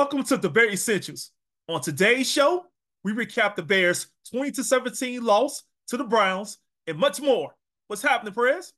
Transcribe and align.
Welcome 0.00 0.24
to 0.24 0.38
the 0.38 0.48
Bear 0.48 0.70
Essentials. 0.70 1.30
On 1.68 1.78
today's 1.78 2.26
show, 2.26 2.64
we 3.04 3.12
recap 3.12 3.54
the 3.54 3.62
Bears' 3.62 4.06
20 4.32 4.50
to 4.52 4.64
17 4.64 5.22
loss 5.22 5.64
to 5.88 5.98
the 5.98 6.04
Browns 6.04 6.56
and 6.86 6.96
much 6.96 7.20
more. 7.20 7.54
What's 7.86 8.00
happening, 8.00 8.32
Perez? 8.32 8.72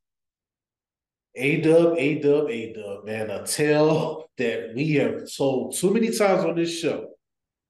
A 1.37 1.61
dub, 1.61 1.95
A 1.97 2.19
dub, 2.19 2.51
A 2.51 2.73
dub, 2.73 3.05
man. 3.05 3.31
A 3.31 3.47
tale 3.47 4.25
that 4.37 4.73
we 4.75 4.95
have 4.95 5.33
told 5.33 5.77
too 5.77 5.95
many 5.95 6.09
times 6.11 6.45
on 6.45 6.57
this 6.57 6.77
show. 6.77 7.11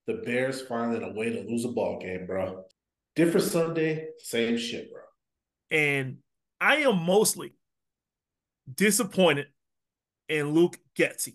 The 0.07 0.23
Bears 0.25 0.63
finding 0.63 1.03
a 1.03 1.13
way 1.13 1.29
to 1.29 1.47
lose 1.47 1.67
a 1.67 1.69
ball 1.69 1.99
game, 2.01 2.27
bro. 2.27 2.65
Different 3.15 3.47
Sunday, 3.47 4.09
same 4.17 4.57
shit, 4.57 4.91
bro. 4.91 5.03
And 5.71 6.21
I 6.59 6.77
am 6.77 7.05
mostly 7.05 7.53
disappointed 8.75 9.49
in 10.31 10.55
Luke 10.55 10.79
Getsy 10.97 11.35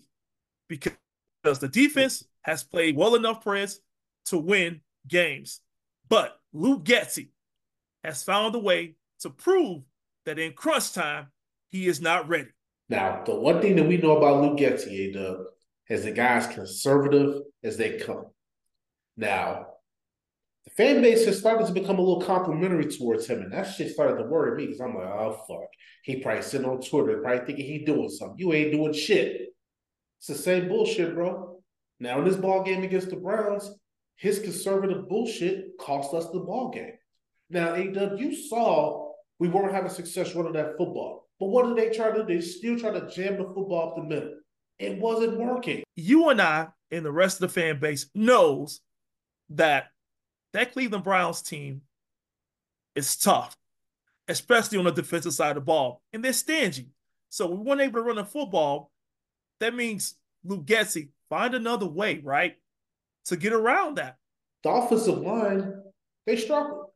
because 0.68 0.94
the 1.42 1.68
defense 1.68 2.24
has 2.42 2.62
played 2.64 2.96
well 2.96 3.14
enough, 3.14 3.42
Perez, 3.42 3.80
to 4.26 4.38
win 4.38 4.80
games. 5.06 5.60
But 6.08 6.38
Luke 6.52 6.84
Getsy 6.84 7.28
has 8.04 8.22
found 8.22 8.54
a 8.54 8.58
way 8.58 8.94
to 9.20 9.30
prove 9.30 9.82
that 10.24 10.38
in 10.38 10.52
crunch 10.52 10.92
time, 10.92 11.28
he 11.70 11.86
is 11.86 12.00
not 12.00 12.28
ready. 12.28 12.50
Now, 12.88 13.22
the 13.24 13.34
one 13.34 13.60
thing 13.60 13.76
that 13.76 13.86
we 13.86 13.98
know 13.98 14.16
about 14.16 14.42
Luke 14.42 14.58
Getsy, 14.58 15.10
A 15.10 15.12
dub, 15.12 15.38
is 15.88 16.04
the 16.04 16.12
guy's 16.12 16.46
conservative 16.46 17.42
as 17.62 17.76
they 17.76 17.98
come. 17.98 18.26
Now, 19.16 19.66
the 20.64 20.70
fan 20.70 21.02
base 21.02 21.26
has 21.26 21.38
started 21.38 21.66
to 21.66 21.72
become 21.72 21.98
a 21.98 22.02
little 22.02 22.22
complimentary 22.22 22.86
towards 22.86 23.26
him, 23.26 23.40
and 23.40 23.52
that 23.52 23.64
shit 23.64 23.92
started 23.92 24.22
to 24.22 24.28
worry 24.28 24.56
me 24.56 24.66
because 24.66 24.80
I'm 24.80 24.94
like, 24.94 25.06
oh 25.06 25.44
fuck. 25.48 25.68
He 26.02 26.20
probably 26.20 26.42
sitting 26.42 26.68
on 26.68 26.80
Twitter, 26.80 27.20
probably 27.20 27.44
thinking 27.44 27.66
he 27.66 27.84
doing 27.84 28.08
something. 28.08 28.38
You 28.38 28.52
ain't 28.52 28.72
doing 28.72 28.92
shit. 28.92 29.48
It's 30.18 30.28
the 30.28 30.34
same 30.34 30.68
bullshit, 30.68 31.14
bro. 31.14 31.60
Now 32.00 32.18
in 32.18 32.24
this 32.24 32.36
ball 32.36 32.62
game 32.62 32.82
against 32.82 33.10
the 33.10 33.16
Browns, 33.16 33.70
his 34.16 34.38
conservative 34.40 35.08
bullshit 35.08 35.78
cost 35.78 36.12
us 36.14 36.28
the 36.30 36.40
ball 36.40 36.70
game. 36.70 36.94
Now, 37.50 37.74
AW, 37.74 38.14
you 38.16 38.34
saw 38.34 39.12
we 39.38 39.48
weren't 39.48 39.72
having 39.72 39.90
success 39.90 40.34
running 40.34 40.52
that 40.52 40.76
football. 40.76 41.28
But 41.38 41.46
what 41.46 41.66
did 41.66 41.76
they 41.76 41.94
try 41.94 42.10
to 42.10 42.24
do? 42.24 42.26
They 42.26 42.40
still 42.40 42.78
try 42.78 42.90
to 42.90 43.08
jam 43.08 43.38
the 43.38 43.44
football 43.44 43.90
up 43.90 43.96
the 43.96 44.02
middle. 44.02 44.34
It 44.78 44.98
wasn't 44.98 45.38
working. 45.38 45.82
You 45.96 46.28
and 46.30 46.42
I 46.42 46.68
and 46.90 47.04
the 47.04 47.12
rest 47.12 47.36
of 47.36 47.48
the 47.52 47.60
fan 47.60 47.78
base 47.78 48.08
knows 48.14 48.80
that 49.50 49.88
that 50.52 50.72
Cleveland 50.72 51.04
Browns 51.04 51.42
team 51.42 51.82
is 52.94 53.16
tough, 53.16 53.56
especially 54.26 54.78
on 54.78 54.84
the 54.84 54.92
defensive 54.92 55.32
side 55.32 55.50
of 55.50 55.56
the 55.56 55.60
ball, 55.60 56.02
and 56.12 56.24
they're 56.24 56.32
stingy. 56.32 56.88
So 57.28 57.46
we 57.46 57.56
weren't 57.56 57.80
able 57.80 58.00
to 58.00 58.02
run 58.02 58.16
the 58.16 58.24
football. 58.24 58.90
That 59.60 59.74
means 59.74 60.14
Getsy 60.46 61.08
find 61.28 61.54
another 61.54 61.86
way, 61.86 62.20
right, 62.22 62.56
to 63.26 63.36
get 63.36 63.52
around 63.52 63.96
that. 63.96 64.16
The 64.62 64.70
offensive 64.70 65.18
line, 65.18 65.74
they 66.26 66.36
struggled. 66.36 66.86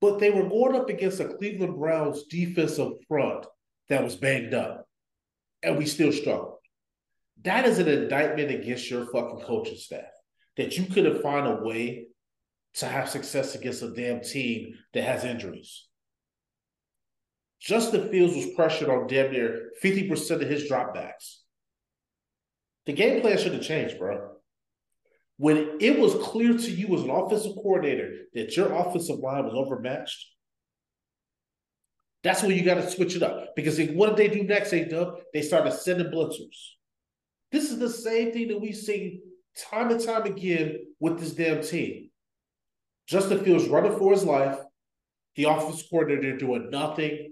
But 0.00 0.18
they 0.18 0.30
were 0.30 0.48
going 0.48 0.76
up 0.76 0.88
against 0.88 1.20
a 1.20 1.28
Cleveland 1.28 1.76
Browns 1.76 2.24
defensive 2.24 2.92
front 3.06 3.44
that 3.88 4.02
was 4.02 4.16
banged 4.16 4.54
up. 4.54 4.86
And 5.62 5.76
we 5.76 5.84
still 5.84 6.12
struggled. 6.12 6.56
That 7.42 7.66
is 7.66 7.78
an 7.78 7.88
indictment 7.88 8.50
against 8.50 8.90
your 8.90 9.06
fucking 9.06 9.44
coaching 9.44 9.76
staff. 9.76 10.08
That 10.56 10.78
you 10.78 10.86
couldn't 10.86 11.22
find 11.22 11.46
a 11.46 11.62
way 11.62 12.06
to 12.74 12.86
have 12.86 13.10
success 13.10 13.54
against 13.54 13.82
a 13.82 13.92
damn 13.92 14.20
team 14.22 14.74
that 14.94 15.04
has 15.04 15.24
injuries. 15.24 15.86
Justin 17.60 18.08
Fields 18.10 18.34
was 18.34 18.54
pressured 18.56 18.88
on 18.88 19.06
damn 19.06 19.32
near 19.32 19.70
50% 19.82 20.30
of 20.30 20.48
his 20.48 20.70
dropbacks. 20.70 21.40
The 22.86 22.92
game 22.92 23.20
plan 23.20 23.38
should 23.38 23.52
have 23.52 23.62
changed, 23.62 23.98
bro. 23.98 24.32
When 25.36 25.78
it 25.80 25.98
was 25.98 26.14
clear 26.16 26.52
to 26.56 26.70
you 26.70 26.94
as 26.94 27.02
an 27.02 27.10
offensive 27.10 27.54
coordinator 27.54 28.12
that 28.34 28.56
your 28.56 28.72
offensive 28.72 29.18
line 29.18 29.44
was 29.44 29.54
overmatched, 29.54 30.26
that's 32.22 32.42
when 32.42 32.52
you 32.52 32.62
got 32.62 32.74
to 32.74 32.90
switch 32.90 33.16
it 33.16 33.22
up. 33.22 33.56
Because 33.56 33.76
they, 33.76 33.86
what 33.86 34.14
did 34.14 34.16
they 34.18 34.34
do 34.34 34.46
next, 34.46 34.72
A 34.74 34.84
Dub? 34.84 35.14
They 35.32 35.42
started 35.42 35.72
sending 35.72 36.08
blitzers. 36.08 36.74
This 37.50 37.70
is 37.70 37.78
the 37.78 37.88
same 37.88 38.32
thing 38.32 38.48
that 38.48 38.60
we 38.60 38.72
see 38.72 39.20
time 39.56 39.90
and 39.90 40.00
time 40.00 40.24
again 40.24 40.78
with 41.00 41.18
this 41.18 41.32
damn 41.32 41.62
team. 41.62 42.10
Justin 43.06 43.42
Fields 43.42 43.66
running 43.68 43.96
for 43.98 44.12
his 44.12 44.24
life, 44.24 44.58
the 45.36 45.44
offensive 45.44 45.86
coordinator 45.90 46.36
doing 46.36 46.70
nothing 46.70 47.30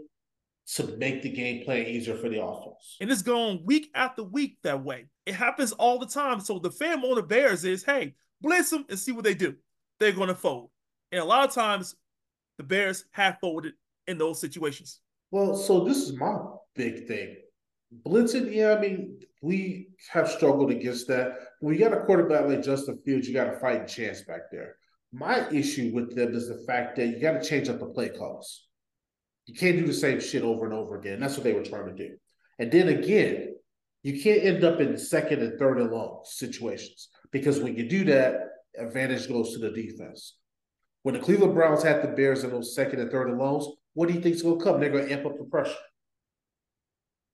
to 0.75 0.97
make 0.99 1.23
the 1.23 1.31
game 1.31 1.65
plan 1.65 1.87
easier 1.87 2.15
for 2.17 2.29
the 2.29 2.43
offense. 2.43 2.97
And 3.01 3.11
it's 3.11 3.23
going 3.23 3.63
week 3.65 3.91
after 3.95 4.23
week 4.23 4.59
that 4.63 4.85
way. 4.85 5.07
It 5.25 5.35
happens 5.35 5.73
all 5.73 5.99
the 5.99 6.07
time. 6.07 6.41
So 6.41 6.59
the 6.59 6.71
fan 6.71 7.03
on 7.03 7.17
the 7.17 7.23
Bears 7.23 7.65
is, 7.65 7.85
hey, 7.85 8.15
blitz 8.41 8.71
them 8.71 8.85
and 8.89 8.99
see 8.99 9.13
what 9.13 9.25
they 9.25 9.35
do. 9.35 9.55
They're 9.99 10.13
going 10.13 10.29
to 10.29 10.35
fold. 10.35 10.71
And 11.11 11.21
a 11.21 11.25
lot 11.25 11.49
of 11.49 11.55
times, 11.55 11.97
the 12.59 12.65
Bears 12.65 13.05
have 13.13 13.39
folded 13.41 13.75
in 14.07 14.19
those 14.19 14.41
situations. 14.41 15.01
Well, 15.31 15.57
so 15.57 15.85
this 15.85 15.99
is 15.99 16.19
my 16.19 16.37
big 16.75 17.07
thing. 17.07 17.37
Blitzing, 18.07 18.55
yeah, 18.55 18.75
I 18.75 18.81
mean, 18.81 19.19
we 19.41 19.89
have 20.11 20.31
struggled 20.31 20.71
against 20.71 21.09
that. 21.09 21.39
When 21.61 21.73
you 21.73 21.81
got 21.81 21.97
a 21.97 22.05
quarterback 22.05 22.47
like 22.47 22.63
Justin 22.63 22.99
Fields, 23.05 23.27
you 23.27 23.33
got 23.33 23.55
a 23.55 23.59
fighting 23.59 23.87
chance 23.87 24.23
back 24.23 24.51
there. 24.53 24.77
My 25.13 25.49
issue 25.49 25.93
with 25.95 26.15
them 26.15 26.35
is 26.35 26.49
the 26.49 26.63
fact 26.67 26.97
that 26.97 27.07
you 27.07 27.21
got 27.21 27.43
to 27.43 27.49
change 27.49 27.71
up 27.71 27.79
the 27.79 27.87
play 27.87 28.11
calls. 28.11 28.68
You 29.49 29.55
can't 29.55 29.79
do 29.79 29.87
the 29.87 29.95
same 29.95 30.21
shit 30.21 30.43
over 30.43 30.67
and 30.67 30.75
over 30.75 30.99
again. 30.99 31.21
That's 31.21 31.35
what 31.35 31.45
they 31.45 31.55
were 31.55 31.65
trying 31.65 31.87
to 31.87 31.95
do. 31.95 32.17
And 32.59 32.71
then 32.71 32.89
again, 32.89 33.55
you 34.03 34.21
can't 34.21 34.45
end 34.45 34.63
up 34.63 34.79
in 34.79 34.99
second 34.99 35.41
and 35.41 35.59
third 35.59 35.81
and 35.81 35.91
long 35.91 36.21
situations 36.25 37.09
because 37.33 37.59
when 37.59 37.75
you 37.75 37.89
do 37.89 38.05
that, 38.05 38.41
advantage 38.79 39.27
goes 39.27 39.55
to 39.55 39.59
the 39.59 39.71
defense. 39.71 40.37
When 41.03 41.15
the 41.15 41.21
Cleveland 41.23 41.55
Browns 41.55 41.83
had 41.83 42.03
the 42.03 42.09
Bears 42.09 42.45
in 42.45 42.51
those 42.51 42.75
second 42.75 43.01
and 43.01 43.11
third 43.11 43.31
and 43.31 43.39
longs, 43.39 43.67
what 43.95 44.09
do 44.09 44.15
you 44.15 44.21
think's 44.21 44.43
going 44.43 44.59
to 44.59 44.65
come? 44.65 44.81
They're 44.81 44.91
going 44.91 45.09
to 45.09 45.13
amp 45.15 45.25
up 45.25 45.39
the 45.39 45.45
pressure. 45.45 45.73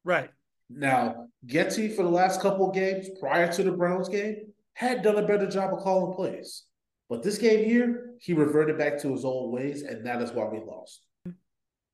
Right. 0.05 0.31
Now, 0.71 1.27
Getsy 1.45 1.95
for 1.97 2.05
the 2.05 2.11
last 2.11 2.41
couple 2.41 2.69
of 2.69 2.77
games 2.77 3.09
prior 3.19 3.53
to 3.53 3.63
the 3.65 3.73
Browns 3.73 4.09
game 4.09 4.53
had 4.75 5.03
done 5.03 5.17
a 5.17 5.27
better 5.27 5.49
job 5.49 5.75
of 5.75 5.81
calling 5.81 6.15
plays. 6.15 6.63
But 7.11 7.25
this 7.25 7.39
game 7.39 7.65
here, 7.65 8.13
he 8.21 8.35
reverted 8.35 8.79
back 8.79 9.01
to 9.03 9.11
his 9.11 9.25
old 9.25 9.53
ways, 9.53 9.83
and 9.83 10.07
that 10.07 10.23
is 10.23 10.31
why 10.31 10.45
we 10.45 10.61
lost. 10.61 11.05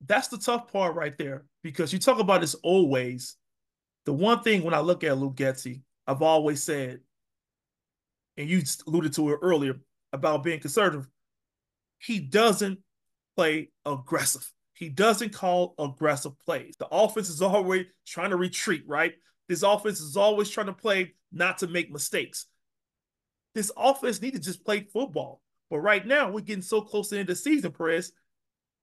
That's 0.06 0.28
the 0.28 0.38
tough 0.38 0.72
part 0.72 0.94
right 0.94 1.16
there 1.18 1.44
because 1.62 1.92
you 1.92 1.98
talk 1.98 2.18
about 2.18 2.40
this 2.40 2.56
old 2.64 2.90
ways. 2.90 3.36
The 4.06 4.12
one 4.12 4.42
thing 4.42 4.62
when 4.62 4.74
I 4.74 4.80
look 4.80 5.04
at 5.04 5.18
Luke 5.18 5.36
Getsy, 5.36 5.82
I've 6.06 6.22
always 6.22 6.62
said, 6.62 7.00
and 8.36 8.48
you 8.48 8.62
alluded 8.86 9.12
to 9.14 9.30
it 9.30 9.38
earlier 9.42 9.74
about 10.12 10.42
being 10.42 10.60
conservative, 10.60 11.06
he 11.98 12.18
doesn't 12.18 12.78
play 13.36 13.70
aggressive. 13.84 14.50
He 14.74 14.88
doesn't 14.88 15.34
call 15.34 15.74
aggressive 15.78 16.38
plays. 16.40 16.74
The 16.78 16.88
offense 16.90 17.28
is 17.28 17.42
always 17.42 17.84
trying 18.06 18.30
to 18.30 18.36
retreat, 18.36 18.84
right? 18.86 19.12
This 19.48 19.62
offense 19.62 20.00
is 20.00 20.16
always 20.16 20.48
trying 20.48 20.68
to 20.68 20.72
play 20.72 21.12
not 21.30 21.58
to 21.58 21.66
make 21.66 21.92
mistakes. 21.92 22.46
This 23.54 23.70
offense 23.76 24.22
needs 24.22 24.38
to 24.38 24.42
just 24.42 24.64
play 24.64 24.86
football. 24.92 25.42
But 25.68 25.80
right 25.80 26.06
now, 26.06 26.30
we're 26.30 26.40
getting 26.40 26.62
so 26.62 26.80
close 26.80 27.08
to 27.08 27.14
the 27.14 27.20
end 27.20 27.28
of 27.28 27.36
the 27.36 27.42
season, 27.42 27.72
Perez. 27.72 28.12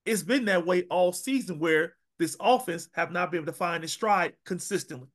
It's 0.07 0.24
been 0.24 0.45
that 0.45 0.65
way 0.65 0.83
all 0.89 1.12
season 1.12 1.59
where 1.59 1.94
this 2.18 2.38
offense 2.39 2.88
have 2.94 3.12
not 3.12 3.30
been 3.30 3.39
able 3.39 3.51
to 3.51 3.57
find 3.57 3.83
its 3.83 3.92
stride 3.92 4.33
consistently. 4.45 5.09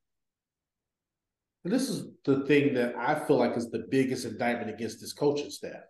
And 1.65 1.73
this 1.73 1.89
is 1.89 2.09
the 2.25 2.41
thing 2.44 2.75
that 2.75 2.94
I 2.97 3.19
feel 3.27 3.39
like 3.39 3.56
is 3.56 3.71
the 3.71 3.87
biggest 3.91 4.27
indictment 4.27 4.71
against 4.71 5.00
this 5.00 5.15
coaching 5.15 5.50
staff. 5.50 5.83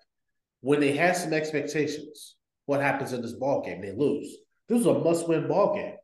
When 0.61 0.79
they 0.79 0.97
had 0.97 1.17
some 1.17 1.33
expectations, 1.33 2.37
what 2.67 2.81
happens 2.81 3.13
in 3.13 3.23
this 3.23 3.33
ball 3.33 3.63
game? 3.63 3.83
They 3.83 3.93
lose. 3.93 4.37
This 4.69 4.79
was 4.79 4.87
a 4.87 5.01
must-win 5.01 5.49
ball 5.49 5.75
game. 5.75 5.97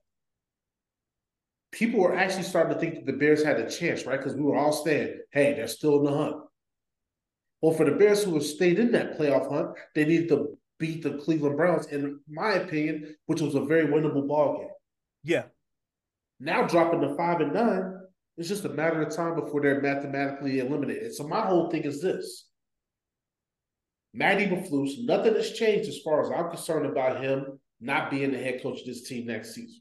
People 1.70 2.00
were 2.00 2.16
actually 2.16 2.42
starting 2.42 2.74
to 2.74 2.80
think 2.80 2.94
that 2.94 3.06
the 3.06 3.16
Bears 3.16 3.44
had 3.44 3.60
a 3.60 3.70
chance, 3.70 4.06
right? 4.06 4.18
Because 4.18 4.34
we 4.34 4.42
were 4.42 4.56
all 4.56 4.72
saying, 4.72 5.20
"Hey, 5.30 5.52
they're 5.52 5.68
still 5.68 5.98
in 5.98 6.04
the 6.04 6.16
hunt." 6.16 6.36
Well, 7.60 7.74
for 7.74 7.84
the 7.84 7.96
Bears 7.96 8.24
who 8.24 8.34
have 8.34 8.42
stayed 8.42 8.78
in 8.78 8.90
that 8.92 9.18
playoff 9.18 9.50
hunt, 9.50 9.76
they 9.94 10.04
needed 10.04 10.30
to 10.30 10.58
beat 10.78 11.02
the 11.02 11.18
Cleveland 11.18 11.56
Browns, 11.56 11.86
in 11.86 12.20
my 12.28 12.52
opinion, 12.54 13.16
which 13.26 13.40
was 13.40 13.54
a 13.54 13.64
very 13.64 13.86
winnable 13.86 14.26
ball 14.26 14.58
game. 14.58 14.68
Yeah. 15.24 15.44
Now 16.40 16.66
dropping 16.66 17.00
to 17.00 17.16
five 17.16 17.40
and 17.40 17.52
nine, 17.52 17.94
it's 18.36 18.48
just 18.48 18.64
a 18.64 18.68
matter 18.68 19.02
of 19.02 19.14
time 19.14 19.34
before 19.34 19.60
they're 19.60 19.80
mathematically 19.80 20.60
eliminated. 20.60 21.14
So 21.14 21.26
my 21.26 21.40
whole 21.40 21.70
thing 21.70 21.82
is 21.82 22.00
this. 22.00 22.46
Matt 24.14 24.38
Eberflus, 24.38 25.04
nothing 25.04 25.34
has 25.34 25.52
changed 25.52 25.88
as 25.88 25.98
far 25.98 26.22
as 26.22 26.30
I'm 26.30 26.50
concerned 26.50 26.86
about 26.86 27.22
him 27.22 27.58
not 27.80 28.10
being 28.10 28.32
the 28.32 28.38
head 28.38 28.62
coach 28.62 28.80
of 28.80 28.86
this 28.86 29.08
team 29.08 29.26
next 29.26 29.54
season. 29.54 29.80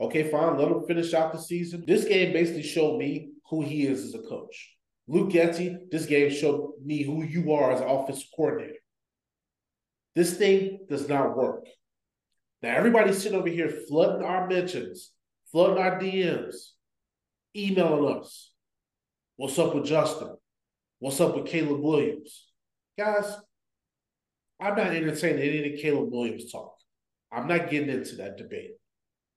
Okay, 0.00 0.30
fine, 0.30 0.56
let 0.56 0.68
him 0.68 0.84
finish 0.86 1.12
out 1.12 1.32
the 1.32 1.38
season. 1.38 1.84
This 1.86 2.04
game 2.04 2.32
basically 2.32 2.62
showed 2.62 2.98
me 2.98 3.32
who 3.50 3.62
he 3.62 3.86
is 3.86 4.04
as 4.04 4.14
a 4.14 4.26
coach. 4.26 4.76
Luke 5.08 5.30
Getsy, 5.30 5.76
this 5.90 6.06
game 6.06 6.30
showed 6.30 6.72
me 6.84 7.02
who 7.02 7.24
you 7.24 7.52
are 7.52 7.72
as 7.72 7.80
an 7.80 7.88
offensive 7.88 8.28
coordinator. 8.34 8.78
This 10.18 10.36
thing 10.36 10.80
does 10.88 11.08
not 11.08 11.36
work. 11.36 11.64
Now, 12.60 12.74
everybody's 12.74 13.22
sitting 13.22 13.38
over 13.38 13.48
here 13.48 13.70
flooding 13.86 14.24
our 14.24 14.48
mentions, 14.48 15.12
flooding 15.52 15.78
our 15.78 16.00
DMs, 16.00 16.70
emailing 17.56 18.18
us. 18.18 18.50
What's 19.36 19.56
up 19.60 19.76
with 19.76 19.84
Justin? 19.84 20.34
What's 20.98 21.20
up 21.20 21.36
with 21.36 21.46
Caleb 21.46 21.80
Williams? 21.80 22.48
Guys, 22.98 23.32
I'm 24.60 24.74
not 24.74 24.88
entertaining 24.88 25.40
any 25.40 25.58
of 25.58 25.76
the 25.76 25.80
Caleb 25.80 26.10
Williams 26.10 26.50
talk. 26.50 26.74
I'm 27.30 27.46
not 27.46 27.70
getting 27.70 27.90
into 27.90 28.16
that 28.16 28.38
debate 28.38 28.72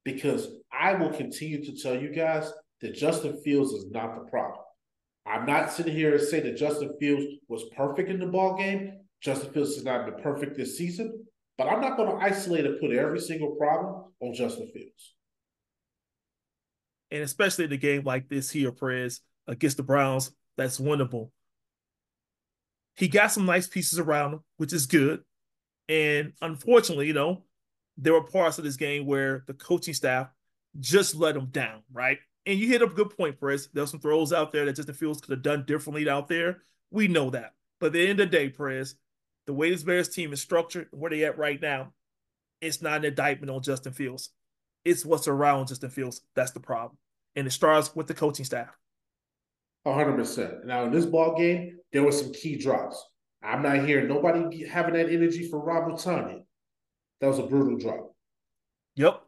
because 0.04 0.48
I 0.74 0.96
will 0.96 1.12
continue 1.12 1.64
to 1.64 1.80
tell 1.80 1.96
you 1.96 2.10
guys 2.10 2.52
that 2.82 2.96
Justin 2.96 3.40
Fields 3.44 3.72
is 3.74 3.92
not 3.92 4.16
the 4.16 4.32
problem. 4.32 4.64
I'm 5.28 5.46
not 5.46 5.72
sitting 5.72 5.94
here 5.94 6.16
and 6.16 6.24
saying 6.24 6.46
that 6.46 6.58
Justin 6.58 6.96
Fields 7.00 7.24
was 7.48 7.66
perfect 7.78 8.10
in 8.10 8.20
the 8.20 8.26
ball 8.26 8.58
game. 8.58 9.01
Justin 9.22 9.54
Fields 9.54 9.76
has 9.76 9.84
not 9.84 10.06
been 10.06 10.22
perfect 10.22 10.58
this 10.58 10.78
season, 10.78 11.26
but 11.58 11.68
I'm 11.68 11.82
not 11.82 11.96
going 11.96 12.10
to 12.10 12.24
isolate 12.24 12.66
and 12.66 12.80
put 12.80 12.92
every 12.92 13.20
single 13.20 13.56
problem 13.56 14.12
on 14.20 14.34
Justin 14.34 14.68
Fields. 14.74 15.16
And 17.12 17.22
especially 17.22 17.66
in 17.66 17.72
a 17.72 17.78
game 17.78 18.04
like 18.04 18.30
this 18.30 18.50
here, 18.50 18.72
Prez, 18.72 19.22
against 19.48 19.78
the 19.78 19.84
Browns, 19.84 20.32
that's 20.58 20.80
winnable. 20.80 21.30
He 22.96 23.08
got 23.08 23.32
some 23.32 23.46
nice 23.46 23.68
pieces 23.68 24.00
around 24.00 24.34
him, 24.34 24.40
which 24.58 24.74
is 24.74 24.86
good. 24.86 25.22
And 25.88 26.34
unfortunately, 26.42 27.08
you 27.08 27.14
know, 27.14 27.44
there 27.98 28.14
were 28.14 28.24
parts 28.24 28.58
of 28.58 28.64
this 28.64 28.78
game 28.78 29.06
where 29.06 29.44
the 29.48 29.54
coaching 29.54 29.94
staff 29.94 30.30
just 30.80 31.16
let 31.16 31.36
him 31.36 31.48
down, 31.48 31.84
right? 31.92 32.18
And 32.46 32.58
you 32.58 32.68
hit 32.68 32.82
a 32.82 32.88
good 32.88 33.16
point, 33.16 33.40
Prez. 33.40 33.70
were 33.74 33.86
some 33.86 34.00
throws 34.00 34.34
out 34.34 34.52
there 34.52 34.66
that 34.66 34.76
Justin 34.76 34.96
Fields 34.96 35.22
could 35.22 35.32
have 35.32 35.44
done 35.44 35.66
differently 35.66 36.10
out 36.10 36.28
there. 36.28 36.62
We 36.90 37.08
know 37.08 37.30
that. 37.32 37.54
But 37.80 37.88
at 37.88 37.94
the 37.94 38.08
end 38.08 38.20
of 38.20 38.32
the 38.32 38.38
day, 38.38 38.50
Prez, 38.50 38.96
the 39.48 39.54
way 39.54 39.70
this 39.70 39.84
Bears 39.84 40.10
team 40.10 40.34
is 40.34 40.42
structured, 40.42 40.88
where 40.92 41.10
they 41.10 41.24
at 41.26 41.38
right 41.38 41.62
now, 41.62 41.94
it's 42.62 42.82
not 42.82 43.00
an 43.00 43.06
indictment 43.06 43.50
on 43.50 43.62
Justin 43.62 43.94
Fields. 43.94 44.30
It's 44.86 45.06
what's 45.06 45.28
around 45.28 45.68
Justin 45.68 45.90
Fields. 45.90 46.22
That's 46.36 46.52
the 46.52 46.60
problem. 46.60 46.98
And 47.36 47.48
it 47.48 47.52
starts 47.52 47.96
with 47.96 48.08
the 48.08 48.14
coaching 48.14 48.46
staff. 48.46 48.70
100%. 49.86 50.66
Now, 50.66 50.86
in 50.86 50.92
this 50.92 51.06
ball 51.06 51.36
game, 51.36 51.78
there 51.92 52.04
were 52.04 52.12
some 52.12 52.32
key 52.34 52.58
drops. 52.58 53.04
I'm 53.44 53.64
not 53.64 53.86
hearing 53.86 54.08
nobody 54.08 54.68
having 54.68 54.94
that 54.94 55.10
energy 55.10 55.50
for 55.50 55.60
Rob 55.60 55.90
Tonyan. 55.94 56.44
That 57.20 57.28
was 57.28 57.40
a 57.40 57.44
brutal 57.44 57.78
drop. 57.78 58.14
Yep. 58.96 59.22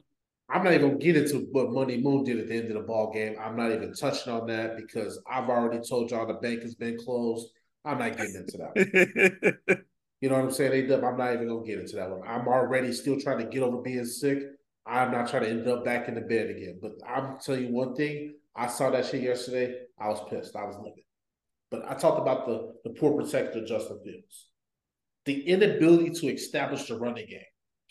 I'm 0.49 0.63
not 0.63 0.73
even 0.73 0.89
gonna 0.89 0.99
get 0.99 1.15
into 1.15 1.47
what 1.51 1.71
Money 1.71 1.97
Moon 1.97 2.23
did 2.23 2.39
at 2.39 2.47
the 2.47 2.55
end 2.55 2.67
of 2.67 2.73
the 2.75 2.81
ball 2.81 3.11
game. 3.11 3.35
I'm 3.41 3.55
not 3.55 3.71
even 3.71 3.93
touching 3.93 4.31
on 4.31 4.45
that 4.47 4.77
because 4.77 5.19
I've 5.29 5.49
already 5.49 5.81
told 5.87 6.11
y'all 6.11 6.27
the 6.27 6.33
bank 6.33 6.61
has 6.61 6.75
been 6.75 6.97
closed. 6.97 7.47
I'm 7.85 7.97
not 7.97 8.17
getting 8.17 8.35
into 8.35 8.57
that. 8.57 9.79
you 10.23 10.29
know 10.29 10.35
what 10.35 10.45
I'm 10.45 10.51
saying? 10.51 10.89
i'm 10.89 11.17
not 11.17 11.33
even 11.33 11.49
gonna 11.49 11.65
get 11.65 11.79
into 11.79 11.97
that 11.97 12.09
one. 12.09 12.25
I'm 12.25 12.47
already 12.47 12.93
still 12.93 13.19
trying 13.19 13.39
to 13.39 13.43
get 13.43 13.61
over 13.61 13.81
being 13.81 14.05
sick. 14.05 14.39
I'm 14.85 15.11
not 15.11 15.29
trying 15.29 15.43
to 15.43 15.49
end 15.49 15.67
up 15.67 15.83
back 15.83 16.07
in 16.07 16.15
the 16.15 16.21
bed 16.21 16.49
again. 16.49 16.79
But 16.81 16.93
I'm 17.05 17.39
telling 17.39 17.65
you 17.65 17.73
one 17.73 17.93
thing. 17.93 18.35
I 18.55 18.67
saw 18.67 18.89
that 18.91 19.05
shit 19.05 19.21
yesterday. 19.21 19.81
I 19.99 20.07
was 20.07 20.21
pissed. 20.29 20.55
I 20.55 20.63
was 20.63 20.77
livid. 20.77 21.03
But 21.69 21.91
I 21.91 21.95
talked 21.95 22.21
about 22.21 22.45
the 22.45 22.73
the 22.85 22.91
poor 22.91 23.21
protector 23.21 23.65
Justin 23.65 23.99
Fields, 24.01 24.47
the 25.25 25.45
inability 25.45 26.11
to 26.11 26.27
establish 26.27 26.85
the 26.85 26.97
running 26.97 27.27
game. 27.27 27.41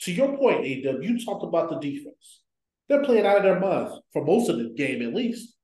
To 0.04 0.12
your 0.12 0.34
point, 0.38 0.60
AW, 0.60 1.00
you 1.02 1.22
talked 1.22 1.44
about 1.44 1.68
the 1.68 1.80
defense. 1.80 2.40
They're 2.88 3.04
playing 3.04 3.26
out 3.26 3.36
of 3.36 3.42
their 3.42 3.60
minds 3.60 4.00
for 4.14 4.24
most 4.24 4.48
of 4.48 4.56
the 4.56 4.70
game, 4.74 5.02
at 5.02 5.14
least. 5.14 5.54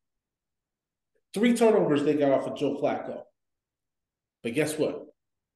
Three 1.32 1.56
turnovers 1.56 2.04
they 2.04 2.12
got 2.12 2.32
off 2.32 2.46
of 2.46 2.58
Joe 2.58 2.78
Flacco. 2.78 3.22
But 4.42 4.52
guess 4.52 4.76
what? 4.76 5.07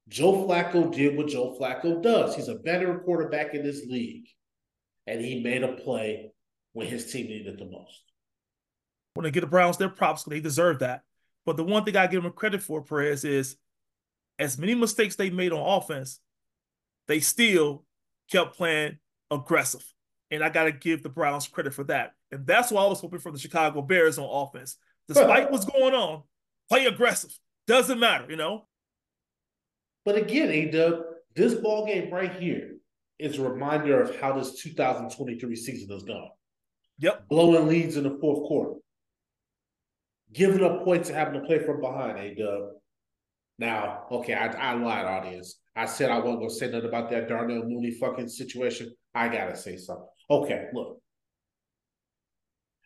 Joe 0.09 0.47
Flacco 0.47 0.93
did 0.93 1.17
what 1.17 1.29
Joe 1.29 1.57
Flacco 1.59 2.03
does. 2.03 2.35
He's 2.35 2.49
a 2.49 2.59
veteran 2.59 3.01
quarterback 3.01 3.55
in 3.55 3.63
this 3.63 3.85
league. 3.87 4.27
And 5.07 5.21
he 5.21 5.43
made 5.43 5.63
a 5.63 5.73
play 5.73 6.33
when 6.73 6.87
his 6.87 7.11
team 7.11 7.27
needed 7.27 7.55
it 7.55 7.59
the 7.59 7.65
most. 7.65 8.03
When 9.15 9.25
they 9.25 9.31
get 9.31 9.41
the 9.41 9.47
Browns 9.47 9.77
their 9.77 9.89
props, 9.89 10.25
they 10.25 10.41
deserve 10.41 10.81
that. 10.81 11.03
But 11.45 11.57
the 11.57 11.65
one 11.65 11.85
thing 11.85 11.97
I 11.97 12.07
give 12.07 12.23
them 12.23 12.33
credit 12.33 12.63
for, 12.63 12.83
Perez, 12.83 13.25
is 13.25 13.57
as 14.39 14.59
many 14.59 14.75
mistakes 14.75 15.17
they 15.17 15.31
made 15.31 15.53
on 15.53 15.83
offense, 15.83 16.21
they 17.09 17.21
still 17.21 17.85
kept 18.31 18.57
playing 18.57 18.99
aggressive. 19.31 19.85
And 20.31 20.43
I 20.43 20.49
got 20.49 20.65
to 20.65 20.73
give 20.73 21.03
the 21.03 21.09
Browns 21.09 21.47
credit 21.47 21.75
for 21.75 21.85
that. 21.85 22.15
And 22.31 22.47
that's 22.47 22.71
what 22.71 22.85
I 22.85 22.89
was 22.89 23.01
hoping 23.01 23.19
for 23.19 23.33
the 23.33 23.39
Chicago 23.39 23.83
Bears 23.83 24.19
on 24.19 24.29
offense. 24.31 24.77
Despite 25.09 25.51
what's 25.51 25.67
going 25.67 25.95
on, 25.95 26.23
play 26.71 26.87
aggressive. 26.87 27.37
Doesn't 27.67 27.99
matter, 27.99 28.27
you 28.31 28.37
know? 28.37 28.67
But 30.05 30.17
again, 30.17 30.51
A 30.51 31.03
this 31.35 31.55
ball 31.55 31.87
game 31.87 32.13
right 32.13 32.35
here 32.35 32.77
is 33.19 33.39
a 33.39 33.49
reminder 33.49 34.03
of 34.03 34.19
how 34.21 34.33
this 34.33 34.61
2023 34.61 35.57
season 35.57 35.91
has 35.91 36.03
gone. 36.03 36.31
Yep. 36.99 37.29
Blowing 37.29 37.69
leads 37.69 37.97
in 37.97 38.05
the 38.05 38.19
fourth 38.21 38.47
quarter. 38.47 38.81
Giving 40.33 40.65
up 40.65 40.85
points 40.85 41.09
and 41.09 41.19
having 41.19 41.41
to 41.41 41.47
play 41.47 41.59
from 41.65 41.81
behind, 41.81 42.19
A 42.19 42.69
Now, 43.59 44.05
okay, 44.11 44.35
I, 44.35 44.47
I 44.47 44.75
lied, 44.75 45.05
audience. 45.05 45.61
I 45.77 45.87
said 45.87 46.11
I 46.11 46.19
wasn't 46.19 46.41
going 46.41 46.49
to 46.49 46.55
say 46.55 46.71
nothing 46.71 46.89
about 46.89 47.11
that 47.11 47.29
Darnell 47.29 47.65
Mooney 47.65 47.93
fucking 47.93 48.29
situation. 48.29 48.93
I 49.15 49.29
got 49.29 49.47
to 49.47 49.57
say 49.57 49.77
something. 49.77 50.07
Okay, 50.31 50.69
look. 50.73 50.99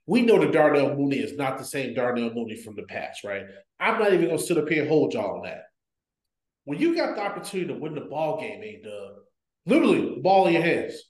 We 0.07 0.23
know 0.23 0.39
that 0.39 0.53
Darnell 0.53 0.95
Mooney 0.95 1.19
is 1.19 1.37
not 1.37 1.59
the 1.59 1.65
same 1.65 1.95
Darnell 1.95 2.33
Mooney 2.33 2.57
from 2.57 2.77
the 2.77 2.85
past, 2.85 3.25
right? 3.25 3.45
I'm 3.81 3.99
not 3.99 4.13
even 4.13 4.27
going 4.27 4.39
to 4.39 4.43
sit 4.43 4.59
up 4.59 4.69
here 4.69 4.83
and 4.83 4.89
hold 4.89 5.15
y'all 5.15 5.39
on 5.39 5.43
that. 5.45 5.65
When 6.67 6.81
you 6.81 6.97
got 6.97 7.15
the 7.15 7.23
opportunity 7.23 7.73
to 7.73 7.79
win 7.79 7.95
the 7.95 8.03
ball 8.03 8.41
game, 8.41 8.61
A 8.61 8.83
Dub, 8.83 9.15
literally 9.67 10.19
ball 10.21 10.49
in 10.49 10.55
your 10.55 10.63
hands. 10.63 11.01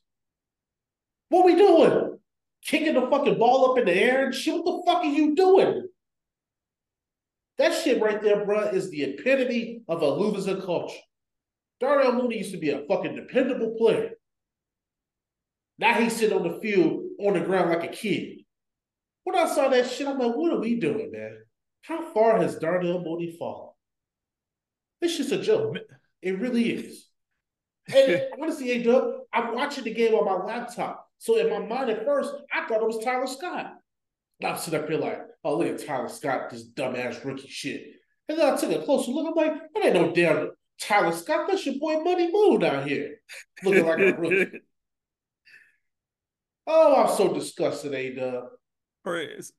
What 1.30 1.46
we 1.46 1.54
doing? 1.54 2.18
Kicking 2.62 2.92
the 2.92 3.08
fucking 3.10 3.38
ball 3.38 3.70
up 3.70 3.78
in 3.78 3.86
the 3.86 3.94
air 3.94 4.26
and 4.26 4.34
shit. 4.34 4.54
What 4.54 4.64
the 4.66 4.82
fuck 4.86 5.02
are 5.02 5.06
you 5.06 5.34
doing? 5.34 5.88
That 7.56 7.72
shit 7.72 8.02
right 8.02 8.22
there, 8.22 8.44
bro, 8.44 8.68
is 8.68 8.90
the 8.90 9.02
epitome 9.04 9.80
of 9.88 10.02
a 10.02 10.10
loser 10.10 10.60
culture. 10.60 10.94
Darnell 11.80 12.12
Mooney 12.12 12.38
used 12.38 12.52
to 12.52 12.58
be 12.58 12.70
a 12.70 12.84
fucking 12.86 13.16
dependable 13.16 13.76
player. 13.78 14.10
Now 15.78 15.94
he's 15.94 16.16
sitting 16.16 16.36
on 16.36 16.46
the 16.46 16.60
field 16.60 17.02
on 17.18 17.32
the 17.32 17.40
ground 17.40 17.70
like 17.70 17.82
a 17.82 17.94
kid. 17.94 18.40
When 19.24 19.36
I 19.36 19.46
saw 19.46 19.68
that 19.70 19.90
shit, 19.90 20.06
I'm 20.06 20.18
like, 20.18 20.36
what 20.36 20.52
are 20.52 20.60
we 20.60 20.78
doing, 20.78 21.10
man? 21.12 21.38
How 21.80 22.12
far 22.12 22.36
has 22.36 22.58
Darnell 22.58 23.02
Mooney 23.02 23.34
fallen? 23.38 23.70
It's 25.00 25.16
just 25.16 25.32
a 25.32 25.38
joke. 25.38 25.76
It 26.22 26.38
really 26.38 26.70
is. 26.70 27.06
And 27.94 28.22
honestly, 28.40 28.70
A 28.72 28.82
Dub, 28.82 29.12
I'm 29.32 29.54
watching 29.54 29.84
the 29.84 29.94
game 29.94 30.14
on 30.14 30.24
my 30.24 30.44
laptop. 30.44 31.08
So 31.18 31.38
in 31.38 31.50
my 31.50 31.66
mind 31.66 31.90
at 31.90 32.04
first, 32.04 32.32
I 32.52 32.66
thought 32.66 32.82
it 32.82 32.86
was 32.86 33.04
Tyler 33.04 33.26
Scott. 33.26 33.74
And 34.40 34.50
I'm 34.50 34.58
sitting 34.58 34.80
up 34.80 34.88
here 34.88 34.98
like, 34.98 35.20
oh, 35.44 35.58
look 35.58 35.68
at 35.68 35.86
Tyler 35.86 36.08
Scott, 36.08 36.50
this 36.50 36.68
dumbass 36.68 37.24
rookie 37.24 37.48
shit. 37.48 37.84
And 38.28 38.38
then 38.38 38.52
I 38.52 38.56
took 38.56 38.72
a 38.72 38.84
closer 38.84 39.12
look. 39.12 39.28
I'm 39.28 39.34
like, 39.34 39.54
that 39.74 39.84
ain't 39.84 39.94
no 39.94 40.12
damn 40.12 40.50
Tyler 40.80 41.12
Scott. 41.12 41.46
That's 41.48 41.64
your 41.64 41.76
boy 41.78 42.02
Money 42.02 42.30
Moon 42.30 42.60
down 42.60 42.86
here. 42.86 43.16
Looking 43.62 43.86
like 43.86 43.98
a 43.98 44.12
rookie. 44.14 44.60
Oh, 46.68 47.04
I'm 47.04 47.16
so 47.16 47.32
disgusted, 47.32 47.94
A 47.94 48.12
Dub. 48.12 48.44
Chris, 49.04 49.52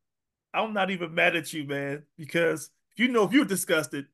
I'm 0.54 0.74
not 0.74 0.90
even 0.92 1.16
mad 1.16 1.38
at 1.38 1.54
you, 1.54 1.66
man, 1.66 2.04
because 2.18 2.70
you 2.98 3.08
know 3.08 3.24
if 3.24 3.32
you're 3.32 3.46
disgusted, 3.46 4.08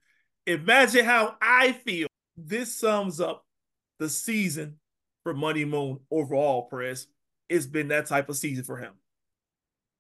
imagine 0.45 1.05
how 1.05 1.35
I 1.41 1.71
feel. 1.71 2.07
This 2.35 2.75
sums 2.75 3.21
up 3.21 3.45
the 4.00 4.09
season 4.09 4.77
for 5.23 5.33
Money 5.33 5.65
Moon 5.65 6.00
overall, 6.12 6.63
Press. 6.63 7.07
It's 7.50 7.65
been 7.65 7.89
that 7.89 8.07
type 8.07 8.29
of 8.29 8.38
season 8.38 8.63
for 8.63 8.77
him. 8.77 8.93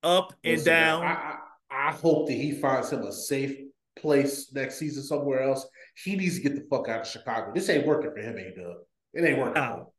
Up 0.01 0.33
and 0.43 0.57
Listen, 0.57 0.73
down. 0.73 1.03
I, 1.03 1.37
I, 1.71 1.89
I 1.89 1.91
hope 1.91 2.27
that 2.27 2.33
he 2.33 2.51
finds 2.51 2.91
him 2.91 3.03
a 3.03 3.11
safe 3.11 3.57
place 3.97 4.51
next 4.53 4.77
season 4.77 5.03
somewhere 5.03 5.43
else. 5.43 5.65
He 6.03 6.15
needs 6.15 6.37
to 6.37 6.41
get 6.41 6.55
the 6.55 6.65
fuck 6.69 6.89
out 6.89 7.01
of 7.01 7.07
Chicago. 7.07 7.51
This 7.53 7.69
ain't 7.69 7.85
working 7.85 8.11
for 8.11 8.19
him, 8.19 8.37
ain't 8.37 8.55
dub. 8.55 8.77
It 9.13 9.23
ain't 9.23 9.37
working. 9.37 9.53
No, 9.53 9.93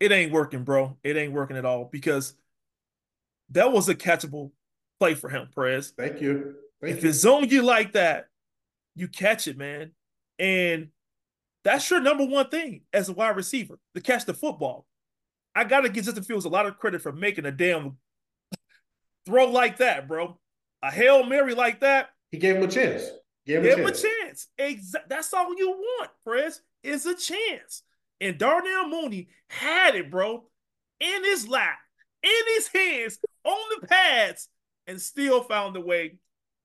it 0.00 0.12
ain't 0.12 0.32
working, 0.32 0.64
bro. 0.64 0.96
It 1.02 1.16
ain't 1.16 1.32
working 1.32 1.56
at 1.56 1.64
all 1.64 1.88
because 1.90 2.34
that 3.50 3.72
was 3.72 3.88
a 3.88 3.94
catchable 3.94 4.52
play 4.98 5.14
for 5.14 5.28
him, 5.28 5.48
Prez. 5.54 5.92
Thank 5.96 6.20
you. 6.20 6.54
Thank 6.80 6.96
if 6.96 7.02
you. 7.02 7.10
it's 7.10 7.18
zone 7.18 7.48
you 7.48 7.62
like 7.62 7.92
that, 7.92 8.26
you 8.94 9.08
catch 9.08 9.48
it, 9.48 9.56
man. 9.56 9.92
And 10.38 10.88
that's 11.64 11.88
your 11.90 12.00
number 12.00 12.24
one 12.24 12.48
thing 12.48 12.82
as 12.92 13.08
a 13.08 13.12
wide 13.12 13.36
receiver 13.36 13.78
to 13.94 14.00
catch 14.00 14.24
the 14.24 14.34
football. 14.34 14.86
I 15.54 15.64
got 15.64 15.82
to 15.82 15.88
give 15.88 16.04
Justin 16.04 16.24
Fields 16.24 16.44
a 16.44 16.48
lot 16.48 16.66
of 16.66 16.78
credit 16.78 17.02
for 17.02 17.12
making 17.12 17.46
a 17.46 17.52
damn 17.52 17.98
throw 19.26 19.50
like 19.50 19.78
that, 19.78 20.08
bro. 20.08 20.38
A 20.82 20.90
Hail 20.90 21.24
Mary 21.24 21.54
like 21.54 21.80
that. 21.80 22.08
He 22.30 22.38
gave 22.38 22.56
him 22.56 22.64
a 22.64 22.68
chance. 22.68 23.04
Gave 23.46 23.58
him, 23.58 23.64
Give 23.64 23.78
a, 23.78 23.82
him 23.82 23.86
a 23.86 23.90
chance. 23.90 24.02
chance. 24.02 24.48
Exa- 24.58 25.08
that's 25.08 25.32
all 25.34 25.54
you 25.56 25.70
want, 25.70 26.10
Prez, 26.24 26.60
is 26.82 27.06
a 27.06 27.14
chance. 27.14 27.82
And 28.20 28.38
Darnell 28.38 28.88
Mooney 28.88 29.28
had 29.48 29.94
it, 29.94 30.10
bro, 30.10 30.44
in 31.00 31.24
his 31.24 31.48
lap, 31.48 31.78
in 32.22 32.30
his 32.54 32.68
hands, 32.68 33.18
on 33.44 33.80
the 33.80 33.86
pads, 33.86 34.48
and 34.86 35.00
still 35.00 35.42
found 35.42 35.76
a 35.76 35.80
way 35.80 36.18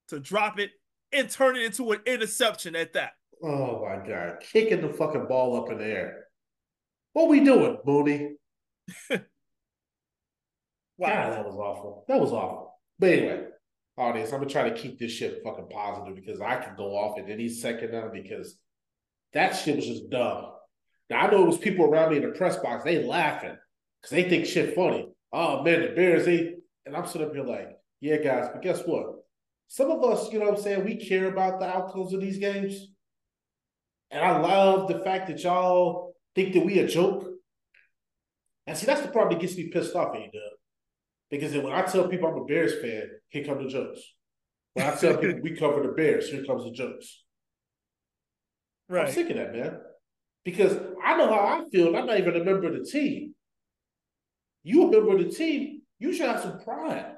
to 0.09 0.19
drop 0.19 0.59
it 0.59 0.71
and 1.11 1.29
turn 1.29 1.55
it 1.55 1.63
into 1.63 1.91
an 1.91 1.99
interception 2.05 2.75
at 2.75 2.93
that. 2.93 3.11
Oh 3.43 3.85
my 3.85 4.07
god, 4.07 4.39
kicking 4.41 4.81
the 4.81 4.93
fucking 4.93 5.27
ball 5.27 5.61
up 5.61 5.71
in 5.71 5.77
the 5.77 5.85
air. 5.85 6.25
What 7.13 7.29
we 7.29 7.39
doing, 7.41 7.77
Mooney? 7.85 8.35
Wow. 10.97 11.29
God, 11.29 11.33
that 11.33 11.45
was 11.45 11.55
awful. 11.55 12.05
That 12.07 12.19
was 12.19 12.31
awful. 12.31 12.73
But 12.99 13.09
anyway, 13.11 13.43
audience, 13.97 14.31
I'm 14.31 14.39
gonna 14.39 14.49
try 14.49 14.69
to 14.69 14.75
keep 14.75 14.97
this 14.97 15.11
shit 15.11 15.41
fucking 15.43 15.69
positive 15.69 16.15
because 16.15 16.41
I 16.41 16.55
can 16.57 16.75
go 16.75 16.95
off 16.97 17.19
at 17.19 17.29
any 17.29 17.49
second 17.49 17.91
now 17.91 18.09
because 18.11 18.57
that 19.33 19.51
shit 19.51 19.75
was 19.75 19.85
just 19.85 20.09
dumb. 20.09 20.45
Now 21.09 21.27
I 21.27 21.31
know 21.31 21.43
it 21.43 21.47
was 21.47 21.57
people 21.57 21.85
around 21.85 22.11
me 22.11 22.17
in 22.17 22.23
the 22.23 22.35
press 22.37 22.57
box, 22.57 22.83
they 22.83 23.03
laughing 23.03 23.55
because 24.01 24.09
they 24.15 24.27
think 24.27 24.45
shit 24.45 24.73
funny. 24.73 25.07
Oh 25.31 25.61
man, 25.61 25.81
the 25.81 25.89
Bears, 25.89 26.25
they 26.25 26.55
and 26.85 26.95
I'm 26.95 27.05
sitting 27.05 27.27
up 27.27 27.33
here 27.33 27.43
like, 27.43 27.77
yeah, 28.01 28.17
guys, 28.17 28.49
but 28.51 28.63
guess 28.63 28.81
what? 28.83 29.16
Some 29.67 29.91
of 29.91 30.03
us, 30.03 30.31
you 30.31 30.39
know 30.39 30.45
what 30.45 30.57
I'm 30.57 30.63
saying, 30.63 30.85
we 30.85 30.95
care 30.95 31.25
about 31.25 31.59
the 31.59 31.67
outcomes 31.67 32.13
of 32.13 32.21
these 32.21 32.37
games. 32.37 32.87
And 34.11 34.23
I 34.23 34.39
love 34.39 34.87
the 34.87 34.99
fact 34.99 35.27
that 35.27 35.43
y'all 35.43 36.15
think 36.35 36.53
that 36.53 36.65
we 36.65 36.79
a 36.79 36.87
joke. 36.87 37.27
And 38.65 38.77
see, 38.77 38.85
that's 38.85 39.01
the 39.01 39.09
part 39.09 39.29
that 39.29 39.39
gets 39.39 39.57
me 39.57 39.67
pissed 39.67 39.95
off, 39.95 40.15
A-Dub. 40.15 40.41
Because 41.29 41.51
then 41.51 41.63
when 41.63 41.73
I 41.73 41.81
tell 41.81 42.07
people 42.07 42.29
I'm 42.29 42.37
a 42.37 42.45
Bears 42.45 42.79
fan, 42.81 43.09
here 43.29 43.43
come 43.43 43.61
the 43.61 43.69
jokes. 43.69 43.99
When 44.73 44.85
I 44.85 44.95
tell 44.95 45.17
people 45.17 45.39
we 45.43 45.55
cover 45.55 45.83
the 45.83 45.89
Bears, 45.89 46.29
here 46.29 46.45
comes 46.45 46.63
the 46.63 46.71
jokes. 46.71 47.23
Right. 48.87 49.07
I'm 49.07 49.13
sick 49.13 49.29
of 49.29 49.35
that, 49.35 49.53
man. 49.53 49.79
Because 50.45 50.77
I 51.03 51.17
know 51.17 51.27
how 51.27 51.39
I 51.39 51.69
feel, 51.69 51.87
and 51.87 51.97
I'm 51.97 52.05
not 52.05 52.19
even 52.19 52.39
a 52.39 52.43
member 52.43 52.67
of 52.67 52.73
the 52.73 52.89
team. 52.89 53.33
You 54.63 54.87
a 54.87 54.91
member 54.91 55.17
of 55.17 55.23
the 55.23 55.29
team, 55.29 55.81
you 55.99 56.13
should 56.13 56.27
have 56.27 56.41
some 56.41 56.59
pride. 56.59 57.16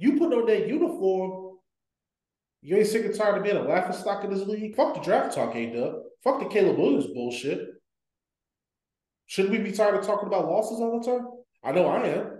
You 0.00 0.18
put 0.18 0.32
on 0.32 0.46
that 0.46 0.66
uniform, 0.66 1.58
you 2.62 2.74
ain't 2.78 2.86
sick 2.86 3.04
and 3.04 3.14
tired 3.14 3.36
of 3.36 3.44
being 3.44 3.58
a 3.58 3.62
laughing 3.62 3.92
stock 3.92 4.24
in 4.24 4.32
this 4.32 4.48
league? 4.48 4.74
Fuck 4.74 4.94
the 4.94 5.00
draft 5.00 5.34
talk, 5.34 5.54
ain't 5.54 5.74
dub. 5.74 5.96
Fuck 6.24 6.40
the 6.40 6.46
Caleb 6.46 6.78
Williams 6.78 7.06
bullshit. 7.08 7.68
Shouldn't 9.26 9.52
we 9.52 9.58
be 9.58 9.72
tired 9.72 9.96
of 9.96 10.06
talking 10.06 10.26
about 10.26 10.48
losses 10.48 10.80
all 10.80 10.98
the 10.98 11.06
time? 11.06 11.28
I 11.62 11.72
know 11.72 11.86
I 11.86 12.06
am. 12.06 12.30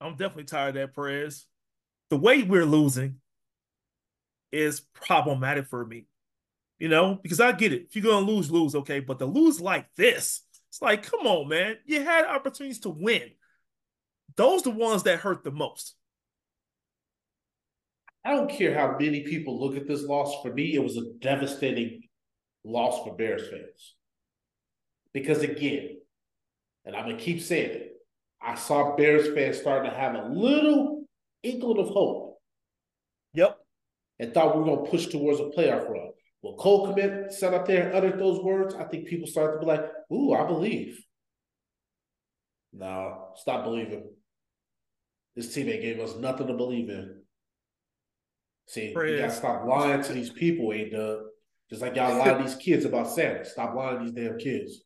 I'm 0.00 0.12
definitely 0.12 0.44
tired 0.44 0.70
of 0.70 0.74
that, 0.76 0.94
Perez. 0.94 1.44
The 2.08 2.16
way 2.16 2.42
we're 2.42 2.64
losing 2.64 3.16
is 4.52 4.80
problematic 4.94 5.66
for 5.66 5.84
me. 5.84 6.06
You 6.78 6.88
know, 6.88 7.18
because 7.22 7.40
I 7.40 7.52
get 7.52 7.74
it. 7.74 7.88
If 7.90 7.96
you're 7.96 8.10
gonna 8.10 8.24
lose, 8.24 8.50
lose, 8.50 8.74
okay. 8.76 9.00
But 9.00 9.18
to 9.18 9.26
lose 9.26 9.60
like 9.60 9.94
this, 9.94 10.40
it's 10.70 10.80
like, 10.80 11.02
come 11.02 11.26
on, 11.26 11.48
man. 11.48 11.76
You 11.84 12.02
had 12.02 12.24
opportunities 12.24 12.80
to 12.80 12.88
win. 12.88 13.32
Those 14.36 14.62
the 14.62 14.70
ones 14.70 15.04
that 15.04 15.20
hurt 15.20 15.44
the 15.44 15.50
most. 15.50 15.94
I 18.24 18.30
don't 18.34 18.50
care 18.50 18.74
how 18.74 18.96
many 18.98 19.22
people 19.22 19.60
look 19.60 19.76
at 19.76 19.86
this 19.86 20.02
loss. 20.02 20.42
For 20.42 20.52
me, 20.52 20.74
it 20.74 20.82
was 20.82 20.96
a 20.96 21.12
devastating 21.20 22.02
loss 22.64 23.04
for 23.04 23.14
Bears 23.14 23.48
fans. 23.48 23.94
Because 25.12 25.42
again, 25.42 25.98
and 26.84 26.96
I'm 26.96 27.04
gonna 27.08 27.16
keep 27.16 27.40
saying 27.40 27.70
it, 27.70 27.92
I 28.42 28.56
saw 28.56 28.96
Bears 28.96 29.32
fans 29.32 29.58
starting 29.58 29.90
to 29.90 29.96
have 29.96 30.14
a 30.16 30.28
little 30.28 31.04
inkling 31.44 31.78
of 31.78 31.88
hope 31.88 32.40
Yep. 33.34 33.58
and 34.18 34.34
thought 34.34 34.56
we 34.56 34.62
were 34.62 34.76
gonna 34.76 34.90
push 34.90 35.06
towards 35.06 35.38
a 35.38 35.44
playoff 35.44 35.88
run. 35.88 36.10
When 36.40 36.56
Cole 36.56 36.88
Kmet 36.88 37.32
sat 37.32 37.54
up 37.54 37.66
there 37.66 37.86
and 37.86 37.94
uttered 37.94 38.18
those 38.18 38.40
words, 38.42 38.74
I 38.74 38.84
think 38.84 39.06
people 39.06 39.28
started 39.28 39.54
to 39.54 39.60
be 39.60 39.66
like, 39.66 39.84
ooh, 40.12 40.32
I 40.32 40.46
believe. 40.46 41.00
No, 42.72 43.32
stop 43.36 43.64
believing. 43.64 44.15
This 45.36 45.52
team 45.52 45.68
ain't 45.68 45.82
gave 45.82 46.00
us 46.00 46.16
nothing 46.16 46.46
to 46.46 46.54
believe 46.54 46.88
in. 46.88 47.20
See, 48.68 48.88
you 48.88 49.18
gotta 49.18 49.30
stop 49.30 49.64
lying 49.66 50.02
to 50.02 50.12
these 50.12 50.30
people, 50.30 50.72
ain't 50.72 50.92
Doug. 50.92 51.20
Just 51.70 51.82
like 51.82 51.94
y'all 51.94 52.16
lie 52.18 52.32
to 52.32 52.42
these 52.42 52.56
kids 52.56 52.84
about 52.84 53.10
Santa. 53.10 53.44
Stop 53.44 53.74
lying 53.74 53.98
to 53.98 54.04
these 54.04 54.14
damn 54.14 54.38
kids. 54.38 54.82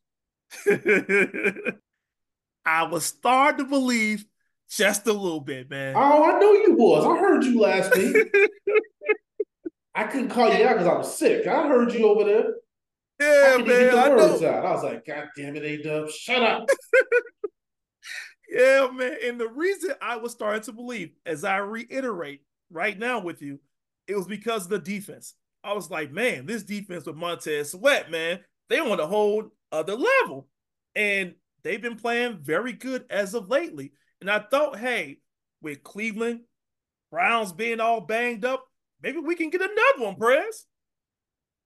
I 2.65 2.83
was 2.83 3.05
starting 3.05 3.65
to 3.65 3.69
believe 3.69 4.25
just 4.69 5.07
a 5.07 5.13
little 5.13 5.41
bit, 5.41 5.69
man. 5.69 5.95
Oh, 5.95 6.23
I 6.23 6.39
know 6.39 6.51
you 6.53 6.75
was. 6.77 7.05
I 7.05 7.19
heard 7.19 7.43
you 7.43 7.59
last 7.59 7.95
week. 7.95 8.15
I 9.95 10.03
couldn't 10.05 10.29
call 10.29 10.53
you 10.53 10.65
out 10.65 10.73
because 10.73 10.87
I 10.87 10.97
was 10.97 11.17
sick. 11.17 11.47
I 11.47 11.67
heard 11.67 11.93
you 11.93 12.07
over 12.07 12.23
there. 12.23 12.45
I 13.19 13.23
yeah, 13.23 13.57
couldn't 13.57 13.67
man. 13.67 13.99
I 13.99 14.07
know. 14.15 14.47
out. 14.47 14.65
I 14.65 14.71
was 14.71 14.83
like, 14.83 15.05
God 15.05 15.27
damn 15.35 15.55
it, 15.55 15.63
A-Dub, 15.63 16.09
shut 16.09 16.41
up. 16.41 16.69
Yeah, 18.51 18.89
man. 18.93 19.15
And 19.23 19.39
the 19.39 19.47
reason 19.47 19.93
I 20.01 20.17
was 20.17 20.33
starting 20.33 20.61
to 20.63 20.73
believe, 20.73 21.11
as 21.25 21.45
I 21.45 21.57
reiterate 21.57 22.41
right 22.69 22.99
now 22.99 23.19
with 23.19 23.41
you, 23.41 23.59
it 24.07 24.15
was 24.15 24.27
because 24.27 24.65
of 24.65 24.69
the 24.69 24.79
defense. 24.79 25.35
I 25.63 25.73
was 25.73 25.89
like, 25.89 26.11
man, 26.11 26.45
this 26.45 26.63
defense 26.63 27.05
with 27.05 27.15
Montez 27.15 27.71
Sweat, 27.71 28.11
man, 28.11 28.39
they 28.67 28.79
on 28.79 28.99
a 28.99 29.07
whole 29.07 29.45
other 29.71 29.95
level. 29.95 30.49
And 30.95 31.35
they've 31.63 31.81
been 31.81 31.95
playing 31.95 32.39
very 32.41 32.73
good 32.73 33.05
as 33.09 33.33
of 33.33 33.47
lately. 33.49 33.93
And 34.19 34.29
I 34.29 34.39
thought, 34.39 34.77
hey, 34.77 35.19
with 35.61 35.81
Cleveland, 35.83 36.41
Browns 37.09 37.53
being 37.53 37.79
all 37.79 38.01
banged 38.01 38.43
up, 38.43 38.65
maybe 39.01 39.19
we 39.19 39.35
can 39.35 39.49
get 39.49 39.61
another 39.61 40.05
one, 40.05 40.15
Prez. 40.15 40.65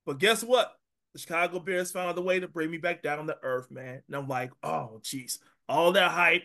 But 0.05 0.19
guess 0.19 0.43
what? 0.43 0.71
The 1.13 1.19
Chicago 1.19 1.59
Bears 1.59 1.91
found 1.91 2.15
a 2.17 2.21
way 2.21 2.41
to 2.41 2.47
bring 2.47 2.69
me 2.69 2.77
back 2.77 3.01
down 3.01 3.25
to 3.25 3.37
earth, 3.41 3.71
man. 3.71 4.03
And 4.05 4.15
I'm 4.15 4.27
like, 4.27 4.51
oh, 4.61 4.99
jeez, 5.01 5.39
all 5.67 5.93
that 5.93 6.11
hype, 6.11 6.43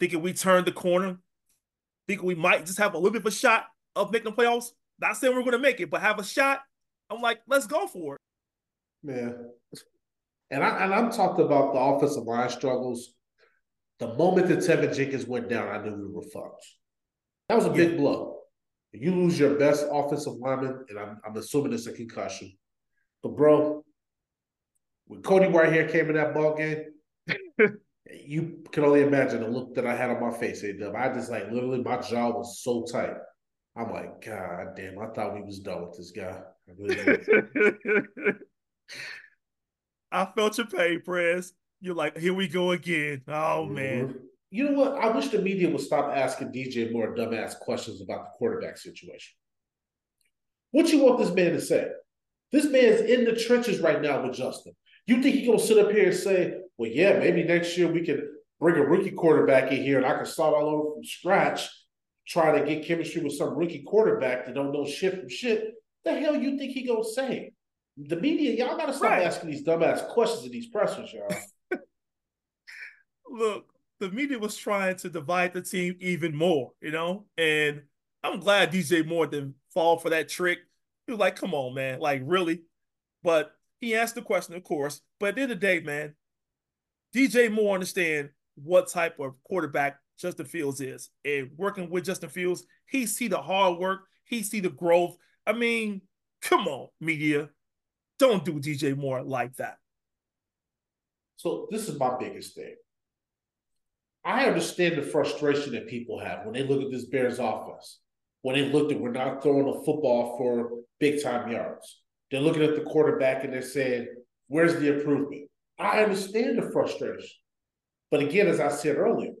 thinking 0.00 0.22
we 0.22 0.32
turned 0.32 0.66
the 0.66 0.72
corner, 0.72 1.18
thinking 2.06 2.26
we 2.26 2.34
might 2.34 2.66
just 2.66 2.78
have 2.78 2.94
a 2.94 2.98
little 2.98 3.12
bit 3.12 3.22
of 3.22 3.26
a 3.26 3.30
shot 3.30 3.66
of 3.94 4.12
making 4.12 4.30
the 4.30 4.36
playoffs. 4.36 4.70
Not 4.98 5.16
saying 5.16 5.34
we're 5.34 5.40
going 5.40 5.52
to 5.52 5.58
make 5.58 5.80
it, 5.80 5.90
but 5.90 6.00
have 6.00 6.18
a 6.18 6.24
shot. 6.24 6.60
I'm 7.10 7.20
like, 7.20 7.40
let's 7.46 7.66
go 7.66 7.86
for 7.86 8.14
it. 8.14 8.20
Man. 9.02 9.36
And 10.50 10.62
I 10.62 10.84
and 10.84 10.94
I'm 10.94 11.10
talking 11.10 11.44
about 11.44 11.72
the 11.72 11.80
offensive 11.80 12.24
line 12.24 12.50
struggles. 12.50 13.14
The 13.98 14.14
moment 14.14 14.48
that 14.48 14.58
Teven 14.58 14.94
Jenkins 14.94 15.26
went 15.26 15.48
down, 15.48 15.68
I 15.68 15.82
knew 15.82 15.96
we 15.96 16.12
were 16.12 16.22
fucked. 16.22 16.64
That 17.48 17.56
was 17.56 17.66
a 17.66 17.70
big 17.70 17.96
blow. 17.96 18.40
You 18.92 19.14
lose 19.14 19.38
your 19.38 19.54
best 19.58 19.86
offensive 19.90 20.34
lineman, 20.34 20.84
and 20.88 20.98
I'm, 20.98 21.18
I'm 21.26 21.36
assuming 21.36 21.72
it's 21.72 21.86
a 21.86 21.92
concussion. 21.92 22.52
But 23.22 23.36
bro, 23.36 23.84
when 25.06 25.22
Cody 25.22 25.46
Whitehair 25.46 25.90
came 25.90 26.08
in 26.08 26.16
that 26.16 26.34
ball 26.34 26.54
game, 26.54 26.84
you 28.12 28.64
can 28.72 28.84
only 28.84 29.02
imagine 29.02 29.40
the 29.40 29.48
look 29.48 29.74
that 29.74 29.86
I 29.86 29.96
had 29.96 30.10
on 30.10 30.20
my 30.20 30.36
face. 30.36 30.62
I 30.64 31.08
just 31.14 31.30
like 31.30 31.50
literally 31.50 31.82
my 31.82 31.98
jaw 31.98 32.30
was 32.30 32.60
so 32.62 32.84
tight. 32.84 33.14
I'm 33.76 33.92
like, 33.92 34.24
God 34.24 34.74
damn, 34.76 34.98
I 34.98 35.06
thought 35.08 35.34
we 35.34 35.42
was 35.42 35.58
done 35.58 35.86
with 35.86 35.96
this 35.96 36.10
guy. 36.10 36.40
I 36.68 36.72
really. 36.78 37.18
I 40.12 40.24
felt 40.34 40.56
your 40.56 40.66
pain, 40.66 41.02
Press. 41.04 41.52
You're 41.80 41.94
like, 41.94 42.16
here 42.16 42.32
we 42.32 42.48
go 42.48 42.70
again. 42.70 43.22
Oh, 43.28 43.64
mm-hmm. 43.66 43.74
man. 43.74 44.14
You 44.50 44.70
know 44.70 44.78
what? 44.78 44.94
I 44.94 45.14
wish 45.14 45.28
the 45.28 45.42
media 45.42 45.68
would 45.68 45.80
stop 45.80 46.10
asking 46.14 46.52
DJ 46.52 46.90
Moore 46.92 47.14
dumbass 47.14 47.58
questions 47.58 48.00
about 48.00 48.24
the 48.24 48.30
quarterback 48.38 48.78
situation. 48.78 49.34
What 50.70 50.90
you 50.90 51.04
want 51.04 51.18
this 51.18 51.32
man 51.32 51.52
to 51.52 51.60
say? 51.60 51.88
This 52.52 52.64
man's 52.64 53.00
in 53.00 53.24
the 53.24 53.34
trenches 53.34 53.80
right 53.80 54.00
now 54.00 54.22
with 54.22 54.36
Justin. 54.36 54.72
You 55.06 55.22
think 55.22 55.36
he 55.36 55.46
gonna 55.46 55.58
sit 55.58 55.78
up 55.78 55.92
here 55.92 56.06
and 56.06 56.14
say, 56.16 56.58
"Well, 56.76 56.90
yeah, 56.90 57.18
maybe 57.18 57.44
next 57.44 57.76
year 57.78 57.90
we 57.90 58.04
can 58.04 58.28
bring 58.58 58.76
a 58.76 58.82
rookie 58.82 59.12
quarterback 59.12 59.70
in 59.70 59.82
here 59.82 59.98
and 59.98 60.06
I 60.06 60.16
can 60.16 60.26
start 60.26 60.54
all 60.54 60.68
over 60.68 60.94
from 60.94 61.04
scratch, 61.04 61.68
trying 62.26 62.58
to 62.58 62.68
get 62.68 62.84
chemistry 62.86 63.22
with 63.22 63.34
some 63.34 63.54
rookie 63.56 63.84
quarterback 63.86 64.46
that 64.46 64.54
don't 64.54 64.72
know 64.72 64.84
shit 64.84 65.18
from 65.20 65.28
shit." 65.28 65.74
The 66.04 66.18
hell 66.18 66.36
you 66.36 66.58
think 66.58 66.72
he 66.72 66.82
gonna 66.84 67.04
say? 67.04 67.52
The 67.96 68.16
media, 68.16 68.52
y'all 68.52 68.76
gotta 68.76 68.92
stop 68.92 69.10
Right. 69.10 69.22
asking 69.22 69.50
these 69.50 69.64
dumbass 69.64 70.06
questions 70.08 70.44
in 70.44 70.52
these 70.52 70.68
pressers, 70.68 71.12
y'all. 71.12 71.28
Look, 73.28 73.66
the 74.00 74.10
media 74.10 74.38
was 74.38 74.56
trying 74.56 74.96
to 74.96 75.08
divide 75.08 75.52
the 75.52 75.62
team 75.62 75.96
even 76.00 76.34
more, 76.36 76.72
you 76.80 76.90
know? 76.90 77.26
And 77.38 77.82
I'm 78.22 78.40
glad 78.40 78.70
DJ 78.70 79.06
Moore 79.06 79.26
didn't 79.26 79.54
fall 79.72 79.98
for 79.98 80.10
that 80.10 80.28
trick. 80.28 80.58
He 81.06 81.12
was 81.12 81.18
like, 81.20 81.36
come 81.36 81.54
on, 81.54 81.74
man. 81.74 81.98
Like, 82.00 82.22
really? 82.24 82.62
But 83.22 83.55
he 83.78 83.94
asked 83.94 84.14
the 84.14 84.22
question, 84.22 84.54
of 84.54 84.64
course. 84.64 85.00
But 85.20 85.30
at 85.30 85.34
the 85.36 85.42
end 85.42 85.52
of 85.52 85.60
the 85.60 85.66
day, 85.66 85.80
man, 85.80 86.14
DJ 87.14 87.50
Moore 87.50 87.74
understand 87.74 88.30
what 88.56 88.88
type 88.88 89.18
of 89.20 89.34
quarterback 89.44 89.98
Justin 90.18 90.46
Fields 90.46 90.80
is. 90.80 91.10
And 91.24 91.50
working 91.56 91.90
with 91.90 92.04
Justin 92.04 92.30
Fields, 92.30 92.64
he 92.86 93.06
see 93.06 93.28
the 93.28 93.40
hard 93.40 93.78
work, 93.78 94.00
he 94.24 94.42
see 94.42 94.60
the 94.60 94.70
growth. 94.70 95.16
I 95.46 95.52
mean, 95.52 96.02
come 96.42 96.66
on, 96.66 96.88
media. 97.00 97.50
Don't 98.18 98.44
do 98.44 98.54
DJ 98.54 98.96
Moore 98.96 99.22
like 99.22 99.54
that. 99.56 99.76
So 101.36 101.68
this 101.70 101.88
is 101.88 101.98
my 101.98 102.16
biggest 102.18 102.54
thing. 102.54 102.74
I 104.24 104.46
understand 104.46 104.96
the 104.96 105.02
frustration 105.02 105.72
that 105.74 105.86
people 105.86 106.18
have 106.18 106.44
when 106.44 106.54
they 106.54 106.64
look 106.64 106.82
at 106.82 106.90
this 106.90 107.04
Bears 107.04 107.38
offense. 107.38 108.00
When 108.42 108.56
they 108.56 108.70
look 108.70 108.90
at 108.90 108.98
we're 108.98 109.12
not 109.12 109.42
throwing 109.42 109.68
a 109.68 109.84
football 109.84 110.36
for 110.38 110.70
big 110.98 111.22
time 111.22 111.50
yards. 111.50 112.00
They're 112.30 112.40
looking 112.40 112.62
at 112.62 112.74
the 112.74 112.82
quarterback 112.82 113.44
and 113.44 113.52
they're 113.52 113.62
saying, 113.62 114.08
Where's 114.48 114.74
the 114.74 114.96
improvement? 114.96 115.48
I 115.78 116.02
understand 116.02 116.58
the 116.58 116.70
frustration. 116.70 117.28
But 118.10 118.20
again, 118.20 118.46
as 118.46 118.60
I 118.60 118.68
said 118.68 118.96
earlier, 118.96 119.32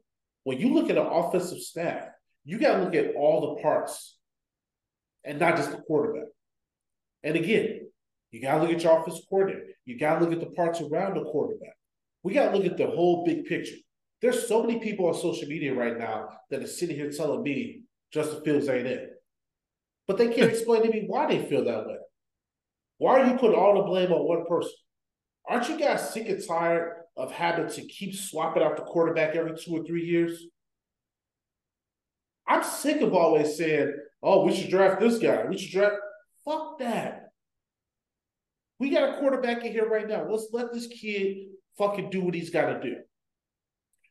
when 0.44 0.58
you 0.58 0.74
look 0.74 0.90
at 0.90 0.98
an 0.98 1.06
offensive 1.06 1.58
staff, 1.58 2.08
you 2.44 2.58
got 2.58 2.76
to 2.76 2.84
look 2.84 2.94
at 2.94 3.14
all 3.16 3.54
the 3.54 3.62
parts 3.62 4.16
and 5.24 5.38
not 5.38 5.56
just 5.56 5.70
the 5.70 5.78
quarterback. 5.78 6.28
And 7.22 7.36
again, 7.36 7.88
you 8.30 8.42
got 8.42 8.56
to 8.56 8.62
look 8.62 8.72
at 8.72 8.82
your 8.82 9.00
offensive 9.00 9.24
coordinator. 9.28 9.66
You 9.84 9.98
got 9.98 10.18
to 10.18 10.24
look 10.24 10.32
at 10.32 10.40
the 10.40 10.54
parts 10.54 10.80
around 10.80 11.14
the 11.14 11.24
quarterback. 11.24 11.76
We 12.22 12.34
got 12.34 12.50
to 12.50 12.56
look 12.56 12.66
at 12.66 12.76
the 12.76 12.86
whole 12.86 13.24
big 13.24 13.46
picture. 13.46 13.76
There's 14.20 14.48
so 14.48 14.62
many 14.62 14.80
people 14.80 15.06
on 15.06 15.14
social 15.14 15.48
media 15.48 15.74
right 15.74 15.98
now 15.98 16.28
that 16.50 16.62
are 16.62 16.66
sitting 16.66 16.96
here 16.96 17.10
telling 17.10 17.42
me 17.42 17.82
Justin 18.12 18.42
Fields 18.44 18.68
ain't 18.68 18.86
it. 18.86 19.10
But 20.06 20.18
they 20.18 20.28
can't 20.28 20.50
explain 20.52 20.82
to 20.82 20.90
me 20.90 21.04
why 21.06 21.26
they 21.26 21.44
feel 21.46 21.64
that 21.64 21.86
way. 21.86 21.96
Why 22.98 23.20
are 23.20 23.26
you 23.26 23.38
putting 23.38 23.58
all 23.58 23.74
the 23.74 23.82
blame 23.82 24.12
on 24.12 24.26
one 24.26 24.46
person? 24.46 24.72
Aren't 25.48 25.68
you 25.68 25.78
guys 25.78 26.12
sick 26.12 26.28
and 26.28 26.44
tired 26.46 26.92
of 27.16 27.32
having 27.32 27.68
to 27.68 27.86
keep 27.86 28.14
swapping 28.14 28.62
out 28.62 28.76
the 28.76 28.82
quarterback 28.82 29.36
every 29.36 29.56
two 29.56 29.76
or 29.76 29.84
three 29.84 30.04
years? 30.04 30.44
I'm 32.48 32.62
sick 32.62 33.00
of 33.00 33.14
always 33.14 33.56
saying, 33.56 33.92
oh, 34.22 34.44
we 34.44 34.54
should 34.54 34.70
draft 34.70 35.00
this 35.00 35.18
guy. 35.18 35.44
We 35.48 35.58
should 35.58 35.72
draft. 35.72 35.96
Fuck 36.44 36.78
that. 36.78 37.30
We 38.78 38.90
got 38.90 39.14
a 39.14 39.18
quarterback 39.18 39.64
in 39.64 39.72
here 39.72 39.88
right 39.88 40.08
now. 40.08 40.26
Let's 40.28 40.48
let 40.52 40.72
this 40.72 40.86
kid 40.86 41.48
fucking 41.78 42.10
do 42.10 42.22
what 42.22 42.34
he's 42.34 42.50
got 42.50 42.66
to 42.66 42.80
do. 42.80 42.96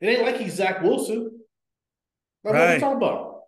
It 0.01 0.07
ain't 0.07 0.23
like 0.23 0.37
he's 0.37 0.55
Zach 0.55 0.81
Wilson. 0.81 1.31
Now, 2.43 2.51
right. 2.51 2.59
What 2.59 2.69
are 2.69 2.73
you 2.73 2.79
talking 2.79 2.97
about? 2.97 3.41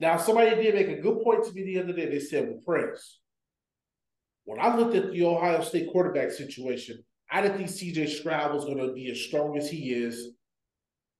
Now, 0.00 0.16
somebody 0.18 0.50
did 0.50 0.74
make 0.74 0.88
a 0.88 1.00
good 1.00 1.22
point 1.22 1.44
to 1.44 1.52
me 1.52 1.64
the 1.64 1.80
other 1.80 1.92
day. 1.92 2.06
They 2.06 2.20
said, 2.20 2.48
well, 2.48 2.60
Prince, 2.64 3.20
when 4.46 4.60
I 4.60 4.74
looked 4.74 4.94
at 4.94 5.12
the 5.12 5.24
Ohio 5.24 5.60
State 5.60 5.90
quarterback 5.92 6.30
situation, 6.30 7.04
I 7.30 7.42
didn't 7.42 7.58
think 7.58 7.68
CJ 7.68 8.08
Stroud 8.08 8.54
was 8.54 8.64
going 8.64 8.78
to 8.78 8.92
be 8.92 9.10
as 9.10 9.20
strong 9.20 9.58
as 9.58 9.68
he 9.68 9.92
is 9.92 10.30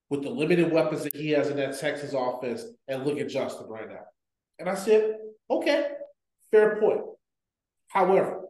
with 0.08 0.22
the 0.22 0.30
limited 0.30 0.72
weapons 0.72 1.02
that 1.02 1.14
he 1.14 1.30
has 1.30 1.48
in 1.48 1.56
that 1.56 1.78
Texas 1.78 2.14
offense. 2.16 2.64
And 2.86 3.04
look 3.04 3.18
at 3.18 3.28
Justin 3.28 3.66
right 3.66 3.88
now. 3.88 4.04
And 4.60 4.68
I 4.68 4.76
said, 4.76 5.16
okay, 5.50 5.88
fair 6.52 6.76
point. 6.80 7.00
However, 7.88 8.42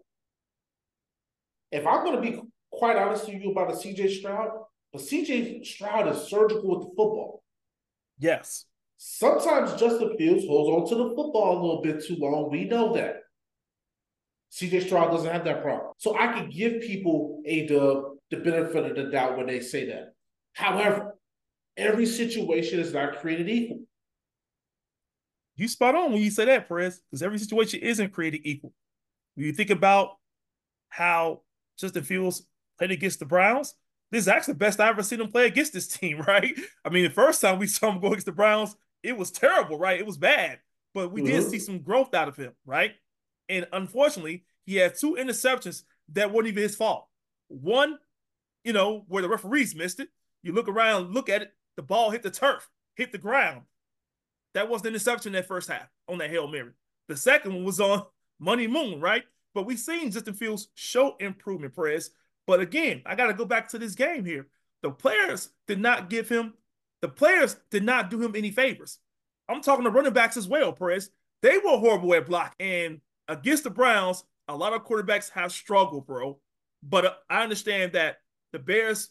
if 1.72 1.86
I'm 1.86 2.04
going 2.04 2.16
to 2.16 2.22
be 2.22 2.42
quite 2.70 2.96
honest 2.96 3.26
with 3.26 3.42
you 3.42 3.52
about 3.52 3.72
a 3.72 3.76
CJ 3.76 4.18
Stroud, 4.18 4.50
but 4.92 5.00
CJ 5.00 5.64
Stroud 5.64 6.14
is 6.14 6.28
surgical 6.28 6.68
with 6.68 6.80
the 6.80 6.94
football. 6.94 7.42
Yes. 8.18 8.66
Sometimes 8.98 9.72
Justin 9.80 10.16
Fields 10.18 10.46
holds 10.46 10.70
on 10.70 10.88
to 10.98 11.02
the 11.02 11.14
football 11.14 11.52
a 11.52 11.60
little 11.60 11.82
bit 11.82 12.04
too 12.04 12.16
long. 12.16 12.50
We 12.50 12.64
know 12.64 12.94
that. 12.94 13.22
CJ 14.56 14.86
Stroud 14.86 15.10
doesn't 15.10 15.30
have 15.30 15.44
that 15.44 15.62
problem. 15.62 15.92
So 15.98 16.16
I 16.18 16.32
can 16.32 16.48
give 16.48 16.80
people 16.80 17.42
a 17.44 17.66
the, 17.66 18.16
the 18.30 18.38
benefit 18.38 18.90
of 18.90 18.96
the 18.96 19.10
doubt 19.10 19.36
when 19.36 19.46
they 19.46 19.60
say 19.60 19.86
that. 19.88 20.14
However, 20.54 21.18
every 21.76 22.06
situation 22.06 22.80
is 22.80 22.94
not 22.94 23.18
created 23.18 23.50
equal. 23.50 23.82
You 25.56 25.68
spot 25.68 25.94
on 25.94 26.12
when 26.12 26.22
you 26.22 26.30
say 26.30 26.46
that, 26.46 26.68
Perez, 26.68 27.00
because 27.10 27.22
every 27.22 27.38
situation 27.38 27.80
isn't 27.80 28.12
created 28.12 28.40
equal. 28.44 28.72
When 29.34 29.46
you 29.46 29.52
think 29.52 29.70
about 29.70 30.16
how 30.88 31.42
Justin 31.78 32.04
Fields 32.04 32.46
played 32.78 32.92
against 32.92 33.18
the 33.18 33.26
Browns, 33.26 33.74
this 34.10 34.22
is 34.22 34.28
actually 34.28 34.54
the 34.54 34.58
best 34.58 34.80
I've 34.80 34.90
ever 34.90 35.02
seen 35.02 35.20
him 35.20 35.30
play 35.30 35.46
against 35.46 35.74
this 35.74 35.88
team, 35.98 36.20
right? 36.20 36.54
I 36.82 36.88
mean, 36.88 37.04
the 37.04 37.10
first 37.10 37.42
time 37.42 37.58
we 37.58 37.66
saw 37.66 37.90
him 37.90 38.00
go 38.00 38.08
against 38.08 38.26
the 38.26 38.32
Browns, 38.32 38.74
it 39.02 39.16
was 39.16 39.30
terrible, 39.30 39.78
right? 39.78 40.00
It 40.00 40.06
was 40.06 40.16
bad, 40.16 40.60
but 40.94 41.12
we 41.12 41.20
mm-hmm. 41.20 41.30
did 41.32 41.50
see 41.50 41.58
some 41.58 41.80
growth 41.80 42.14
out 42.14 42.28
of 42.28 42.36
him, 42.36 42.52
right? 42.64 42.92
And 43.48 43.66
unfortunately, 43.72 44.44
he 44.64 44.76
had 44.76 44.96
two 44.96 45.14
interceptions 45.14 45.84
that 46.12 46.32
weren't 46.32 46.48
even 46.48 46.62
his 46.62 46.76
fault. 46.76 47.06
One, 47.48 47.98
you 48.64 48.72
know, 48.72 49.04
where 49.08 49.22
the 49.22 49.28
referees 49.28 49.74
missed 49.74 50.00
it. 50.00 50.08
You 50.42 50.52
look 50.52 50.68
around, 50.68 51.14
look 51.14 51.28
at 51.28 51.42
it, 51.42 51.52
the 51.76 51.82
ball 51.82 52.10
hit 52.10 52.22
the 52.22 52.30
turf, 52.30 52.68
hit 52.94 53.12
the 53.12 53.18
ground. 53.18 53.62
That 54.54 54.68
was 54.68 54.82
the 54.82 54.88
interception 54.88 55.32
that 55.32 55.46
first 55.46 55.68
half 55.68 55.88
on 56.08 56.18
that 56.18 56.30
Hail 56.30 56.48
Mary. 56.48 56.72
The 57.08 57.16
second 57.16 57.54
one 57.54 57.64
was 57.64 57.80
on 57.80 58.04
Money 58.40 58.66
Moon, 58.66 59.00
right? 59.00 59.24
But 59.54 59.66
we've 59.66 59.78
seen 59.78 60.10
Justin 60.10 60.34
Fields 60.34 60.68
show 60.74 61.16
improvement, 61.20 61.74
Perez. 61.74 62.10
But 62.46 62.60
again, 62.60 63.02
I 63.06 63.14
got 63.14 63.26
to 63.26 63.34
go 63.34 63.44
back 63.44 63.68
to 63.70 63.78
this 63.78 63.94
game 63.94 64.24
here. 64.24 64.46
The 64.82 64.90
players 64.90 65.50
did 65.66 65.80
not 65.80 66.10
give 66.10 66.28
him, 66.28 66.54
the 67.02 67.08
players 67.08 67.56
did 67.70 67.82
not 67.82 68.10
do 68.10 68.22
him 68.22 68.34
any 68.36 68.50
favors. 68.50 68.98
I'm 69.48 69.62
talking 69.62 69.84
to 69.84 69.90
running 69.90 70.12
backs 70.12 70.36
as 70.36 70.48
well, 70.48 70.72
Perez. 70.72 71.10
They 71.42 71.58
were 71.58 71.78
horrible 71.78 72.14
at 72.14 72.26
block. 72.26 72.54
And 72.58 73.00
against 73.28 73.64
the 73.64 73.70
Browns, 73.70 74.24
a 74.48 74.56
lot 74.56 74.72
of 74.72 74.84
quarterbacks 74.84 75.30
have 75.30 75.52
struggled, 75.52 76.06
bro. 76.06 76.38
But 76.82 77.04
uh, 77.04 77.12
I 77.28 77.42
understand 77.42 77.92
that 77.92 78.18
the 78.52 78.58
Bears 78.58 79.10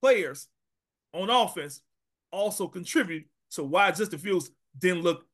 players 0.00 0.48
on 1.12 1.30
offense 1.30 1.80
also 2.30 2.68
contribute 2.68 3.24
to 3.52 3.64
why 3.64 3.90
Justin 3.90 4.18
Fields 4.18 4.50
didn't 4.78 5.02
look 5.02 5.24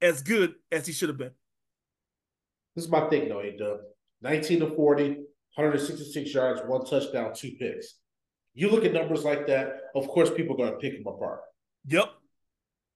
as 0.00 0.22
good 0.22 0.54
as 0.70 0.86
he 0.86 0.92
should 0.92 1.08
have 1.08 1.18
been. 1.18 1.30
This 2.74 2.86
is 2.86 2.90
my 2.90 3.08
thing, 3.08 3.28
though, 3.28 3.40
A-Dub. 3.40 3.78
19 4.22 4.60
to 4.60 4.70
40, 4.74 5.08
166 5.54 6.34
yards, 6.34 6.60
one 6.66 6.84
touchdown, 6.84 7.32
two 7.34 7.52
picks. 7.58 7.98
You 8.54 8.70
look 8.70 8.84
at 8.84 8.92
numbers 8.92 9.24
like 9.24 9.46
that, 9.46 9.80
of 9.94 10.08
course, 10.08 10.30
people 10.30 10.54
are 10.54 10.58
going 10.58 10.72
to 10.72 10.78
pick 10.78 10.94
him 10.94 11.06
apart. 11.06 11.40
Yep. 11.86 12.10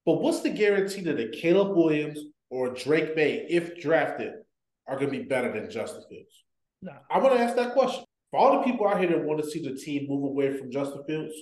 But 0.05 0.21
what's 0.21 0.41
the 0.41 0.51
guarantee 0.51 1.03
that 1.03 1.19
a 1.19 1.29
Caleb 1.29 1.77
Williams 1.77 2.21
or 2.51 2.71
Drake 2.71 3.17
Maye, 3.17 3.47
if 3.49 3.81
drafted, 3.81 4.33
are 4.87 4.97
going 4.97 5.11
to 5.13 5.19
be 5.19 5.25
better 5.25 5.53
than 5.53 5.71
Justin 5.71 6.03
Fields? 6.09 6.45
No. 6.83 6.93
I 7.11 7.19
want 7.19 7.35
to 7.35 7.41
ask 7.41 7.57
that 7.57 7.73
question. 7.73 8.05
For 8.31 8.41
all 8.41 8.59
the 8.59 8.65
people 8.65 8.89
out 8.89 8.99
here 8.99 9.09
that 9.09 9.23
want 9.23 9.43
to 9.43 9.51
see 9.51 9.63
the 9.63 9.77
team 9.77 10.09
move 10.09 10.25
away 10.25 10.57
from 10.57 10.71
Justin 10.71 11.05
Fields, 11.07 11.35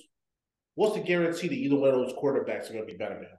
what's 0.75 0.95
the 0.95 1.01
guarantee 1.01 1.47
that 1.47 1.55
either 1.55 1.75
one 1.75 1.89
of 1.89 1.95
those 1.95 2.13
quarterbacks 2.13 2.69
are 2.69 2.73
going 2.73 2.85
to 2.85 2.91
be 2.91 2.97
better 2.97 3.15
than 3.15 3.23
him? 3.23 3.37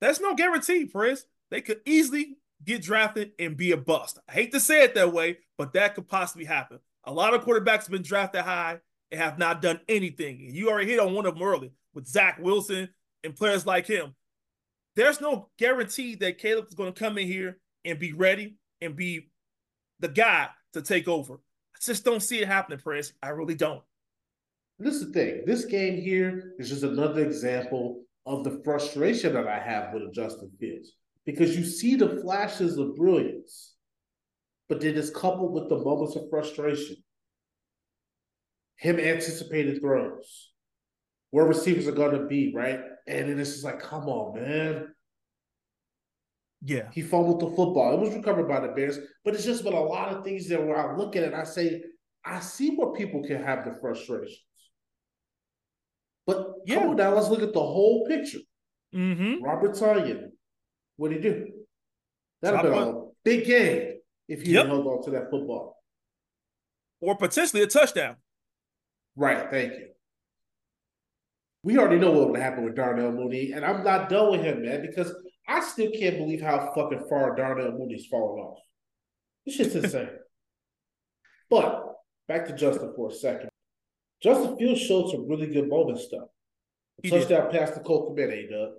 That's 0.00 0.20
no 0.20 0.34
guarantee, 0.34 0.86
Chris. 0.86 1.24
They 1.50 1.60
could 1.60 1.80
easily 1.86 2.36
get 2.64 2.82
drafted 2.82 3.32
and 3.38 3.56
be 3.56 3.72
a 3.72 3.76
bust. 3.76 4.18
I 4.28 4.32
hate 4.32 4.52
to 4.52 4.60
say 4.60 4.84
it 4.84 4.94
that 4.94 5.12
way, 5.12 5.38
but 5.56 5.72
that 5.72 5.94
could 5.94 6.08
possibly 6.08 6.44
happen. 6.44 6.78
A 7.04 7.12
lot 7.12 7.34
of 7.34 7.44
quarterbacks 7.44 7.82
have 7.82 7.90
been 7.90 8.02
drafted 8.02 8.42
high 8.42 8.78
and 9.10 9.20
have 9.20 9.38
not 9.38 9.62
done 9.62 9.80
anything. 9.88 10.40
You 10.52 10.70
already 10.70 10.90
hit 10.90 11.00
on 11.00 11.14
one 11.14 11.26
of 11.26 11.34
them 11.34 11.42
early 11.42 11.72
with 11.94 12.06
Zach 12.06 12.38
Wilson 12.40 12.88
and 13.22 13.36
players 13.36 13.66
like 13.66 13.86
him. 13.86 14.14
There's 14.96 15.20
no 15.20 15.48
guarantee 15.58 16.14
that 16.16 16.38
Caleb 16.38 16.66
is 16.68 16.74
going 16.74 16.92
to 16.92 16.98
come 16.98 17.18
in 17.18 17.26
here 17.26 17.58
and 17.84 17.98
be 17.98 18.12
ready 18.12 18.56
and 18.80 18.94
be 18.94 19.30
the 20.00 20.08
guy 20.08 20.48
to 20.72 20.82
take 20.82 21.08
over. 21.08 21.34
I 21.34 21.78
just 21.82 22.04
don't 22.04 22.22
see 22.22 22.40
it 22.40 22.48
happening, 22.48 22.78
Prince. 22.78 23.12
I 23.22 23.30
really 23.30 23.54
don't. 23.54 23.82
This 24.78 24.96
is 24.96 25.06
the 25.06 25.12
thing. 25.12 25.42
This 25.46 25.64
game 25.64 26.00
here 26.00 26.54
is 26.58 26.68
just 26.68 26.82
another 26.82 27.24
example 27.24 28.02
of 28.26 28.44
the 28.44 28.60
frustration 28.64 29.34
that 29.34 29.46
I 29.46 29.58
have 29.58 29.92
with 29.92 30.12
Justin 30.14 30.50
Fields 30.58 30.92
because 31.24 31.56
you 31.56 31.64
see 31.64 31.94
the 31.94 32.20
flashes 32.22 32.76
of 32.78 32.96
brilliance, 32.96 33.74
but 34.68 34.80
then 34.80 34.96
it's 34.96 35.10
coupled 35.10 35.52
with 35.52 35.68
the 35.68 35.78
moments 35.78 36.16
of 36.16 36.28
frustration. 36.30 36.96
Him 38.76 38.98
anticipated 38.98 39.80
throws, 39.80 40.52
where 41.34 41.46
receivers 41.46 41.88
are 41.88 41.92
going 41.92 42.16
to 42.16 42.26
be, 42.26 42.52
right? 42.54 42.78
And 43.08 43.28
then 43.28 43.40
it's 43.40 43.54
just 43.54 43.64
like, 43.64 43.80
come 43.80 44.04
on, 44.04 44.40
man. 44.40 44.86
Yeah. 46.62 46.88
He 46.92 47.02
fumbled 47.02 47.40
the 47.40 47.48
football. 47.56 47.92
It 47.92 47.98
was 47.98 48.14
recovered 48.14 48.46
by 48.46 48.60
the 48.60 48.68
Bears, 48.68 49.00
but 49.24 49.34
it's 49.34 49.44
just 49.44 49.64
been 49.64 49.72
a 49.72 49.82
lot 49.82 50.10
of 50.10 50.22
things 50.22 50.48
that 50.48 50.64
where 50.64 50.76
I 50.76 50.96
look 50.96 51.16
at 51.16 51.24
it, 51.24 51.34
I 51.34 51.42
say, 51.42 51.82
I 52.24 52.38
see 52.38 52.76
where 52.76 52.92
people 52.92 53.24
can 53.24 53.42
have 53.42 53.64
the 53.64 53.76
frustrations. 53.80 54.38
But 56.24 56.52
yeah. 56.66 56.78
come 56.78 56.90
on 56.90 56.96
now, 56.98 57.12
let's 57.12 57.28
look 57.28 57.42
at 57.42 57.52
the 57.52 57.58
whole 57.58 58.06
picture. 58.06 58.38
Mm-hmm. 58.94 59.42
Robert 59.42 59.72
Tonyan, 59.72 60.28
what 60.98 61.10
did 61.10 61.24
he 61.24 61.30
do? 61.30 61.48
That'd 62.42 62.60
have 62.60 62.70
been 62.70 62.94
a 62.94 63.02
big 63.24 63.44
game 63.44 63.94
if 64.28 64.42
he 64.42 64.52
yep. 64.52 64.66
held 64.66 64.86
on 64.86 65.02
to 65.02 65.10
that 65.10 65.30
football. 65.32 65.82
Or 67.00 67.16
potentially 67.16 67.64
a 67.64 67.66
touchdown. 67.66 68.18
Right, 69.16 69.50
thank 69.50 69.72
you. 69.72 69.88
We 71.64 71.78
already 71.78 71.98
know 71.98 72.10
what 72.10 72.30
would 72.30 72.40
happen 72.40 72.62
with 72.62 72.76
Darnell 72.76 73.10
Mooney, 73.10 73.52
and 73.52 73.64
I'm 73.64 73.82
not 73.82 74.10
done 74.10 74.30
with 74.30 74.42
him, 74.42 74.60
man, 74.62 74.82
because 74.82 75.10
I 75.48 75.60
still 75.60 75.90
can't 75.90 76.18
believe 76.18 76.42
how 76.42 76.70
fucking 76.74 77.06
far 77.08 77.34
Darnell 77.34 77.72
Mooney's 77.72 78.04
fallen 78.06 78.44
off. 78.44 78.58
This 79.46 79.56
shit's 79.56 79.74
insane. 79.74 80.10
but 81.50 81.94
back 82.28 82.46
to 82.46 82.52
Justin 82.52 82.92
for 82.94 83.08
a 83.08 83.14
second. 83.14 83.48
Justin 84.22 84.58
Fields 84.58 84.82
showed 84.82 85.10
some 85.10 85.26
really 85.26 85.46
good 85.46 85.70
moment 85.70 86.00
stuff. 86.00 86.28
Touchdown 87.08 87.50
pass 87.50 87.70
to 87.70 87.80
Cole 87.80 88.14
Kmet, 88.14 88.30
A-Dub. 88.30 88.70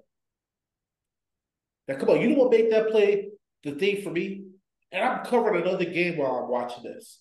Now, 1.88 1.96
come 1.96 2.10
on, 2.10 2.22
you 2.22 2.30
know 2.30 2.44
what 2.44 2.52
made 2.52 2.72
that 2.72 2.92
play 2.92 3.30
the 3.64 3.72
thing 3.72 4.04
for 4.04 4.12
me? 4.12 4.46
And 4.92 5.04
I'm 5.04 5.26
covering 5.26 5.64
another 5.64 5.86
game 5.86 6.18
while 6.18 6.36
I'm 6.36 6.52
watching 6.52 6.84
this. 6.84 7.20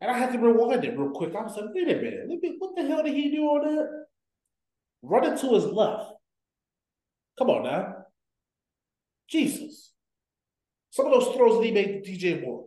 And 0.00 0.08
I 0.08 0.16
had 0.16 0.32
to 0.32 0.38
rewind 0.38 0.84
it 0.84 0.96
real 0.96 1.10
quick. 1.10 1.34
I 1.34 1.42
was 1.42 1.56
like, 1.56 1.66
wait 1.74 1.88
a 1.88 1.96
minute, 1.96 2.54
what 2.58 2.76
the 2.76 2.86
hell 2.86 3.02
did 3.02 3.12
he 3.12 3.32
do 3.32 3.42
on 3.42 3.74
that? 3.74 4.06
Running 5.02 5.38
to 5.38 5.54
his 5.54 5.66
left. 5.66 6.12
Come 7.38 7.50
on 7.50 7.64
now. 7.64 7.96
Jesus. 9.28 9.92
Some 10.90 11.06
of 11.06 11.12
those 11.12 11.34
throws 11.34 11.58
that 11.58 11.64
he 11.64 11.72
made 11.72 12.04
to 12.04 12.10
DJ 12.10 12.42
Moore. 12.42 12.66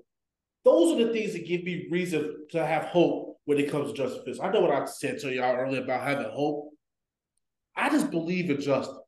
Those 0.63 0.93
are 0.93 1.05
the 1.05 1.13
things 1.13 1.33
that 1.33 1.45
give 1.45 1.63
me 1.63 1.87
reason 1.91 2.47
to 2.51 2.65
have 2.65 2.85
hope 2.85 3.37
when 3.45 3.59
it 3.59 3.69
comes 3.69 3.91
to 3.91 3.97
Justin 3.97 4.23
Fields. 4.23 4.39
I 4.39 4.51
know 4.51 4.61
what 4.61 4.71
I 4.71 4.85
said 4.85 5.19
to 5.19 5.33
y'all 5.33 5.55
earlier 5.55 5.83
about 5.83 6.07
having 6.07 6.31
hope. 6.31 6.69
I 7.75 7.89
just 7.89 8.09
believe 8.11 8.49
in 8.49 8.61
Justin. 8.61 8.99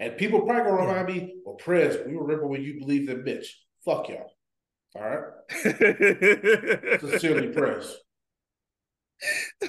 And 0.00 0.16
people 0.16 0.40
probably 0.42 0.70
gonna 0.70 0.86
remind 0.86 1.06
me, 1.08 1.36
well, 1.44 1.56
Prez, 1.56 1.98
we 2.06 2.14
remember 2.14 2.46
when 2.46 2.62
you 2.62 2.78
believed 2.78 3.10
in 3.10 3.24
Mitch. 3.24 3.60
Fuck 3.84 4.08
y'all. 4.08 4.30
All 4.96 5.02
right. 5.02 5.22
Sincerely, 7.00 7.48
Prez. 7.48 7.96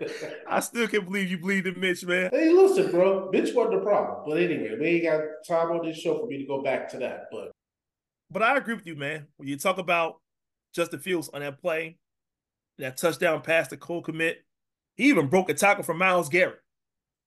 I 0.48 0.60
still 0.60 0.86
can't 0.88 1.04
believe 1.04 1.30
you 1.30 1.38
believed 1.38 1.66
in 1.66 1.78
Mitch, 1.80 2.04
man. 2.04 2.30
Hey, 2.32 2.50
listen, 2.50 2.90
bro. 2.90 3.30
Mitch 3.32 3.54
wasn't 3.54 3.76
the 3.76 3.80
problem. 3.80 4.24
But 4.26 4.38
anyway, 4.38 4.76
we 4.78 4.86
ain't 4.86 5.04
got 5.04 5.20
time 5.46 5.72
on 5.72 5.86
this 5.86 5.98
show 5.98 6.18
for 6.18 6.26
me 6.26 6.38
to 6.38 6.46
go 6.46 6.62
back 6.62 6.88
to 6.90 6.98
that. 6.98 7.24
But 7.30 7.50
but 8.30 8.42
I 8.42 8.56
agree 8.56 8.74
with 8.74 8.86
you, 8.86 8.96
man. 8.96 9.26
When 9.36 9.48
you 9.48 9.56
talk 9.56 9.78
about 9.78 10.16
Justin 10.74 11.00
Fields 11.00 11.30
on 11.32 11.40
that 11.40 11.60
play, 11.60 11.98
that 12.78 12.96
touchdown 12.96 13.40
pass 13.40 13.68
to 13.68 13.76
Cole 13.76 14.02
Kmet, 14.02 14.34
he 14.96 15.08
even 15.08 15.28
broke 15.28 15.48
a 15.48 15.54
tackle 15.54 15.84
from 15.84 15.98
Myles 15.98 16.28
Garrett. 16.28 16.60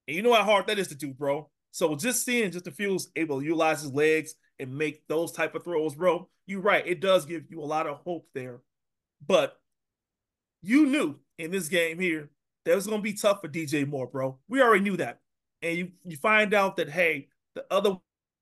And 0.07 0.15
you 0.15 0.23
know 0.23 0.33
how 0.33 0.43
hard 0.43 0.67
that 0.67 0.79
is 0.79 0.89
to 0.89 0.95
do, 0.95 1.13
bro. 1.13 1.49
So 1.71 1.95
just 1.95 2.25
seeing 2.25 2.51
Justin 2.51 2.73
Fields 2.73 3.09
able 3.15 3.39
to 3.39 3.45
utilize 3.45 3.81
his 3.81 3.93
legs 3.93 4.35
and 4.59 4.77
make 4.77 5.07
those 5.07 5.31
type 5.31 5.55
of 5.55 5.63
throws, 5.63 5.95
bro, 5.95 6.29
you're 6.45 6.61
right. 6.61 6.85
It 6.85 6.99
does 6.99 7.25
give 7.25 7.43
you 7.49 7.61
a 7.61 7.65
lot 7.65 7.87
of 7.87 7.97
hope 7.97 8.27
there. 8.33 8.59
But 9.25 9.57
you 10.61 10.85
knew 10.85 11.19
in 11.37 11.51
this 11.51 11.69
game 11.69 11.99
here 11.99 12.29
that 12.65 12.75
was 12.75 12.87
going 12.87 12.99
to 12.99 13.03
be 13.03 13.13
tough 13.13 13.41
for 13.41 13.47
DJ 13.47 13.87
Moore, 13.87 14.07
bro. 14.07 14.37
We 14.47 14.61
already 14.61 14.83
knew 14.83 14.97
that. 14.97 15.19
And 15.61 15.77
you, 15.77 15.91
you 16.05 16.17
find 16.17 16.53
out 16.53 16.77
that, 16.77 16.89
hey, 16.89 17.27
the 17.55 17.65
other 17.71 17.97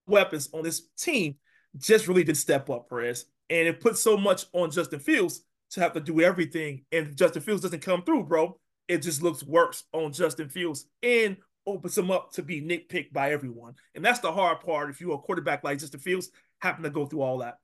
weapons 0.07 0.49
on 0.53 0.63
this 0.63 0.81
team 0.97 1.35
just 1.77 2.07
really 2.07 2.23
did 2.23 2.37
step 2.37 2.69
up, 2.69 2.89
Perez. 2.89 3.25
And 3.49 3.67
it 3.67 3.79
puts 3.79 4.01
so 4.01 4.17
much 4.17 4.45
on 4.53 4.71
Justin 4.71 4.99
Fields 4.99 5.41
to 5.71 5.81
have 5.81 5.93
to 5.93 5.99
do 5.99 6.21
everything. 6.21 6.83
And 6.91 7.15
Justin 7.15 7.41
Fields 7.41 7.61
doesn't 7.61 7.81
come 7.81 8.03
through, 8.03 8.25
bro. 8.25 8.59
It 8.87 8.99
just 8.99 9.21
looks 9.21 9.43
worse 9.43 9.83
on 9.93 10.13
Justin 10.13 10.49
Fields 10.49 10.85
and 11.03 11.37
opens 11.65 11.97
him 11.97 12.09
up 12.09 12.31
to 12.33 12.41
be 12.41 12.61
nitpicked 12.61 13.13
by 13.13 13.31
everyone. 13.31 13.75
And 13.95 14.03
that's 14.03 14.19
the 14.19 14.31
hard 14.31 14.61
part 14.61 14.89
if 14.89 14.99
you're 14.99 15.15
a 15.15 15.19
quarterback 15.19 15.63
like 15.63 15.79
Justin 15.79 15.99
Fields, 15.99 16.29
having 16.59 16.83
to 16.83 16.89
go 16.89 17.05
through 17.05 17.21
all 17.21 17.39
that. 17.39 17.57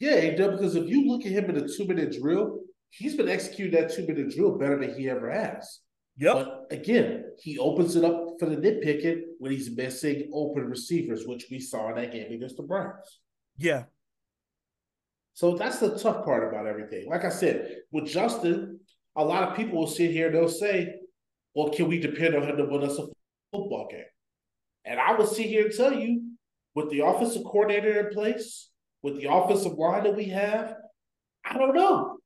Yeah, 0.00 0.30
because 0.30 0.74
if 0.74 0.88
you 0.88 1.06
look 1.06 1.24
at 1.24 1.30
him 1.30 1.48
in 1.50 1.56
a 1.56 1.68
two 1.68 1.86
minute 1.86 2.16
drill, 2.20 2.58
he's 2.92 3.16
been 3.16 3.28
executing 3.28 3.80
that 3.80 3.92
two 3.92 4.06
minute 4.06 4.34
drill 4.34 4.58
better 4.58 4.78
than 4.78 4.94
he 4.94 5.08
ever 5.08 5.30
has. 5.30 5.80
Yep. 6.18 6.34
But 6.34 6.66
again, 6.70 7.24
he 7.38 7.58
opens 7.58 7.96
it 7.96 8.04
up 8.04 8.34
for 8.38 8.46
the 8.46 8.56
nitpicking 8.56 9.22
when 9.38 9.50
he's 9.50 9.74
missing 9.74 10.30
open 10.32 10.64
receivers, 10.64 11.26
which 11.26 11.46
we 11.50 11.58
saw 11.58 11.88
in 11.88 11.96
that 11.96 12.12
game 12.12 12.30
against 12.32 12.58
the 12.58 12.62
Browns. 12.62 13.20
Yeah. 13.56 13.84
So 15.34 15.56
that's 15.56 15.78
the 15.78 15.98
tough 15.98 16.24
part 16.24 16.46
about 16.46 16.66
everything. 16.66 17.08
Like 17.08 17.24
I 17.24 17.30
said, 17.30 17.76
with 17.90 18.06
Justin, 18.06 18.80
a 19.16 19.24
lot 19.24 19.48
of 19.48 19.56
people 19.56 19.78
will 19.78 19.86
sit 19.86 20.10
here 20.10 20.26
and 20.26 20.36
they'll 20.36 20.48
say, 20.48 20.94
well, 21.54 21.70
can 21.70 21.88
we 21.88 21.98
depend 21.98 22.34
on 22.34 22.42
him 22.42 22.58
to 22.58 22.66
win 22.66 22.82
us 22.82 22.98
a 22.98 23.06
football 23.50 23.88
game? 23.90 24.04
And 24.84 25.00
I 25.00 25.14
will 25.14 25.26
sit 25.26 25.46
here 25.46 25.64
and 25.66 25.74
tell 25.74 25.94
you, 25.94 26.32
with 26.74 26.90
the 26.90 27.00
offensive 27.00 27.44
coordinator 27.44 28.06
in 28.06 28.14
place, 28.14 28.68
with 29.02 29.16
the 29.20 29.32
offensive 29.32 29.72
line 29.72 30.04
that 30.04 30.16
we 30.16 30.26
have, 30.26 30.74
I 31.44 31.56
don't 31.56 31.74
know. 31.74 32.18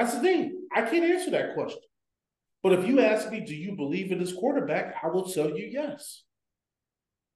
That's 0.00 0.14
the 0.14 0.20
thing. 0.20 0.66
I 0.74 0.80
can't 0.80 1.04
answer 1.04 1.30
that 1.32 1.52
question. 1.52 1.82
But 2.62 2.72
if 2.72 2.86
you 2.86 3.00
ask 3.00 3.30
me, 3.30 3.40
do 3.40 3.54
you 3.54 3.76
believe 3.76 4.10
in 4.10 4.18
this 4.18 4.32
quarterback? 4.32 4.94
I 5.02 5.08
will 5.08 5.28
tell 5.28 5.50
you 5.50 5.66
yes. 5.70 6.22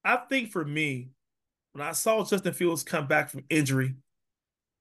I 0.03 0.17
think 0.17 0.51
for 0.51 0.65
me, 0.65 1.11
when 1.73 1.87
I 1.87 1.93
saw 1.93 2.25
Justin 2.25 2.55
Fields 2.55 2.83
come 2.83 3.07
back 3.07 3.29
from 3.29 3.45
injury, 3.51 3.97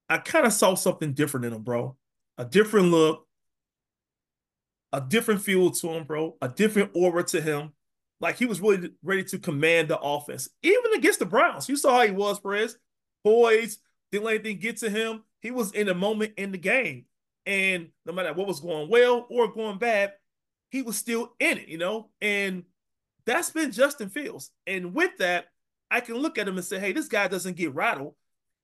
I 0.08 0.20
kind 0.20 0.46
of 0.46 0.54
saw 0.54 0.76
something 0.76 1.12
different 1.12 1.46
in 1.46 1.52
him, 1.52 1.62
bro. 1.62 1.98
A 2.38 2.46
different 2.46 2.88
look, 2.88 3.28
a 4.94 5.02
different 5.02 5.42
feel 5.42 5.70
to 5.70 5.90
him, 5.90 6.06
bro. 6.06 6.38
A 6.42 6.48
different 6.48 6.92
aura 6.94 7.26
to 7.26 7.42
him. 7.42 7.74
Like 8.22 8.38
he 8.38 8.46
was 8.46 8.62
really 8.62 8.92
ready 9.04 9.26
to 9.26 9.40
command 9.40 9.90
the 9.90 10.00
offense, 10.00 10.48
even 10.62 10.94
against 10.94 11.20
the 11.20 11.26
Browns. 11.26 11.68
You 11.68 11.76
saw 11.76 11.98
how 11.98 12.06
he 12.06 12.12
was, 12.12 12.40
Perez. 12.40 12.78
Boys 13.26 13.80
didn't 14.10 14.24
let 14.24 14.36
anything 14.36 14.60
get 14.60 14.78
to 14.78 14.90
him. 14.90 15.24
He 15.42 15.52
was 15.52 15.74
in 15.74 15.90
a 15.90 15.94
moment 15.94 16.36
in 16.38 16.54
the 16.54 16.58
game. 16.58 17.08
And 17.46 17.90
no 18.06 18.14
matter 18.14 18.34
what 18.34 18.48
was 18.48 18.60
going 18.60 18.90
well 18.90 19.28
or 19.30 19.52
going 19.52 19.78
bad, 19.78 20.14
he 20.70 20.82
was 20.82 20.98
still 20.98 21.34
in 21.40 21.58
it, 21.58 21.68
you 21.68 21.78
know? 21.78 22.10
And 22.22 22.64
that's 23.26 23.52
been 23.52 23.72
Justin 23.72 24.10
Fields. 24.10 24.52
And 24.66 24.94
with 24.94 25.18
that, 25.20 25.46
I 25.92 26.00
can 26.00 26.16
look 26.16 26.38
at 26.38 26.48
him 26.48 26.58
and 26.58 26.66
say, 26.66 26.80
hey, 26.80 26.94
this 26.94 27.08
guy 27.08 27.28
doesn't 27.28 27.58
get 27.58 27.76
rattled. 27.76 28.16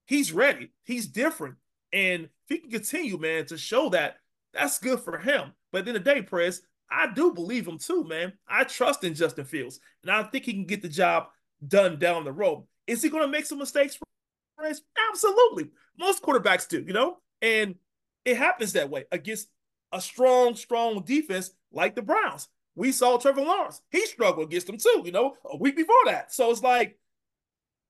He's 0.07 0.31
ready. 0.31 0.71
He's 0.83 1.07
different. 1.07 1.55
And 1.93 2.23
if 2.23 2.29
he 2.49 2.57
can 2.57 2.71
continue, 2.71 3.17
man, 3.17 3.45
to 3.47 3.57
show 3.57 3.89
that, 3.89 4.15
that's 4.53 4.79
good 4.79 4.99
for 5.01 5.17
him. 5.19 5.53
But 5.71 5.79
at 5.79 5.85
the 5.85 5.89
end 5.89 5.97
of 5.97 6.03
the 6.03 6.13
day, 6.15 6.21
Press, 6.23 6.61
I 6.89 7.11
do 7.13 7.31
believe 7.31 7.67
him 7.67 7.77
too, 7.77 8.03
man. 8.03 8.33
I 8.47 8.63
trust 8.63 9.03
in 9.03 9.13
Justin 9.13 9.45
Fields. 9.45 9.79
And 10.01 10.11
I 10.11 10.23
think 10.23 10.45
he 10.45 10.53
can 10.53 10.65
get 10.65 10.81
the 10.81 10.89
job 10.89 11.27
done 11.67 11.99
down 11.99 12.23
the 12.23 12.31
road. 12.31 12.65
Is 12.87 13.03
he 13.03 13.09
going 13.09 13.23
to 13.23 13.31
make 13.31 13.45
some 13.45 13.59
mistakes, 13.59 13.99
Press? 14.57 14.81
Absolutely. 15.11 15.69
Most 15.99 16.23
quarterbacks 16.23 16.67
do, 16.67 16.81
you 16.81 16.93
know? 16.93 17.17
And 17.41 17.75
it 18.29 18.37
happens 18.37 18.73
that 18.73 18.89
way 18.89 19.05
against 19.11 19.49
a 19.91 19.99
strong, 19.99 20.55
strong 20.55 21.03
defense 21.03 21.51
like 21.71 21.95
the 21.95 22.01
Browns. 22.01 22.47
We 22.75 22.91
saw 22.91 23.17
Trevor 23.17 23.41
Lawrence. 23.41 23.81
He 23.89 24.05
struggled 24.05 24.47
against 24.47 24.67
them 24.67 24.77
too, 24.77 25.01
you 25.03 25.11
know, 25.11 25.35
a 25.45 25.57
week 25.57 25.75
before 25.75 25.95
that. 26.05 26.33
So 26.33 26.51
it's 26.51 26.63
like 26.63 26.97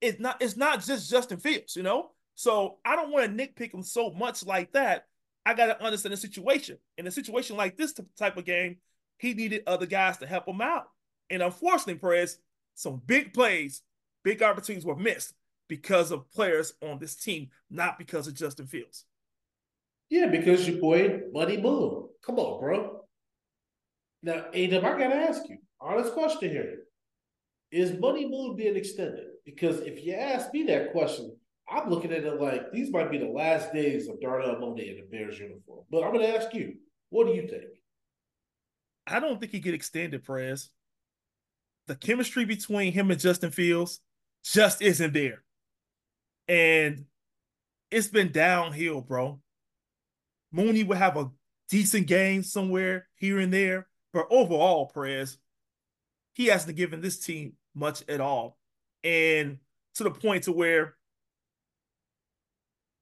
it's 0.02 0.20
not 0.20 0.42
it's 0.42 0.58
not 0.58 0.84
just 0.84 1.10
Justin 1.10 1.40
Fields, 1.40 1.76
you 1.76 1.84
know. 1.84 2.12
So 2.36 2.78
I 2.86 2.96
don't 2.96 3.12
want 3.12 3.38
to 3.38 3.48
nitpick 3.48 3.74
him 3.74 3.84
so 3.84 4.12
much 4.12 4.46
like 4.46 4.72
that. 4.72 5.08
I 5.46 5.54
got 5.54 5.68
to 5.68 5.84
understand 5.84 6.14
the 6.14 6.18
situation. 6.18 6.78
In 6.98 7.06
a 7.06 7.12
situation 7.12 7.58
like 7.58 7.76
this 7.76 7.94
type 8.18 8.38
of 8.38 8.46
game, 8.46 8.78
he 9.18 9.34
needed 9.34 9.64
other 9.68 9.86
guys 9.86 10.18
to 10.18 10.28
help 10.28 10.48
him 10.48 10.62
out. 10.62 10.86
And 11.30 11.44
unfortunately, 11.44 11.96
Perez, 11.96 12.40
some 12.76 13.02
big 13.06 13.34
plays, 13.34 13.82
big 14.24 14.42
opportunities 14.42 14.86
were 14.86 14.96
missed 14.96 15.34
because 15.68 16.12
of 16.12 16.32
players 16.32 16.74
on 16.82 16.98
this 17.00 17.16
team, 17.16 17.50
not 17.70 17.98
because 17.98 18.28
of 18.28 18.34
Justin 18.36 18.68
Fields. 18.68 19.06
Yeah, 20.10 20.28
because 20.28 20.68
your 20.68 20.80
boy 20.80 21.22
Money 21.32 21.58
Moon. 21.58 22.08
Come 22.26 22.40
on, 22.40 22.60
bro. 22.60 23.02
Now, 24.24 24.46
Adam, 24.54 24.86
I 24.86 24.92
gotta 24.98 25.16
ask 25.16 25.48
you, 25.48 25.58
honest 25.80 26.14
question 26.14 26.50
here. 26.50 26.80
Is 27.72 28.00
Money 28.00 28.28
Moon 28.28 28.56
being 28.56 28.76
extended? 28.76 29.26
Because 29.46 29.80
if 29.82 30.04
you 30.04 30.14
ask 30.14 30.52
me 30.54 30.64
that 30.64 30.92
question, 30.92 31.36
I'm 31.70 31.90
looking 31.90 32.12
at 32.12 32.24
it 32.24 32.42
like 32.42 32.72
these 32.72 32.92
might 32.92 33.12
be 33.12 33.20
the 33.20 33.30
last 33.30 33.72
days 33.72 34.10
of 34.10 34.20
Darnell 34.20 34.60
Mooney 34.60 34.90
in 34.90 34.98
the 34.98 35.04
Bears 35.04 35.40
uniform. 35.40 35.86
But 35.92 36.04
I'm 36.04 36.12
gonna 36.12 36.26
ask 36.26 36.54
you, 36.54 36.76
what 37.10 37.28
do 37.28 37.34
you 37.34 37.48
think? 37.48 37.66
I 39.06 39.20
don't 39.20 39.40
think 39.40 39.52
he 39.52 39.60
get 39.60 39.74
extended, 39.74 40.24
Prez. 40.24 40.70
The 41.88 41.96
chemistry 41.96 42.46
between 42.46 42.94
him 42.94 43.12
and 43.12 43.20
Justin 43.20 43.52
Fields 43.52 44.00
just 44.44 44.82
isn't 44.82 45.14
there. 45.14 45.44
And 46.48 47.06
it's 47.92 48.08
been 48.08 48.32
downhill, 48.32 49.02
bro. 49.02 49.40
Mooney 50.52 50.84
would 50.84 50.98
have 50.98 51.18
a 51.18 51.30
decent 51.70 52.08
game 52.08 52.44
somewhere 52.44 53.08
here 53.16 53.40
and 53.40 53.54
there, 53.54 53.88
but 54.14 54.28
overall, 54.30 54.88
Perez, 54.88 55.38
he 56.34 56.48
hasn't 56.48 56.78
given 56.78 57.02
this 57.02 57.20
team 57.20 57.54
much 57.76 58.04
at 58.10 58.22
all, 58.22 58.58
and 59.04 59.60
to 59.96 60.04
the 60.04 60.12
point 60.12 60.44
to 60.44 60.52
where 60.52 60.96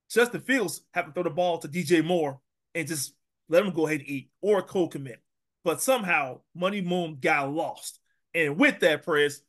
Justin 0.09 0.41
Fields 0.41 0.81
have 0.93 1.05
to 1.05 1.11
throw 1.11 1.23
the 1.23 1.29
ball 1.29 1.57
to 1.59 1.67
DJ 1.67 2.03
Moore 2.03 2.39
and 2.73 2.87
just 2.87 3.13
let 3.49 3.65
him 3.65 3.73
go 3.73 3.87
ahead 3.87 3.99
and 3.99 4.09
eat 4.09 4.29
or 4.41 4.61
Cole 4.61 4.89
Kmet. 4.89 5.17
But 5.63 5.81
somehow 5.81 6.41
Money 6.55 6.81
Moon 6.81 7.17
got 7.19 7.51
lost, 7.51 7.99
and 8.33 8.57
with 8.57 8.79
that, 8.79 9.05
Perez, 9.05 9.41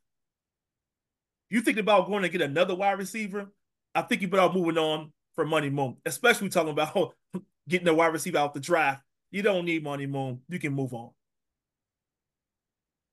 you 1.51 1.61
think 1.61 1.79
about 1.79 2.09
going 2.09 2.23
to 2.23 2.29
get 2.29 2.43
another 2.43 2.75
wide 2.75 2.99
receiver? 2.99 3.53
I 3.95 4.03
think 4.03 4.23
you 4.23 4.29
better 4.29 4.53
moving 4.53 4.79
on 4.79 5.13
for 5.35 5.47
Money 5.47 5.71
Moon, 5.71 5.97
especially 6.05 6.49
talking 6.49 6.73
about 6.73 7.15
getting 7.69 7.89
a 7.89 7.95
wide 7.95 8.13
receiver 8.13 8.39
out 8.39 8.55
the 8.55 8.61
draft. 8.61 9.03
You 9.31 9.43
don't 9.43 9.67
need 9.67 9.85
money, 9.85 10.07
Moon. 10.07 10.41
You 10.49 10.59
can 10.59 10.73
move 10.73 10.95
on. 10.95 11.11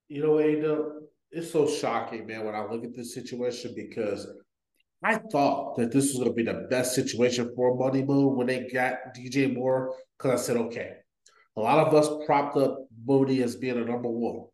You 0.07 0.23
know, 0.23 0.39
Ada, 0.39 0.91
it's 1.31 1.51
so 1.51 1.67
shocking, 1.67 2.25
man, 2.25 2.45
when 2.45 2.55
I 2.55 2.63
look 2.65 2.83
at 2.83 2.95
this 2.95 3.13
situation 3.13 3.73
because 3.75 4.27
I 5.03 5.15
thought 5.15 5.75
that 5.77 5.91
this 5.91 6.05
was 6.05 6.17
going 6.17 6.29
to 6.29 6.33
be 6.33 6.43
the 6.43 6.67
best 6.69 6.95
situation 6.95 7.51
for 7.55 7.75
Money 7.75 8.03
Moon 8.03 8.35
when 8.35 8.47
they 8.47 8.69
got 8.71 9.13
DJ 9.15 9.53
Moore. 9.53 9.93
Because 10.17 10.39
I 10.39 10.43
said, 10.43 10.57
okay, 10.57 10.93
a 11.57 11.59
lot 11.59 11.85
of 11.85 11.93
us 11.93 12.25
propped 12.25 12.55
up 12.57 12.87
Mooney 13.05 13.43
as 13.43 13.55
being 13.55 13.77
a 13.77 13.85
number 13.85 14.09
one. 14.09 14.47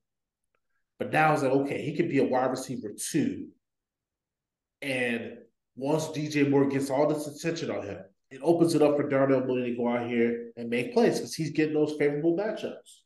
But 0.98 1.12
now 1.12 1.34
it's 1.34 1.44
like, 1.44 1.52
okay, 1.52 1.82
he 1.84 1.96
could 1.96 2.10
be 2.10 2.20
a 2.20 2.26
wide 2.26 2.52
receiver 2.52 2.90
too. 2.98 3.50
And 4.82 5.38
once 5.76 6.08
DJ 6.08 6.50
Moore 6.50 6.68
gets 6.68 6.90
all 6.90 7.08
this 7.08 7.28
attention 7.28 7.72
on 7.72 7.86
him, 7.86 8.00
it 8.32 8.40
opens 8.42 8.74
it 8.76 8.82
up 8.82 8.96
for 8.96 9.08
Darnell 9.08 9.46
Mooney 9.46 9.72
to 9.72 9.78
go 9.78 9.90
out 9.90 10.08
here 10.08 10.52
and 10.56 10.70
make 10.70 10.94
plays 10.94 11.18
because 11.18 11.36
he's 11.36 11.52
getting 11.52 11.74
those 11.74 11.96
favorable 12.00 12.36
matchups. 12.38 13.02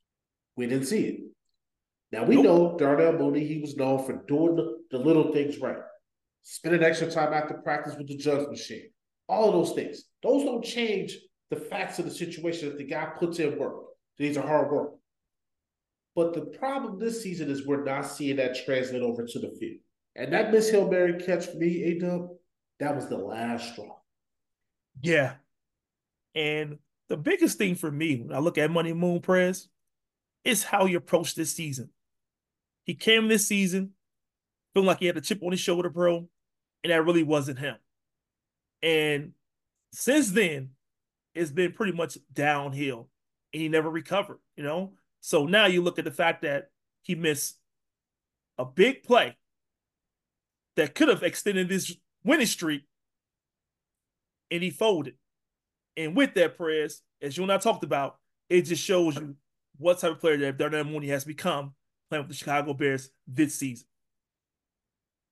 We 0.56 0.68
didn't 0.68 0.86
see 0.86 1.06
it. 1.06 1.20
Now 2.12 2.24
we 2.24 2.36
nope. 2.36 2.46
know 2.46 2.78
Darnell 2.78 3.14
Mooney, 3.14 3.46
he 3.46 3.60
was 3.60 3.76
known 3.76 4.06
for 4.06 4.24
doing 4.28 4.56
the, 4.56 4.78
the, 4.92 5.00
little 5.00 5.34
things 5.34 5.60
right. 5.60 5.80
Spending 6.44 6.84
extra 6.84 7.10
time 7.10 7.34
after 7.34 7.56
practice 7.56 7.96
with 7.98 8.08
the 8.08 8.18
JUGS 8.18 8.50
machine. 8.50 8.90
All 9.28 9.50
of 9.50 9.54
those 9.54 9.76
things. 9.76 10.04
Those 10.22 10.44
don't 10.44 10.64
change 10.64 11.18
the 11.50 11.56
facts 11.56 11.98
of 11.98 12.06
the 12.06 12.12
situation 12.12 12.70
that 12.70 12.78
the 12.78 12.86
guy 12.86 13.06
puts 13.18 13.40
in 13.40 13.58
work. 13.58 13.86
These 14.20 14.38
are 14.38 14.48
hard 14.48 14.72
work. 14.72 14.92
But 16.16 16.36
the 16.36 16.46
problem 16.58 17.00
this 17.00 17.24
season 17.24 17.50
is 17.50 17.66
we're 17.66 17.84
not 17.84 18.04
seeing 18.04 18.36
that 18.38 18.64
translate 18.64 19.02
over 19.02 19.26
to 19.26 19.40
the 19.40 19.56
field. 19.60 19.80
And 20.16 20.32
that 20.32 20.52
Miss 20.52 20.70
Hail 20.70 20.90
Mary 20.90 21.20
catch 21.20 21.48
for 21.48 21.58
me, 21.58 21.84
A 21.84 22.00
Dub, 22.00 22.30
that 22.80 22.96
was 22.96 23.10
the 23.10 23.18
last 23.18 23.74
straw. 23.74 23.98
Yeah. 25.02 25.34
And 26.34 26.80
the 27.08 27.18
biggest 27.18 27.58
thing 27.58 27.76
for 27.76 27.92
me 27.92 28.22
when 28.22 28.36
I 28.36 28.40
look 28.40 28.58
at 28.58 28.72
Money 28.72 28.94
Moon 28.94 29.22
Press 29.22 29.68
is 30.44 30.64
how 30.64 30.86
he 30.86 30.94
approached 30.94 31.36
this 31.36 31.52
season. 31.52 31.90
He 32.86 32.94
came 32.94 33.28
this 33.28 33.48
season 33.48 33.92
feeling 34.74 34.88
like 34.88 35.00
he 35.00 35.08
had 35.08 35.18
a 35.18 35.22
chip 35.22 35.42
on 35.44 35.52
his 35.52 35.60
shoulder, 35.60 35.90
bro, 35.90 36.28
and 36.84 36.92
that 36.92 37.06
really 37.06 37.24
wasn't 37.24 37.60
him. 37.60 37.78
And 38.84 39.32
since 39.92 40.32
then, 40.32 40.72
it's 41.34 41.52
been 41.52 41.72
pretty 41.72 41.94
much 41.94 42.18
downhill, 42.32 43.10
and 43.54 43.62
he 43.62 43.70
never 43.70 43.90
recovered. 43.90 44.40
You 44.56 44.64
know, 44.64 44.94
so 45.22 45.46
now 45.46 45.66
you 45.66 45.82
look 45.82 45.98
at 45.98 46.06
the 46.06 46.12
fact 46.12 46.44
that 46.44 46.70
he 47.02 47.16
missed 47.16 47.58
a 48.58 48.66
big 48.66 49.04
play 49.04 49.36
that 50.76 50.94
could 50.94 51.08
have 51.08 51.24
extended 51.24 51.70
his 51.70 51.98
winning 52.24 52.46
streak, 52.46 52.84
and 54.52 54.64
he 54.64 54.70
folded. 54.70 55.16
And 55.98 56.16
with 56.16 56.34
that, 56.36 56.58
press, 56.58 57.02
as 57.22 57.38
you 57.38 57.44
and 57.44 57.52
I 57.52 57.58
talked 57.58 57.84
about, 57.84 58.18
it 58.50 58.64
just 58.64 58.84
shows 58.84 59.16
you 59.16 59.36
what 59.78 60.00
type 60.00 60.12
of 60.12 60.20
player 60.20 60.38
that 60.38 60.58
Darnell 60.58 60.84
Mooney 60.84 61.08
has 61.08 61.24
become 61.24 61.74
playing 62.10 62.24
with 62.24 62.30
the 62.30 62.38
Chicago 62.38 62.74
Bears 62.74 63.10
this 63.28 63.56
season. 63.56 63.88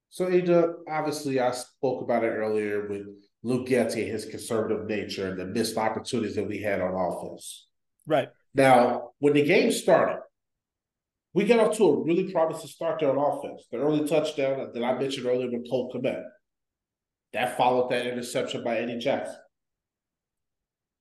So, 0.10 0.30
Ada, 0.30 0.76
obviously, 0.88 1.40
I 1.40 1.52
spoke 1.52 2.04
about 2.04 2.24
it 2.24 2.28
earlier 2.28 2.88
with 2.88 3.08
Luke 3.42 3.72
and 3.72 3.92
his 3.92 4.26
conservative 4.26 4.88
nature, 4.88 5.28
and 5.30 5.40
the 5.40 5.46
missed 5.46 5.78
opportunities 5.78 6.36
that 6.36 6.48
we 6.48 6.60
had 6.60 6.82
on 6.82 6.94
offense. 6.94 7.68
Right. 8.06 8.30
Now, 8.54 9.10
when 9.20 9.34
the 9.34 9.44
game 9.44 9.72
started, 9.72 10.20
we 11.34 11.46
got 11.46 11.60
off 11.60 11.78
to 11.78 11.86
a 11.86 12.04
really 12.04 12.32
promising 12.32 12.70
start 12.70 13.00
there 13.00 13.18
on 13.18 13.18
offense. 13.18 13.66
The 13.72 13.80
early 13.80 14.08
touchdown 14.08 14.70
that 14.74 14.84
I 14.84 15.00
mentioned 15.00 15.26
earlier 15.26 15.50
with 15.50 15.70
Cole 15.70 15.92
Kmet. 15.92 16.24
That 17.34 17.58
followed 17.58 17.92
that 17.92 18.06
interception 18.06 18.64
by 18.64 18.78
Eddie 18.78 19.00
Jackson. 19.00 19.36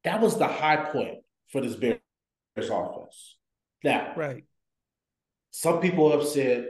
That 0.05 0.21
was 0.21 0.39
the 0.39 0.49
high 0.49 0.91
point 0.91 1.19
for 1.51 1.61
this 1.61 1.77
Bears 1.77 2.01
offense. 2.57 3.37
Now, 3.85 4.15
right. 4.17 4.45
Some 5.51 5.81
people 5.81 6.11
have 6.11 6.27
said, 6.27 6.67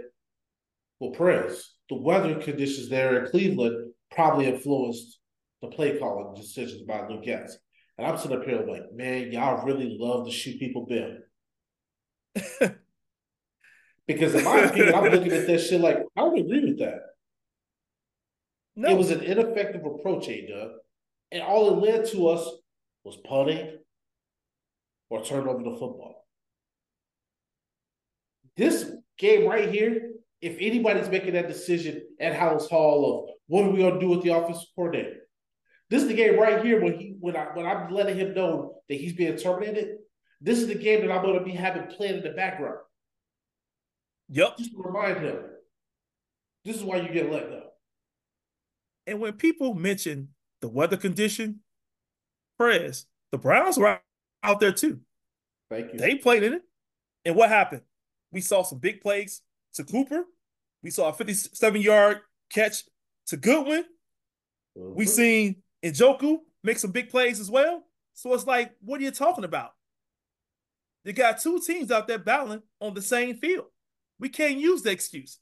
well, 0.99 1.13
Prez, 1.13 1.73
the 1.89 1.95
weather 1.97 2.35
conditions 2.41 2.89
there 2.89 3.25
in 3.25 3.31
Cleveland 3.31 3.93
probably 4.11 4.49
influenced 4.49 5.19
the 5.61 5.69
play 5.69 5.99
calling 5.99 6.35
decisions 6.35 6.83
by 6.83 7.07
Luke 7.07 7.25
Getsy. 7.25 7.55
And 7.97 8.07
I'm 8.07 8.19
sitting 8.19 8.37
up 8.37 8.45
here 8.45 8.65
like, 8.67 8.93
man, 8.93 9.31
y'all 9.31 9.65
really 9.65 9.97
love 10.01 10.27
to 10.27 10.33
shoot 10.33 10.59
people 10.59 10.87
bill. 10.87 11.19
because 14.07 14.35
in 14.35 14.45
my 14.45 14.59
opinion, 14.61 14.95
I'm 14.95 15.05
looking 15.05 15.33
at 15.33 15.47
this 15.47 15.69
shit 15.69 15.81
like, 15.81 15.99
I 16.17 16.21
don't 16.21 16.39
agree 16.39 16.65
with 16.65 16.79
that. 16.81 17.01
No. 18.75 18.91
It 18.91 18.99
was 18.99 19.11
an 19.11 19.21
ineffective 19.21 19.85
approach, 19.85 20.29
A 20.29 20.47
Dub. 20.47 20.71
And 21.31 21.43
all 21.43 21.73
it 21.73 21.87
led 21.87 22.07
to 22.11 22.29
us 22.29 22.49
was 23.05 23.17
punting 23.17 23.79
or 25.11 25.25
turning 25.25 25.49
over 25.49 25.63
the 25.63 25.71
football. 25.71 26.27
This 28.57 28.91
game 29.19 29.49
right 29.49 29.71
here, 29.71 30.13
if 30.41 30.57
anybody's 30.61 31.09
making 31.09 31.35
that 31.35 31.49
decision 31.49 32.03
at 32.21 32.35
Halas 32.35 32.69
Hall 32.69 33.29
of 33.29 33.35
what 33.47 33.65
are 33.65 33.71
we 33.71 33.81
gonna 33.81 34.01
do 34.01 34.09
with 34.09 34.23
the 34.23 34.31
offensive 34.31 34.69
coordinator, 34.75 35.21
this 35.89 36.03
is 36.03 36.09
the 36.09 36.15
game 36.15 36.39
right 36.39 36.65
here 36.65 36.83
when 36.83 36.99
he 36.99 37.17
when 37.21 37.37
I 37.37 37.47
when 37.55 37.67
I'm 37.67 37.91
letting 37.93 38.17
him 38.17 38.35
know 38.35 38.83
that 38.89 38.95
he's 38.95 39.13
being 39.13 39.37
terminated. 39.37 39.99
This 40.41 40.59
is 40.59 40.67
the 40.67 40.75
game 40.75 41.03
that 41.03 41.13
I'm 41.13 41.25
gonna 41.25 41.45
be 41.45 41.53
having 41.53 41.87
playing 41.89 42.19
in 42.19 42.23
the 42.23 42.31
background. 42.31 42.79
Yep. 44.31 44.57
Just 44.57 44.73
to 44.73 44.83
remind 44.83 45.21
him. 45.21 45.39
This 46.65 46.77
is 46.77 46.83
why 46.83 46.97
you 46.97 47.13
get 47.13 47.31
let 47.31 47.51
go. 47.51 47.72
And 49.07 49.21
when 49.21 49.35
people 49.35 49.75
mention 49.75 50.29
the 50.61 50.69
weather 50.69 50.97
condition, 50.97 51.61
press, 52.59 53.07
the 53.31 53.39
Browns 53.39 53.79
were 53.79 54.01
out 54.43 54.61
there 54.61 54.73
too. 54.73 55.01
Thank 55.71 55.93
you. 55.93 55.99
They 55.99 56.17
played 56.17 56.43
in 56.43 56.55
it. 56.55 56.63
And 57.25 57.37
what 57.37 57.49
happened? 57.49 57.83
We 58.31 58.41
saw 58.41 58.63
some 58.63 58.79
big 58.79 59.01
plays 59.01 59.43
to 59.75 59.85
Cooper. 59.85 60.25
We 60.83 60.91
saw 60.91 61.09
a 61.09 61.13
57 61.13 61.81
yard 61.81 62.21
catch 62.51 62.85
to 63.29 63.37
Goodwin. 63.37 63.85
Mm-hmm. 64.79 64.95
We 64.95 65.07
seen 65.07 65.57
Njoku 65.85 66.39
make 66.63 66.79
some 66.79 66.91
big 66.91 67.11
plays 67.11 67.41
as 67.41 67.51
well. 67.51 67.85
So 68.15 68.33
it's 68.35 68.47
like, 68.47 68.73
what 68.81 69.01
are 69.01 69.05
you 69.05 69.11
talking 69.11 69.45
about? 69.45 69.73
You 71.05 71.13
got 71.13 71.41
two 71.41 71.61
teams 71.61 71.91
out 71.91 72.07
there 72.07 72.19
battling 72.19 72.63
on 72.81 72.95
the 72.95 73.03
same 73.03 73.37
field. 73.37 73.67
We 74.21 74.29
can't 74.29 74.59
use 74.59 74.83
the 74.83 74.91
excuse. 74.91 75.39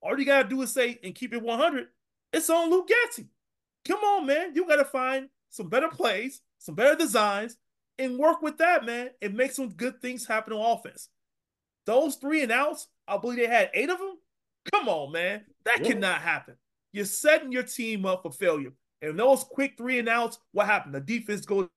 All 0.00 0.18
you 0.18 0.24
gotta 0.24 0.48
do 0.48 0.62
is 0.62 0.72
say 0.72 0.98
and 1.02 1.14
keep 1.14 1.32
it 1.32 1.42
100. 1.42 1.88
It's 2.32 2.50
on 2.50 2.70
Luke 2.70 2.88
Getsy. 2.88 3.26
Come 3.86 4.00
on, 4.00 4.26
man. 4.26 4.54
You 4.54 4.66
gotta 4.66 4.84
find 4.84 5.28
some 5.50 5.68
better 5.68 5.88
plays, 5.88 6.40
some 6.58 6.74
better 6.74 6.96
designs, 6.96 7.56
and 7.98 8.18
work 8.18 8.42
with 8.42 8.58
that, 8.58 8.84
man, 8.84 9.10
and 9.20 9.34
make 9.34 9.52
some 9.52 9.70
good 9.70 10.00
things 10.00 10.26
happen 10.26 10.52
on 10.52 10.78
offense. 10.78 11.08
Those 11.84 12.16
three 12.16 12.42
and 12.42 12.52
outs, 12.52 12.88
I 13.06 13.18
believe 13.18 13.38
they 13.38 13.46
had 13.46 13.70
eight 13.74 13.90
of 13.90 13.98
them. 13.98 14.16
Come 14.72 14.88
on, 14.88 15.12
man. 15.12 15.42
That 15.64 15.80
yeah. 15.80 15.88
cannot 15.88 16.20
happen. 16.20 16.54
You're 16.92 17.04
setting 17.04 17.52
your 17.52 17.64
team 17.64 18.06
up 18.06 18.22
for 18.22 18.32
failure. 18.32 18.72
And 19.00 19.18
those 19.18 19.44
quick 19.44 19.74
three 19.76 19.98
and 19.98 20.08
outs, 20.08 20.38
what 20.52 20.66
happened? 20.66 20.94
The 20.94 21.00
defense 21.00 21.44
goes 21.44 21.68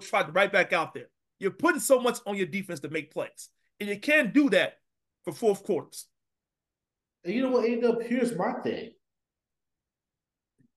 try 0.00 0.26
right 0.28 0.52
back 0.52 0.72
out 0.72 0.92
there. 0.92 1.06
You're 1.38 1.50
putting 1.50 1.80
so 1.80 2.00
much 2.00 2.18
on 2.26 2.36
your 2.36 2.46
defense 2.46 2.80
to 2.80 2.88
make 2.88 3.12
plays. 3.12 3.48
And 3.80 3.88
you 3.88 3.98
can't 3.98 4.32
do 4.32 4.50
that 4.50 4.78
for 5.24 5.32
fourth 5.32 5.64
quarters. 5.64 6.06
And 7.24 7.34
you 7.34 7.42
know 7.42 7.50
what, 7.50 7.64
End 7.64 7.84
up 7.84 8.02
here's 8.02 8.36
my 8.36 8.52
thing. 8.62 8.90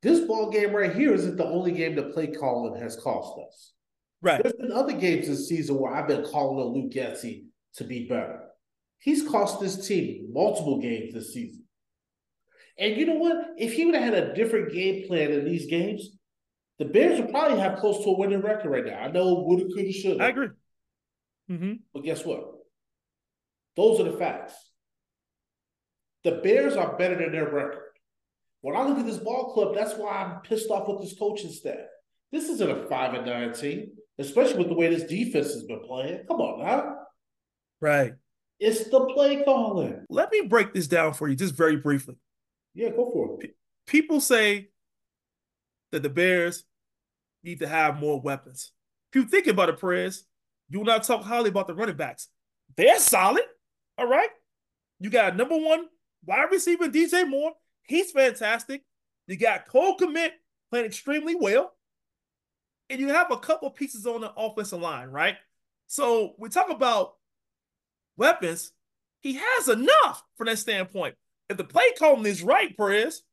This 0.07 0.21
ball 0.21 0.49
game 0.49 0.71
right 0.71 0.95
here 0.95 1.13
isn't 1.13 1.35
the 1.35 1.43
only 1.43 1.73
game 1.73 1.95
that 1.95 2.13
play 2.13 2.27
calling 2.27 2.81
has 2.81 2.95
cost 2.95 3.37
us. 3.45 3.73
Right. 4.21 4.41
There's 4.41 4.55
been 4.55 4.71
other 4.71 4.93
games 4.93 5.27
this 5.27 5.49
season 5.49 5.77
where 5.77 5.93
I've 5.93 6.07
been 6.07 6.23
calling 6.23 6.65
on 6.65 6.73
Luke 6.73 6.93
Getsy 6.93 7.47
to 7.75 7.83
be 7.83 8.07
better. 8.07 8.39
He's 8.99 9.27
cost 9.27 9.59
this 9.59 9.85
team 9.85 10.29
multiple 10.31 10.79
games 10.79 11.13
this 11.13 11.33
season. 11.33 11.65
And 12.79 12.95
you 12.95 13.05
know 13.05 13.15
what? 13.15 13.47
If 13.57 13.73
he 13.73 13.83
would 13.83 13.95
have 13.95 14.03
had 14.05 14.13
a 14.13 14.33
different 14.33 14.71
game 14.71 15.05
plan 15.09 15.33
in 15.33 15.43
these 15.43 15.65
games, 15.65 16.07
the 16.79 16.85
Bears 16.85 17.19
would 17.19 17.29
probably 17.29 17.59
have 17.59 17.79
close 17.79 18.01
to 18.05 18.11
a 18.11 18.17
winning 18.17 18.39
record 18.39 18.69
right 18.69 18.85
now. 18.85 18.99
I 18.99 19.11
know 19.11 19.33
woulda, 19.33 19.65
coulda, 19.75 19.91
shoulda. 19.91 20.23
I 20.23 20.29
agree. 20.29 20.49
Mm-hmm. 21.51 21.73
But 21.93 22.05
guess 22.05 22.23
what? 22.23 22.45
Those 23.75 23.99
are 23.99 24.09
the 24.09 24.17
facts. 24.17 24.53
The 26.23 26.39
Bears 26.41 26.77
are 26.77 26.95
better 26.95 27.15
than 27.15 27.33
their 27.33 27.51
record. 27.51 27.86
When 28.61 28.75
I 28.75 28.83
look 28.83 28.99
at 28.99 29.05
this 29.05 29.17
ball 29.17 29.53
club, 29.53 29.75
that's 29.75 29.93
why 29.95 30.23
I'm 30.23 30.41
pissed 30.41 30.69
off 30.69 30.87
with 30.87 31.01
this 31.01 31.17
coaching 31.17 31.51
staff. 31.51 31.77
This 32.31 32.49
isn't 32.49 32.69
a 32.69 32.87
five 32.87 33.13
and 33.13 33.25
nine 33.25 33.53
team, 33.53 33.91
especially 34.17 34.57
with 34.57 34.69
the 34.69 34.73
way 34.73 34.93
this 34.93 35.03
defense 35.03 35.53
has 35.53 35.63
been 35.63 35.81
playing. 35.81 36.25
Come 36.27 36.41
on 36.41 36.65
now. 36.65 36.95
Right. 37.79 38.13
It's 38.59 38.89
the 38.89 39.05
play 39.13 39.43
calling. 39.43 40.05
Let 40.09 40.31
me 40.31 40.41
break 40.41 40.73
this 40.73 40.87
down 40.87 41.13
for 41.13 41.27
you 41.27 41.35
just 41.35 41.55
very 41.55 41.77
briefly. 41.77 42.15
Yeah, 42.73 42.89
go 42.89 43.11
for 43.11 43.33
it. 43.33 43.39
P- 43.39 43.53
people 43.85 44.19
say 44.19 44.69
that 45.91 46.01
the 46.01 46.09
Bears 46.09 46.63
need 47.43 47.59
to 47.59 47.67
have 47.67 47.99
more 47.99 48.19
weapons. 48.19 48.71
If 49.11 49.21
you 49.21 49.27
think 49.27 49.47
about 49.47 49.69
it, 49.69 49.79
Prez, 49.79 50.25
you 50.69 50.79
will 50.79 50.85
not 50.85 51.03
talk 51.03 51.23
highly 51.23 51.49
about 51.49 51.67
the 51.67 51.75
running 51.75 51.95
backs. 51.95 52.27
They're 52.75 52.99
solid. 52.99 53.43
All 53.97 54.07
right. 54.07 54.29
You 54.99 55.09
got 55.09 55.35
number 55.35 55.57
one 55.57 55.85
wide 56.25 56.51
receiver 56.51 56.89
DJ 56.89 57.27
Moore. 57.27 57.53
He's 57.87 58.11
fantastic. 58.11 58.83
You 59.27 59.37
got 59.37 59.67
Cole 59.67 59.97
Kmet 59.97 60.31
playing 60.69 60.85
extremely 60.85 61.35
well. 61.35 61.73
And 62.89 62.99
you 62.99 63.09
have 63.09 63.31
a 63.31 63.37
couple 63.37 63.69
pieces 63.69 64.05
on 64.05 64.21
the 64.21 64.31
offensive 64.35 64.79
line, 64.79 65.09
right? 65.09 65.35
So 65.87 66.35
we 66.37 66.49
talk 66.49 66.69
about 66.69 67.15
weapons, 68.17 68.71
he 69.19 69.39
has 69.41 69.67
enough 69.67 70.23
from 70.37 70.47
that 70.47 70.59
standpoint. 70.59 71.15
If 71.49 71.57
the 71.57 71.63
play 71.63 71.85
calling 71.97 72.25
is 72.25 72.43
right, 72.43 72.75
Perez, 72.75 73.23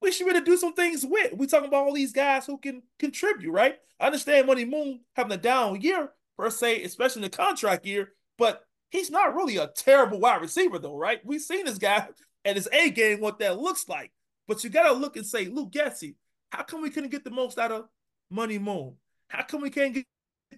we 0.00 0.10
should 0.10 0.26
really 0.26 0.40
do 0.40 0.56
some 0.56 0.74
things 0.74 1.04
with. 1.06 1.32
We 1.34 1.46
talking 1.46 1.68
about 1.68 1.86
all 1.86 1.94
these 1.94 2.12
guys 2.12 2.46
who 2.46 2.58
can 2.58 2.82
contribute, 2.98 3.52
right? 3.52 3.78
I 4.00 4.06
understand 4.06 4.46
Money 4.46 4.64
Moon 4.64 5.00
having 5.14 5.32
a 5.32 5.36
down 5.36 5.80
year 5.80 6.10
per 6.36 6.50
se, 6.50 6.82
especially 6.82 7.20
in 7.20 7.30
the 7.30 7.36
contract 7.36 7.86
year, 7.86 8.12
but 8.36 8.64
he's 8.90 9.10
not 9.10 9.34
really 9.34 9.58
a 9.58 9.68
terrible 9.68 10.18
wide 10.18 10.40
receiver, 10.40 10.78
though, 10.78 10.96
right? 10.96 11.24
We've 11.24 11.40
seen 11.40 11.66
this 11.66 11.78
guy 11.78 12.08
at 12.44 12.56
his 12.56 12.68
A 12.72 12.90
game 12.90 13.20
what 13.20 13.38
that 13.38 13.58
looks 13.58 13.88
like. 13.88 14.12
But 14.48 14.62
you 14.64 14.70
got 14.70 14.88
to 14.88 14.92
look 14.92 15.16
and 15.16 15.26
say, 15.26 15.46
Luke 15.46 15.72
Getsy, 15.72 16.16
how 16.50 16.62
come 16.62 16.82
we 16.82 16.90
couldn't 16.90 17.10
get 17.10 17.24
the 17.24 17.30
most 17.30 17.58
out 17.58 17.72
of 17.72 17.84
Money 18.30 18.58
Moon? 18.58 18.96
How 19.28 19.42
come 19.42 19.62
we 19.62 19.70
can't 19.70 19.94
get 19.94 20.04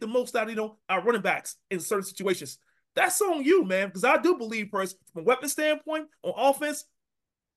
the 0.00 0.06
most 0.06 0.34
out 0.34 0.44
of 0.44 0.50
you 0.50 0.56
know 0.56 0.78
our 0.88 1.02
running 1.02 1.22
backs 1.22 1.56
in 1.70 1.80
certain 1.80 2.04
situations? 2.04 2.58
That's 2.96 3.20
on 3.20 3.44
you, 3.44 3.64
man. 3.64 3.88
Because 3.88 4.04
I 4.04 4.16
do 4.16 4.36
believe, 4.36 4.68
first, 4.70 4.96
from 5.12 5.22
a 5.22 5.24
weapon 5.24 5.48
standpoint 5.48 6.06
on 6.22 6.32
offense, 6.36 6.84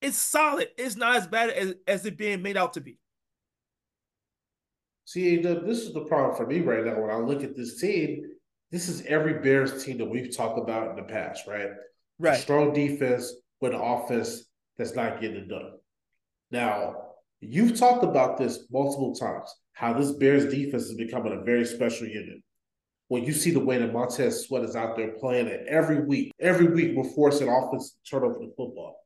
it's 0.02 0.18
solid. 0.18 0.70
It's 0.78 0.96
not 0.96 1.16
as 1.16 1.28
bad 1.28 1.50
as, 1.50 1.74
as 1.88 2.06
it 2.06 2.18
being 2.18 2.42
made 2.42 2.58
out 2.58 2.74
to 2.74 2.82
be. 2.82 2.98
See, 5.06 5.38
this 5.38 5.80
is 5.80 5.94
the 5.94 6.02
problem 6.02 6.36
for 6.36 6.46
me 6.46 6.60
right 6.60 6.86
now. 6.86 7.00
When 7.00 7.10
I 7.10 7.18
look 7.18 7.44
at 7.44 7.56
this 7.56 7.80
team, 7.80 8.24
this 8.72 8.90
is 8.90 9.04
every 9.04 9.40
Bears 9.40 9.84
team 9.84 9.98
that 10.00 10.10
we've 10.10 10.36
talked 10.36 10.60
about 10.60 10.90
in 10.90 10.96
the 10.98 11.04
past, 11.04 11.48
right? 11.48 11.70
Right. 12.20 12.38
A 12.38 12.42
strong 12.42 12.74
defense 12.74 13.34
with 13.62 13.74
an 13.74 13.82
offense 13.82 14.46
that's 14.78 14.96
not 14.96 15.22
getting 15.22 15.38
it 15.38 15.50
done. 15.50 15.74
Now, 16.52 16.96
you've 17.40 17.78
talked 17.78 18.04
about 18.04 18.38
this 18.38 18.68
multiple 18.72 19.16
times, 19.16 19.54
how 19.74 19.94
this 19.94 20.12
Bears 20.12 20.52
defense 20.52 20.84
is 20.84 20.96
becoming 20.96 21.34
a 21.34 21.44
very 21.44 21.66
special 21.66 22.08
unit. 22.08 22.42
When 23.10 23.24
you 23.24 23.32
see 23.32 23.52
the 23.52 23.64
way 23.64 23.78
that 23.78 23.94
Montez 23.94 24.46
Sweat 24.46 24.64
is 24.64 24.76
out 24.76 24.98
there 24.98 25.14
playing 25.20 25.48
it 25.48 25.66
every 25.68 26.04
week, 26.04 26.32
every 26.40 26.68
week 26.68 26.92
we're 26.96 27.10
forcing 27.12 27.48
offense 27.48 27.92
to 27.92 28.10
turn 28.10 28.24
over 28.24 28.40
the 28.40 28.52
football. 28.58 29.00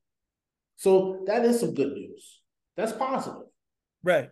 So 0.77 1.23
that 1.27 1.45
is 1.45 1.59
some 1.59 1.75
good 1.75 1.93
news. 1.93 2.41
That's 2.75 2.93
positive. 2.93 3.43
Right. 4.03 4.29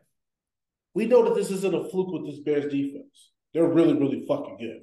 We 0.95 1.05
know 1.05 1.23
that 1.25 1.35
this 1.35 1.51
isn't 1.51 1.75
a 1.75 1.87
fluke 1.89 2.11
with 2.11 2.25
this 2.25 2.39
Bears 2.39 2.71
defense. 2.71 3.31
They're 3.53 3.67
really, 3.67 3.93
really 3.93 4.25
fucking 4.27 4.57
good. 4.59 4.81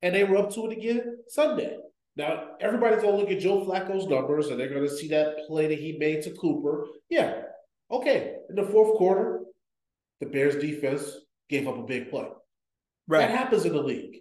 And 0.00 0.14
they 0.14 0.24
were 0.24 0.38
up 0.38 0.52
to 0.54 0.66
it 0.70 0.78
again 0.78 1.18
Sunday. 1.28 1.76
Now, 2.16 2.50
everybody's 2.60 3.02
going 3.02 3.14
to 3.14 3.20
look 3.20 3.30
at 3.30 3.40
Joe 3.40 3.64
Flacco's 3.64 4.06
numbers 4.06 4.48
and 4.48 4.58
they're 4.58 4.68
going 4.68 4.88
to 4.88 4.96
see 4.96 5.08
that 5.08 5.46
play 5.48 5.66
that 5.66 5.78
he 5.78 5.96
made 5.98 6.22
to 6.22 6.30
Cooper. 6.30 6.86
Yeah. 7.10 7.42
Okay. 7.90 8.36
In 8.48 8.54
the 8.56 8.62
fourth 8.62 8.96
quarter, 8.96 9.40
the 10.20 10.26
Bears 10.26 10.56
defense 10.56 11.10
gave 11.48 11.66
up 11.66 11.76
a 11.76 11.82
big 11.82 12.10
play. 12.10 12.28
Right. 13.08 13.26
That 13.26 13.36
happens 13.36 13.64
in 13.64 13.72
the 13.72 13.82
league. 13.82 14.20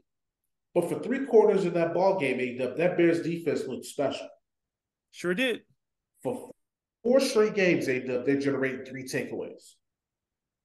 But 0.74 0.90
for 0.90 1.00
three 1.00 1.26
quarters 1.26 1.66
of 1.66 1.76
that 1.76 1.94
ball 1.94 2.20
game, 2.20 2.58
that 2.58 2.98
Bears 2.98 3.22
defense 3.22 3.68
looked 3.68 3.86
special. 3.86 4.28
Sure 5.12 5.36
did. 5.36 5.62
For 6.24 6.50
four 7.04 7.20
straight 7.20 7.54
games, 7.54 7.86
they're 7.86 8.40
generating 8.40 8.86
three 8.86 9.04
takeaways. 9.04 9.74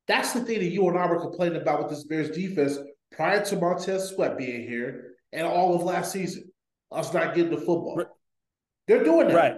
That's 0.07 0.33
the 0.33 0.41
thing 0.41 0.61
that 0.61 0.71
you 0.71 0.89
and 0.89 0.99
I 0.99 1.07
were 1.07 1.21
complaining 1.21 1.61
about 1.61 1.81
with 1.81 1.91
this 1.91 2.05
Bears 2.05 2.31
defense 2.31 2.79
prior 3.13 3.45
to 3.45 3.57
Montez 3.57 4.09
Sweat 4.09 4.39
being 4.39 4.67
here 4.67 5.13
and 5.35 5.47
all 5.47 5.75
of 5.75 5.83
last 5.83 6.13
season. 6.13 6.51
Us 6.91 7.13
not 7.13 7.35
getting 7.35 7.51
the 7.51 7.57
football. 7.57 8.05
They're 8.87 9.05
doing 9.05 9.29
that. 9.29 9.37
Right. 9.37 9.57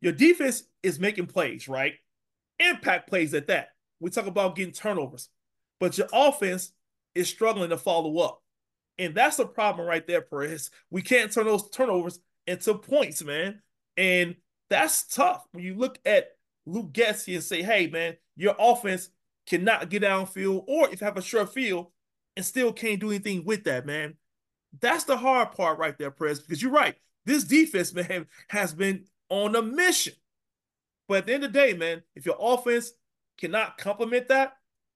Your 0.00 0.12
defense 0.12 0.64
is 0.82 0.98
making 0.98 1.26
plays, 1.26 1.68
right? 1.68 1.94
Impact 2.58 3.08
plays 3.08 3.34
at 3.34 3.46
that. 3.46 3.68
We 4.00 4.10
talk 4.10 4.26
about 4.26 4.56
getting 4.56 4.72
turnovers, 4.72 5.28
but 5.80 5.96
your 5.96 6.08
offense 6.12 6.72
is 7.14 7.28
struggling 7.28 7.70
to 7.70 7.78
follow 7.78 8.18
up. 8.18 8.42
And 8.98 9.14
that's 9.14 9.36
the 9.36 9.46
problem 9.46 9.86
right 9.86 10.06
there, 10.06 10.20
Perez. 10.20 10.70
We 10.90 11.02
can't 11.02 11.32
turn 11.32 11.46
those 11.46 11.70
turnovers 11.70 12.18
into 12.46 12.74
points, 12.74 13.22
man. 13.22 13.62
And 13.96 14.36
that's 14.68 15.06
tough 15.06 15.44
when 15.52 15.64
you 15.64 15.74
look 15.74 15.98
at 16.04 16.36
Luke 16.66 16.92
Getsy 16.92 17.34
and 17.34 17.44
say, 17.44 17.62
hey, 17.62 17.86
man, 17.86 18.16
your 18.36 18.56
offense 18.58 19.10
cannot 19.46 19.88
get 19.88 20.02
downfield, 20.02 20.64
or 20.66 20.90
if 20.90 21.00
you 21.00 21.04
have 21.04 21.16
a 21.16 21.22
short 21.22 21.54
field 21.54 21.86
and 22.36 22.44
still 22.44 22.72
can't 22.72 23.00
do 23.00 23.10
anything 23.10 23.44
with 23.44 23.64
that, 23.64 23.86
man. 23.86 24.14
That's 24.80 25.04
the 25.04 25.16
hard 25.16 25.52
part 25.52 25.78
right 25.78 25.96
there, 25.96 26.10
Press, 26.10 26.40
because 26.40 26.62
you're 26.62 26.70
right. 26.70 26.96
This 27.24 27.44
defense, 27.44 27.92
man, 27.92 28.26
has 28.48 28.72
been 28.72 29.04
on 29.28 29.56
a 29.56 29.62
mission. 29.62 30.14
But 31.08 31.18
at 31.18 31.26
the 31.26 31.34
end 31.34 31.44
of 31.44 31.52
the 31.52 31.58
day, 31.58 31.72
man, 31.72 32.02
if 32.14 32.26
your 32.26 32.36
offense 32.38 32.92
cannot 33.38 33.78
complement 33.78 34.28
that, 34.28 34.54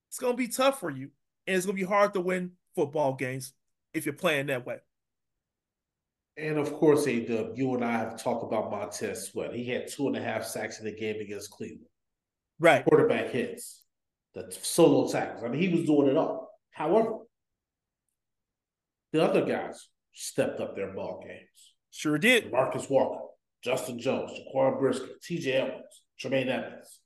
it's 0.09 0.19
going 0.19 0.33
to 0.33 0.37
be 0.37 0.49
tough 0.49 0.81
for 0.81 0.91
you. 0.91 1.11
And 1.47 1.57
it's 1.57 1.67
going 1.67 1.77
to 1.77 1.83
be 1.83 1.89
hard 1.89 2.15
to 2.15 2.21
win 2.21 2.53
football 2.75 3.15
games 3.15 3.53
if 3.95 4.07
you're 4.07 4.13
playing 4.13 4.47
that 4.47 4.67
way. 4.67 4.79
And 6.37 6.59
of 6.59 6.73
course, 6.73 7.07
A 7.07 7.21
Dub, 7.21 7.57
you 7.57 7.75
and 7.75 7.85
I 7.85 7.93
have 7.93 8.23
talked 8.23 8.45
about 8.45 8.71
Montez 8.71 9.29
Sweat. 9.29 9.53
He 9.53 9.65
had 9.69 9.89
two 9.89 10.07
and 10.07 10.17
a 10.17 10.23
half 10.23 10.45
sacks 10.45 10.79
in 10.79 10.87
the 10.87 10.95
game 10.95 11.21
against 11.21 11.51
Cleveland. 11.51 11.87
Right. 12.59 12.85
Quarterback 12.85 13.31
hits, 13.31 13.83
the 14.35 14.51
solo 14.63 15.11
tackles. 15.11 15.45
I 15.45 15.49
mean, 15.49 15.61
he 15.61 15.69
was 15.69 15.85
doing 15.85 16.09
it 16.09 16.17
all. 16.17 16.51
However, 16.71 17.19
the 19.13 19.23
other 19.23 19.45
guys 19.45 19.89
stepped 20.13 20.61
up 20.61 20.77
their 20.77 20.93
ball 20.93 21.23
games. 21.27 21.75
Sure 21.91 22.19
did. 22.19 22.51
Marcus 22.53 22.89
Walker, 22.89 23.25
Justin 23.63 23.99
Jones, 23.99 24.31
Jaquan 24.33 24.79
Brisker, 24.79 25.09
TJ 25.29 25.55
Edwards, 25.55 26.03
Tremaine 26.19 26.49
Edmunds. 26.49 27.01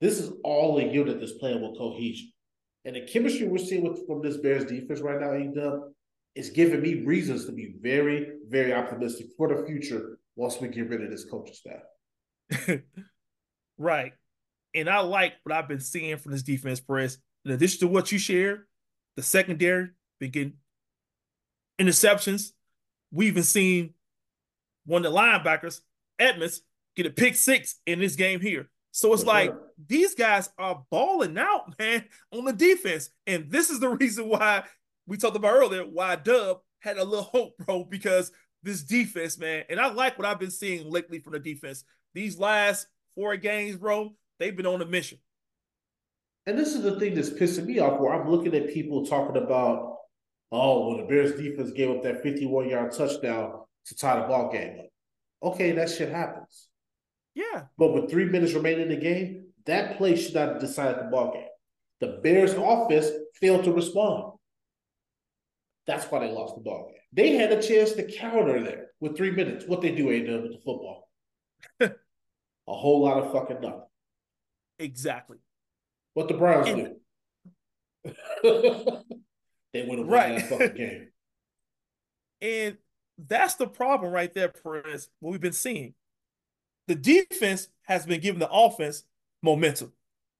This 0.00 0.18
is 0.18 0.32
all 0.44 0.78
a 0.78 0.84
unit 0.84 1.20
that's 1.20 1.32
playing 1.32 1.60
with 1.60 1.78
cohesion. 1.78 2.32
And 2.84 2.96
the 2.96 3.02
chemistry 3.02 3.46
we're 3.46 3.58
seeing 3.58 3.82
with, 3.82 4.06
from 4.06 4.22
this 4.22 4.38
Bears 4.38 4.64
defense 4.64 5.00
right 5.00 5.20
now, 5.20 5.32
A-Dub, 5.32 5.80
is 6.34 6.50
giving 6.50 6.80
me 6.80 7.04
reasons 7.04 7.44
to 7.46 7.52
be 7.52 7.74
very, 7.80 8.32
very 8.48 8.72
optimistic 8.72 9.26
for 9.36 9.54
the 9.54 9.66
future 9.66 10.18
once 10.36 10.58
we 10.60 10.68
get 10.68 10.88
rid 10.88 11.02
of 11.02 11.10
this 11.10 11.24
coaching 11.24 11.54
staff. 11.54 12.80
right. 13.78 14.12
And 14.74 14.88
I 14.88 15.00
like 15.00 15.34
what 15.42 15.54
I've 15.54 15.68
been 15.68 15.80
seeing 15.80 16.16
from 16.16 16.32
this 16.32 16.42
defense, 16.42 16.80
press. 16.80 17.18
In 17.44 17.50
addition 17.50 17.80
to 17.80 17.88
what 17.88 18.12
you 18.12 18.18
shared, 18.18 18.66
the 19.16 19.22
secondary 19.22 19.90
been 20.20 20.30
getting 20.30 20.54
interceptions. 21.80 22.50
We 23.10 23.26
even 23.26 23.42
seen 23.42 23.94
one 24.86 25.04
of 25.04 25.12
the 25.12 25.18
linebackers, 25.18 25.80
Edmunds, 26.18 26.62
get 26.96 27.06
a 27.06 27.10
pick 27.10 27.34
six 27.34 27.76
in 27.86 27.98
this 27.98 28.16
game 28.16 28.40
here. 28.40 28.68
So 28.92 29.12
it's 29.12 29.24
like 29.24 29.54
these 29.86 30.14
guys 30.14 30.50
are 30.58 30.82
balling 30.90 31.38
out, 31.38 31.74
man, 31.78 32.04
on 32.32 32.44
the 32.44 32.52
defense. 32.52 33.10
And 33.26 33.50
this 33.50 33.70
is 33.70 33.80
the 33.80 33.88
reason 34.00 34.28
why 34.28 34.64
we 35.06 35.16
talked 35.16 35.36
about 35.36 35.54
earlier 35.54 35.82
why 35.82 36.16
Dub 36.16 36.58
had 36.80 36.98
a 36.98 37.04
little 37.04 37.24
hope, 37.24 37.56
bro, 37.58 37.84
because 37.84 38.32
this 38.62 38.82
defense, 38.82 39.38
man. 39.38 39.64
And 39.68 39.80
I 39.80 39.90
like 39.92 40.18
what 40.18 40.26
I've 40.26 40.40
been 40.40 40.50
seeing 40.50 40.90
lately 40.90 41.18
from 41.18 41.32
the 41.32 41.38
defense. 41.38 41.84
These 42.14 42.38
last 42.38 42.86
four 43.14 43.36
games, 43.36 43.76
bro, 43.76 44.14
they've 44.38 44.56
been 44.56 44.66
on 44.66 44.82
a 44.82 44.86
mission. 44.86 45.18
And 46.46 46.58
this 46.58 46.74
is 46.74 46.82
the 46.82 46.98
thing 46.98 47.14
that's 47.14 47.30
pissing 47.30 47.66
me 47.66 47.78
off 47.78 48.00
where 48.00 48.12
I'm 48.12 48.28
looking 48.28 48.54
at 48.54 48.72
people 48.72 49.06
talking 49.06 49.40
about 49.40 49.98
oh, 50.52 50.88
well, 50.88 50.96
the 50.98 51.04
Bears 51.04 51.32
defense 51.40 51.70
gave 51.72 51.90
up 51.90 52.02
that 52.02 52.22
51 52.22 52.68
yard 52.68 52.92
touchdown 52.92 53.60
to 53.86 53.96
tie 53.96 54.20
the 54.20 54.26
ball 54.26 54.50
game 54.52 54.80
up. 54.80 54.86
Okay, 55.52 55.72
that 55.72 55.90
shit 55.90 56.10
happens. 56.10 56.68
Yeah. 57.34 57.64
But 57.78 57.92
with 57.92 58.10
three 58.10 58.26
minutes 58.26 58.54
remaining 58.54 58.82
in 58.82 58.88
the 58.88 58.96
game, 58.96 59.46
that 59.66 59.96
play 59.96 60.16
should 60.16 60.34
not 60.34 60.48
have 60.48 60.60
decided 60.60 60.98
the 60.98 61.10
ball 61.10 61.32
game. 61.32 61.44
The 62.00 62.20
Bears 62.22 62.54
offense 62.54 63.06
failed 63.34 63.64
to 63.64 63.72
respond. 63.72 64.34
That's 65.86 66.04
why 66.06 66.20
they 66.20 66.32
lost 66.32 66.56
the 66.56 66.62
ball 66.62 66.90
game. 66.90 67.00
They 67.12 67.36
had 67.36 67.52
a 67.52 67.62
chance 67.62 67.92
to 67.92 68.10
counter 68.10 68.62
there 68.62 68.88
with 69.00 69.16
three 69.16 69.30
minutes. 69.30 69.64
What 69.66 69.80
they 69.80 69.94
do 69.94 70.10
ain't 70.10 70.26
done 70.26 70.42
with 70.42 70.52
the 70.52 70.58
football. 70.58 71.08
a 71.80 71.90
whole 72.66 73.02
lot 73.02 73.18
of 73.18 73.32
fucking 73.32 73.60
nothing. 73.60 73.82
Exactly. 74.78 75.38
What 76.14 76.28
the 76.28 76.34
Browns 76.34 76.68
and- 76.68 76.96
do. 78.04 78.14
They 79.72 79.82
would 79.82 79.98
have 79.98 80.08
won 80.08 80.16
right. 80.16 80.38
that 80.38 80.48
fucking 80.48 80.76
game. 80.76 81.08
and 82.42 82.76
that's 83.18 83.54
the 83.54 83.66
problem 83.66 84.12
right 84.12 84.32
there, 84.32 84.48
Perez, 84.48 85.08
what 85.20 85.30
we've 85.30 85.40
been 85.40 85.52
seeing. 85.52 85.94
The 86.88 86.94
defense 86.94 87.68
has 87.82 88.06
been 88.06 88.20
giving 88.20 88.40
the 88.40 88.50
offense 88.50 89.04
momentum, 89.42 89.92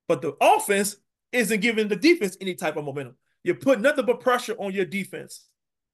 but 0.08 0.22
the 0.22 0.36
offense 0.40 0.96
isn't 1.32 1.60
giving 1.60 1.88
the 1.88 1.96
defense 1.96 2.36
any 2.40 2.54
type 2.54 2.76
of 2.76 2.84
momentum. 2.84 3.16
You're 3.44 3.54
putting 3.54 3.82
nothing 3.82 4.06
but 4.06 4.20
pressure 4.20 4.54
on 4.58 4.72
your 4.72 4.84
defense 4.84 5.46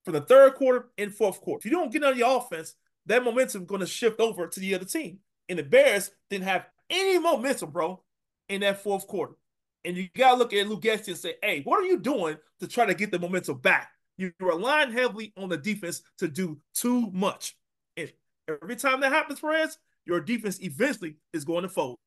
for 0.05 0.13
the 0.13 0.21
third 0.21 0.55
quarter 0.55 0.87
and 0.97 1.15
fourth 1.15 1.41
quarter. 1.41 1.61
If 1.61 1.65
you 1.71 1.77
don't 1.77 1.93
get 1.93 2.05
on 2.05 2.17
your 2.17 2.39
offense, 2.39 2.75
that 3.07 3.25
momentum 3.25 3.63
is 3.63 3.69
going 3.69 3.81
to 3.81 3.87
shift 3.87 4.21
over 4.21 4.47
to 4.47 4.61
the 4.61 4.75
other 4.75 4.85
team. 4.85 5.19
And 5.49 5.59
the 5.59 5.63
Bears 5.63 6.11
didn't 6.31 6.45
have 6.45 6.67
any 6.91 7.19
momentum, 7.19 7.71
bro, 7.71 8.03
in 8.49 8.63
that 8.63 8.83
fourth 8.83 9.07
quarter. 9.07 9.35
And 9.87 9.97
you 9.97 10.09
got 10.17 10.33
to 10.33 10.37
look 10.37 10.53
at 10.53 10.69
Luke 10.69 10.83
Getsy 10.83 11.09
and 11.09 11.17
say, 11.17 11.35
hey, 11.41 11.63
what 11.63 11.79
are 11.79 11.87
you 11.87 11.99
doing 11.99 12.37
to 12.59 12.67
try 12.67 12.85
to 12.85 12.95
get 12.95 13.13
the 13.13 13.21
momentum 13.21 13.59
back? 13.59 13.89
You're 14.19 14.33
relying 14.41 14.91
heavily 14.91 15.33
on 15.37 15.49
the 15.49 15.57
defense 15.57 16.03
to 16.19 16.27
do 16.27 16.59
too 16.75 17.09
much. 17.13 17.57
And 17.97 18.13
every 18.49 18.75
time 18.75 19.01
that 19.01 19.13
happens, 19.13 19.39
friends, 19.39 19.79
your 20.05 20.21
defense 20.21 20.61
eventually 20.61 21.19
is 21.33 21.45
going 21.45 21.63
to 21.63 21.69
fold. 21.69 21.99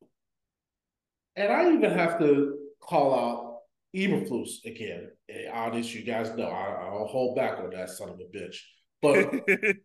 And 1.36 1.50
I 1.50 1.72
even 1.72 1.90
have 1.90 2.18
to 2.18 2.58
call 2.80 3.14
out 3.18 3.60
Eberflus 3.96 4.62
again. 4.66 5.08
Honestly, 5.50 6.00
you 6.00 6.06
guys 6.06 6.36
know 6.36 6.48
I, 6.48 6.86
I'll 6.86 7.06
hold 7.06 7.34
back 7.34 7.60
on 7.60 7.70
that 7.70 7.88
son 7.88 8.10
of 8.10 8.20
a 8.20 8.36
bitch. 8.36 8.56
But 9.00 9.32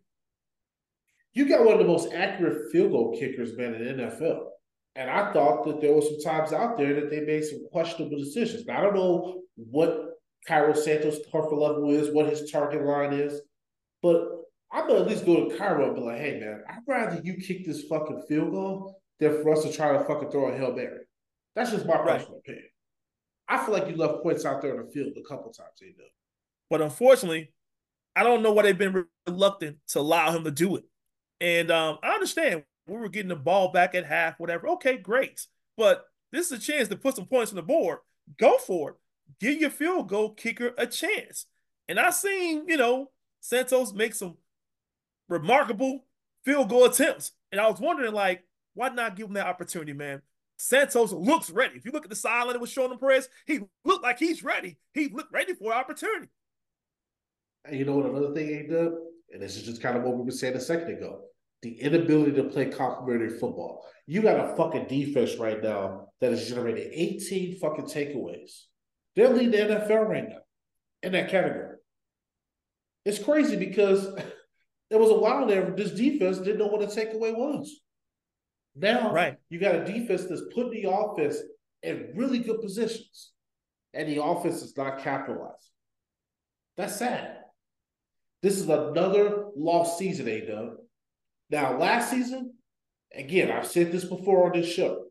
you 1.32 1.48
got 1.48 1.64
one 1.64 1.74
of 1.74 1.78
the 1.78 1.86
most 1.86 2.12
accurate 2.12 2.70
field 2.72 2.90
goal 2.90 3.16
kickers, 3.18 3.56
man, 3.56 3.74
in 3.74 3.96
the 3.96 4.02
NFL. 4.02 4.48
And 4.96 5.10
I 5.10 5.32
thought 5.32 5.64
that 5.66 5.80
there 5.80 5.92
were 5.92 6.02
some 6.02 6.20
times 6.20 6.52
out 6.52 6.78
there 6.78 6.94
that 6.94 7.10
they 7.10 7.20
made 7.20 7.44
some 7.44 7.66
questionable 7.70 8.18
decisions. 8.18 8.66
Now, 8.66 8.78
I 8.78 8.82
don't 8.82 8.94
know 8.94 9.42
what 9.56 10.16
Cairo 10.48 10.72
Santos' 10.72 11.18
comfort 11.30 11.56
level 11.56 11.90
is, 11.90 12.14
what 12.14 12.30
his 12.30 12.50
target 12.50 12.82
line 12.84 13.12
is, 13.12 13.42
but 14.02 14.26
I'm 14.72 14.88
gonna 14.88 15.00
at 15.00 15.06
least 15.06 15.26
go 15.26 15.48
to 15.48 15.56
Cairo 15.56 15.86
and 15.86 15.94
be 15.94 16.00
like, 16.00 16.18
hey 16.18 16.40
man, 16.40 16.62
I'd 16.68 16.80
rather 16.86 17.20
you 17.22 17.36
kick 17.36 17.66
this 17.66 17.84
fucking 17.84 18.22
field 18.28 18.52
goal 18.52 19.00
than 19.20 19.42
for 19.42 19.52
us 19.52 19.64
to 19.64 19.72
try 19.72 19.92
to 19.92 20.04
fucking 20.04 20.30
throw 20.30 20.48
a 20.52 20.56
Hail 20.56 20.74
Mary. 20.74 21.04
That's 21.54 21.70
just 21.70 21.86
my 21.86 21.96
personal 21.98 22.38
opinion. 22.38 22.68
I 23.48 23.64
feel 23.64 23.74
like 23.74 23.88
you 23.88 23.96
left 23.96 24.22
points 24.22 24.44
out 24.44 24.60
there 24.60 24.78
on 24.78 24.84
the 24.84 24.92
field 24.92 25.12
a 25.16 25.28
couple 25.28 25.52
times, 25.52 25.80
A 25.82 25.86
Dub. 25.86 26.06
But 26.68 26.82
unfortunately, 26.82 27.52
I 28.14 28.22
don't 28.22 28.42
know 28.42 28.52
why 28.52 28.62
they've 28.62 28.76
been 28.76 29.06
reluctant 29.26 29.78
to 29.88 30.00
allow 30.00 30.32
him 30.32 30.44
to 30.44 30.50
do 30.50 30.76
it. 30.76 30.84
And 31.40 31.70
um, 31.70 31.98
I 32.02 32.10
understand 32.10 32.64
we 32.86 32.96
were 32.96 33.08
getting 33.08 33.28
the 33.28 33.36
ball 33.36 33.72
back 33.72 33.94
at 33.94 34.06
half, 34.06 34.38
whatever. 34.38 34.68
Okay, 34.68 34.96
great. 34.96 35.46
But 35.76 36.04
this 36.32 36.50
is 36.50 36.58
a 36.58 36.62
chance 36.62 36.88
to 36.88 36.96
put 36.96 37.16
some 37.16 37.26
points 37.26 37.52
on 37.52 37.56
the 37.56 37.62
board. 37.62 37.98
Go 38.38 38.58
for 38.58 38.90
it. 38.90 38.96
Give 39.40 39.60
your 39.60 39.70
field 39.70 40.08
goal 40.08 40.30
kicker 40.30 40.72
a 40.78 40.86
chance. 40.86 41.46
And 41.88 41.98
I've 41.98 42.14
seen, 42.14 42.64
you 42.68 42.76
know, 42.76 43.10
Santos 43.40 43.92
make 43.92 44.14
some 44.14 44.36
remarkable 45.28 46.04
field 46.44 46.68
goal 46.68 46.84
attempts. 46.84 47.32
And 47.52 47.60
I 47.60 47.68
was 47.68 47.80
wondering, 47.80 48.12
like, 48.12 48.44
why 48.74 48.88
not 48.88 49.16
give 49.16 49.28
him 49.28 49.34
that 49.34 49.46
opportunity, 49.46 49.92
man? 49.92 50.22
Santos 50.58 51.12
looks 51.12 51.50
ready. 51.50 51.76
If 51.76 51.84
you 51.84 51.92
look 51.92 52.04
at 52.04 52.10
the 52.10 52.16
sideline 52.16 52.54
that 52.54 52.60
was 52.60 52.70
showing 52.70 52.92
him 52.92 52.98
press, 52.98 53.28
he 53.46 53.60
looked 53.84 54.02
like 54.02 54.18
he's 54.18 54.42
ready. 54.42 54.78
He 54.94 55.08
looked 55.08 55.32
ready 55.32 55.54
for 55.54 55.72
opportunity. 55.72 56.28
And 57.64 57.78
you 57.78 57.84
know 57.84 57.96
what? 57.96 58.06
Another 58.06 58.32
thing 58.32 58.68
done, 58.70 58.96
and 59.32 59.42
this 59.42 59.56
is 59.56 59.64
just 59.64 59.82
kind 59.82 59.96
of 59.96 60.04
what 60.04 60.16
we 60.16 60.24
were 60.24 60.30
saying 60.30 60.54
a 60.54 60.60
second 60.60 60.96
ago 60.96 61.22
the 61.66 61.80
inability 61.80 62.32
to 62.32 62.44
play 62.44 62.66
complementary 62.66 63.30
football. 63.30 63.84
You 64.06 64.22
got 64.22 64.52
a 64.52 64.56
fucking 64.56 64.86
defense 64.86 65.36
right 65.36 65.62
now 65.62 66.08
that 66.20 66.32
is 66.32 66.48
generating 66.48 66.90
18 66.92 67.58
fucking 67.58 67.86
takeaways. 67.86 68.62
They're 69.14 69.30
leading 69.30 69.50
the 69.50 69.74
NFL 69.74 70.08
right 70.08 70.28
now 70.28 70.38
in 71.02 71.12
that 71.12 71.30
category. 71.30 71.76
It's 73.04 73.18
crazy 73.18 73.56
because 73.56 74.04
there 74.90 74.98
was 74.98 75.10
a 75.10 75.18
while 75.18 75.46
there 75.46 75.70
this 75.76 75.92
defense 75.92 76.38
didn't 76.38 76.58
know 76.58 76.68
what 76.68 76.82
a 76.82 76.86
takeaway 76.86 77.34
was. 77.34 77.80
Now 78.74 79.12
right. 79.12 79.36
you 79.48 79.58
got 79.58 79.74
a 79.74 79.84
defense 79.84 80.24
that's 80.24 80.42
putting 80.54 80.82
the 80.82 80.90
offense 80.90 81.38
in 81.82 82.12
really 82.14 82.40
good 82.40 82.60
positions, 82.60 83.32
and 83.94 84.08
the 84.08 84.22
offense 84.22 84.62
is 84.62 84.76
not 84.76 84.98
capitalized. 84.98 85.70
That's 86.76 86.96
sad. 86.96 87.38
This 88.42 88.58
is 88.58 88.68
another 88.68 89.46
lost 89.56 89.98
season, 89.98 90.28
A 90.28 90.46
Dub. 90.46 90.74
Now, 91.50 91.78
last 91.78 92.10
season, 92.10 92.54
again, 93.14 93.50
I've 93.50 93.66
said 93.66 93.92
this 93.92 94.04
before 94.04 94.46
on 94.46 94.58
this 94.58 94.72
show. 94.72 95.04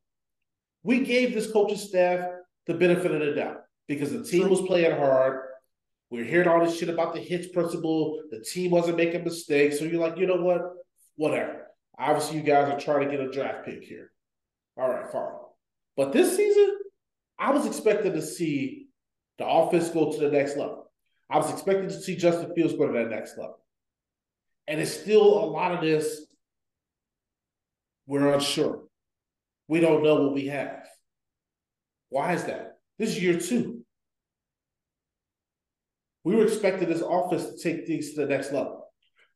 We 0.83 0.99
gave 0.99 1.33
this 1.33 1.51
coaching 1.51 1.77
staff 1.77 2.29
the 2.67 2.73
benefit 2.73 3.11
of 3.11 3.19
the 3.19 3.33
doubt 3.33 3.61
because 3.87 4.11
the 4.11 4.23
team 4.23 4.49
was 4.49 4.61
playing 4.61 4.97
hard. 4.97 5.41
We 6.09 6.21
are 6.21 6.25
hearing 6.25 6.47
all 6.47 6.63
this 6.63 6.77
shit 6.77 6.89
about 6.89 7.13
the 7.13 7.19
HITS 7.19 7.47
principle. 7.47 8.21
The 8.29 8.41
team 8.41 8.71
wasn't 8.71 8.97
making 8.97 9.23
mistakes. 9.23 9.79
So 9.79 9.85
you're 9.85 10.01
like, 10.01 10.17
you 10.17 10.27
know 10.27 10.41
what? 10.41 10.61
Whatever. 11.15 11.67
Obviously, 11.97 12.37
you 12.37 12.43
guys 12.43 12.69
are 12.69 12.79
trying 12.79 13.09
to 13.09 13.11
get 13.11 13.25
a 13.25 13.31
draft 13.31 13.65
pick 13.65 13.83
here. 13.83 14.11
All 14.77 14.89
right, 14.89 15.09
fine. 15.11 15.31
But 15.95 16.11
this 16.11 16.35
season, 16.35 16.77
I 17.39 17.51
was 17.51 17.65
expecting 17.65 18.13
to 18.13 18.21
see 18.21 18.87
the 19.37 19.47
offense 19.47 19.89
go 19.89 20.11
to 20.11 20.19
the 20.19 20.29
next 20.29 20.57
level. 20.57 20.91
I 21.29 21.37
was 21.37 21.49
expecting 21.49 21.87
to 21.87 22.01
see 22.01 22.15
Justin 22.15 22.53
Fields 22.53 22.73
go 22.73 22.87
to 22.87 22.93
that 22.93 23.09
next 23.09 23.37
level. 23.37 23.59
And 24.67 24.79
it's 24.79 24.93
still 24.93 25.43
a 25.43 25.45
lot 25.45 25.73
of 25.73 25.81
this. 25.81 26.25
We're 28.07 28.33
unsure. 28.33 28.83
We 29.67 29.79
don't 29.79 30.03
know 30.03 30.23
what 30.23 30.33
we 30.33 30.47
have. 30.47 30.87
Why 32.09 32.33
is 32.33 32.43
that? 32.45 32.77
This 32.97 33.09
is 33.09 33.23
year 33.23 33.39
two. 33.39 33.81
We 36.23 36.35
were 36.35 36.45
expecting 36.45 36.89
this 36.89 37.01
offense 37.01 37.45
to 37.45 37.57
take 37.57 37.85
things 37.85 38.13
to 38.13 38.21
the 38.21 38.27
next 38.27 38.51
level. 38.51 38.87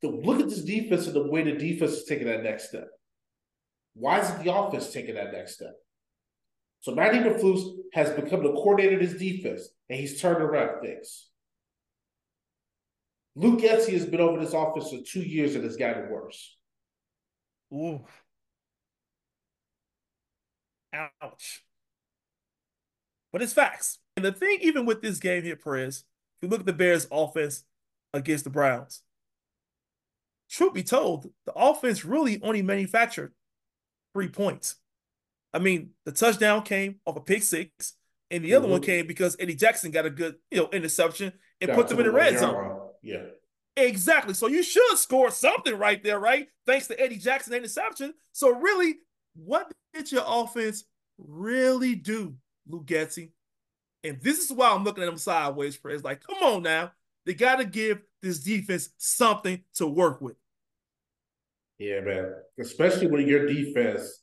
So 0.02 0.10
look 0.10 0.40
at 0.40 0.48
this 0.48 0.62
defense 0.62 1.06
and 1.06 1.14
the 1.14 1.30
way 1.30 1.42
the 1.44 1.52
defense 1.52 1.92
is 1.92 2.04
taking 2.04 2.26
that 2.26 2.42
next 2.42 2.68
step. 2.68 2.88
Why 3.94 4.20
isn't 4.20 4.42
the 4.42 4.54
offense 4.54 4.92
taking 4.92 5.14
that 5.16 5.32
next 5.32 5.54
step? 5.54 5.74
So 6.80 6.94
Matty 6.94 7.18
Eberflus 7.18 7.76
has 7.92 8.10
become 8.10 8.42
the 8.42 8.52
coordinator 8.52 8.96
of 8.96 9.02
his 9.02 9.18
defense, 9.18 9.68
and 9.88 9.98
he's 10.00 10.20
turned 10.20 10.42
around 10.42 10.80
things. 10.80 11.29
Luke 13.36 13.60
Getsy 13.60 13.92
has 13.92 14.06
been 14.06 14.20
over 14.20 14.38
this 14.38 14.54
office 14.54 14.90
for 14.90 14.98
two 15.06 15.22
years 15.22 15.54
and 15.54 15.64
it's 15.64 15.76
gotten 15.76 16.10
worse. 16.10 16.56
Ooh. 17.72 18.04
Ouch. 20.92 21.64
But 23.32 23.42
it's 23.42 23.52
facts. 23.52 23.98
And 24.16 24.24
the 24.24 24.32
thing, 24.32 24.58
even 24.60 24.86
with 24.86 25.02
this 25.02 25.18
game 25.18 25.44
here, 25.44 25.56
Perez, 25.56 25.98
if 25.98 26.42
you 26.42 26.48
look 26.48 26.60
at 26.60 26.66
the 26.66 26.72
Bears' 26.72 27.06
offense 27.12 27.64
against 28.12 28.44
the 28.44 28.50
Browns, 28.50 29.02
truth 30.50 30.74
be 30.74 30.82
told, 30.82 31.30
the 31.46 31.52
offense 31.54 32.04
really 32.04 32.40
only 32.42 32.62
manufactured 32.62 33.32
three 34.12 34.28
points. 34.28 34.76
I 35.54 35.60
mean, 35.60 35.90
the 36.04 36.12
touchdown 36.12 36.62
came 36.62 36.96
off 37.06 37.16
a 37.16 37.20
pick 37.20 37.42
six, 37.42 37.94
and 38.30 38.44
the 38.44 38.48
mm-hmm. 38.48 38.56
other 38.56 38.68
one 38.68 38.80
mm-hmm. 38.80 38.86
came 38.86 39.06
because 39.06 39.36
Eddie 39.38 39.54
Jackson 39.54 39.90
got 39.90 40.06
a 40.06 40.10
good, 40.10 40.36
you 40.50 40.58
know, 40.58 40.68
interception 40.72 41.32
and 41.60 41.68
got 41.68 41.76
put 41.76 41.88
them 41.88 41.98
in 42.00 42.06
the 42.06 42.12
red 42.12 42.38
zone. 42.38 42.79
Yeah. 43.02 43.24
Exactly. 43.76 44.34
So 44.34 44.46
you 44.46 44.62
should 44.62 44.98
score 44.98 45.30
something 45.30 45.76
right 45.76 46.02
there, 46.02 46.18
right? 46.18 46.48
Thanks 46.66 46.86
to 46.88 47.00
Eddie 47.00 47.16
Jackson 47.16 47.54
interception. 47.54 48.14
So 48.32 48.50
really, 48.50 48.96
what 49.34 49.72
did 49.94 50.10
your 50.12 50.24
offense 50.26 50.84
really 51.18 51.94
do, 51.94 52.34
Luke 52.68 52.86
Getsy? 52.86 53.30
And 54.02 54.20
this 54.20 54.38
is 54.38 54.52
why 54.52 54.70
I'm 54.70 54.84
looking 54.84 55.02
at 55.02 55.06
them 55.06 55.18
sideways, 55.18 55.78
it's 55.84 56.04
like, 56.04 56.26
come 56.26 56.42
on 56.42 56.62
now. 56.62 56.92
They 57.26 57.34
got 57.34 57.56
to 57.56 57.64
give 57.64 58.00
this 58.22 58.40
defense 58.40 58.90
something 58.96 59.62
to 59.74 59.86
work 59.86 60.20
with. 60.20 60.36
Yeah, 61.78 62.00
man. 62.00 62.34
Especially 62.58 63.06
when 63.06 63.26
your 63.26 63.46
defense 63.46 64.22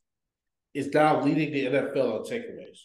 is 0.73 0.93
now 0.93 1.23
leading 1.23 1.51
the 1.51 1.65
NFL 1.65 2.19
on 2.19 2.25
takeaways. 2.25 2.79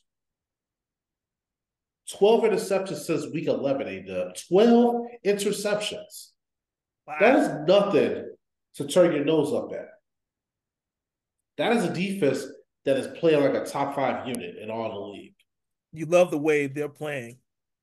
12 2.12 2.44
interceptions 2.44 2.98
since 2.98 3.26
week 3.32 3.46
11, 3.46 3.86
A 3.86 4.32
12 4.48 5.06
interceptions. 5.24 6.28
Wow. 7.06 7.16
That 7.20 7.38
is 7.38 7.48
nothing 7.66 8.30
to 8.76 8.86
turn 8.86 9.12
your 9.12 9.24
nose 9.24 9.52
up 9.52 9.72
at. 9.72 9.88
That 11.58 11.76
is 11.76 11.84
a 11.84 11.92
defense 11.92 12.44
that 12.84 12.96
is 12.96 13.18
playing 13.18 13.42
like 13.42 13.54
a 13.54 13.64
top 13.64 13.94
five 13.94 14.26
unit 14.26 14.56
in 14.56 14.70
all 14.70 14.90
the 14.90 15.18
league. 15.18 15.34
You 15.92 16.06
love 16.06 16.30
the 16.30 16.38
way 16.38 16.66
they're 16.66 16.88
playing, 16.88 17.38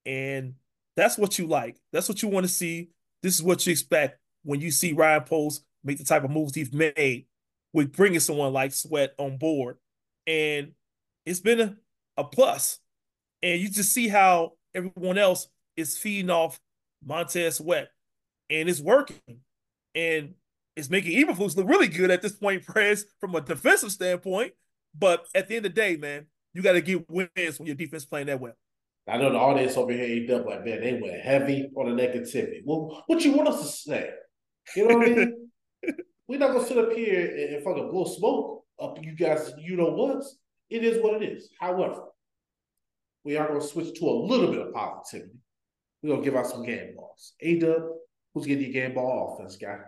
and 0.06 0.56
that's 0.96 1.18
what 1.18 1.38
you 1.38 1.46
like. 1.46 1.78
That's 1.94 2.10
what 2.10 2.22
you 2.22 2.30
want 2.30 2.46
to 2.46 2.52
see. 2.52 2.90
This 3.22 3.36
is 3.36 3.44
what 3.44 3.66
you 3.66 3.72
expect 3.72 4.20
when 4.44 4.62
you 4.62 4.72
see 4.72 4.94
Ryan 4.94 5.24
Poles 5.24 5.62
make 5.84 5.98
the 5.98 6.04
type 6.04 6.24
of 6.24 6.32
moves 6.32 6.56
he's 6.56 6.74
made 6.74 7.26
with 7.74 7.94
bringing 7.94 8.20
someone 8.20 8.54
like 8.54 8.74
Sweat 8.74 9.14
on 9.18 9.38
board. 9.38 9.78
And 10.26 10.72
it's 11.26 11.40
been 11.40 11.60
a, 11.60 11.76
a 12.18 12.24
plus. 12.24 12.80
And 13.42 13.60
you 13.60 13.70
just 13.70 13.94
see 13.94 14.08
how 14.08 14.54
everyone 14.76 15.18
else 15.18 15.48
is 15.76 15.98
feeding 15.98 16.30
off 16.30 16.60
Montez 17.06 17.56
Sweat 17.56 17.90
and 18.50 18.70
it's 18.70 18.82
working. 18.82 19.42
And 19.96 20.36
it's 20.76 20.90
making 20.90 21.26
Eberflus 21.26 21.58
look 21.58 21.68
really 21.68 21.88
good 21.88 22.12
at 22.12 22.22
this 22.22 22.34
point, 22.34 22.66
Prez, 22.66 23.06
from 23.20 23.36
a 23.36 23.42
defensive 23.42 23.92
standpoint. 23.92 24.54
But 24.98 25.26
at 25.36 25.48
the 25.48 25.56
end 25.56 25.66
of 25.66 25.76
the 25.76 25.82
day, 25.82 25.98
man, 25.98 26.28
you 26.54 26.62
got 26.62 26.74
to 26.74 26.82
get 26.82 27.10
wins 27.10 27.60
when 27.60 27.68
your 27.68 27.76
defense 27.76 28.06
playing 28.06 28.28
that 28.28 28.40
well. 28.40 28.54
I 29.08 29.18
know 29.18 29.32
the 29.32 29.38
audience 29.40 29.76
over 29.76 29.92
here 29.92 30.04
ain't 30.04 30.28
done 30.28 30.46
like, 30.46 30.66
man, 30.66 30.82
they 30.82 31.00
went 31.02 31.22
heavy 31.22 31.70
on 31.76 31.96
the 31.96 32.02
negativity. 32.02 32.62
Well, 32.64 33.04
what 33.08 33.24
you 33.24 33.32
want 33.32 33.50
us 33.50 33.62
to 33.62 33.90
say? 33.90 34.10
You 34.76 34.88
know 34.88 34.98
what 34.98 35.08
I 35.08 35.16
mean? 35.16 35.50
We're 36.28 36.38
not 36.38 36.54
gonna 36.54 36.68
sit 36.68 36.78
up 36.78 36.94
here 36.94 37.26
and, 37.26 37.56
and 37.56 37.64
fucking 37.64 37.90
blow 37.90 38.06
smoke 38.06 38.66
up 38.80 39.00
you 39.02 39.16
guys. 39.16 39.52
You 39.58 39.78
know 39.78 39.92
what? 39.92 40.24
It 40.70 40.84
is 40.84 41.02
what 41.02 41.22
it 41.22 41.26
is. 41.28 41.50
However, 41.60 42.04
we 43.24 43.38
are 43.38 43.47
gonna 43.47 43.61
switch 43.61 43.97
to 43.99 44.05
a 44.05 44.11
little 44.11 44.51
bit 44.51 44.67
of 44.67 44.74
positivity. 44.74 45.38
We're 46.01 46.11
gonna 46.11 46.24
give 46.24 46.36
out 46.36 46.47
some 46.47 46.63
game 46.63 46.95
balls. 46.95 47.34
A 47.41 47.59
Dub, 47.59 47.84
Who's 48.34 48.45
getting 48.45 48.72
your 48.72 48.74
game 48.74 48.95
ball 48.95 49.36
offense, 49.36 49.55
guy? 49.55 49.80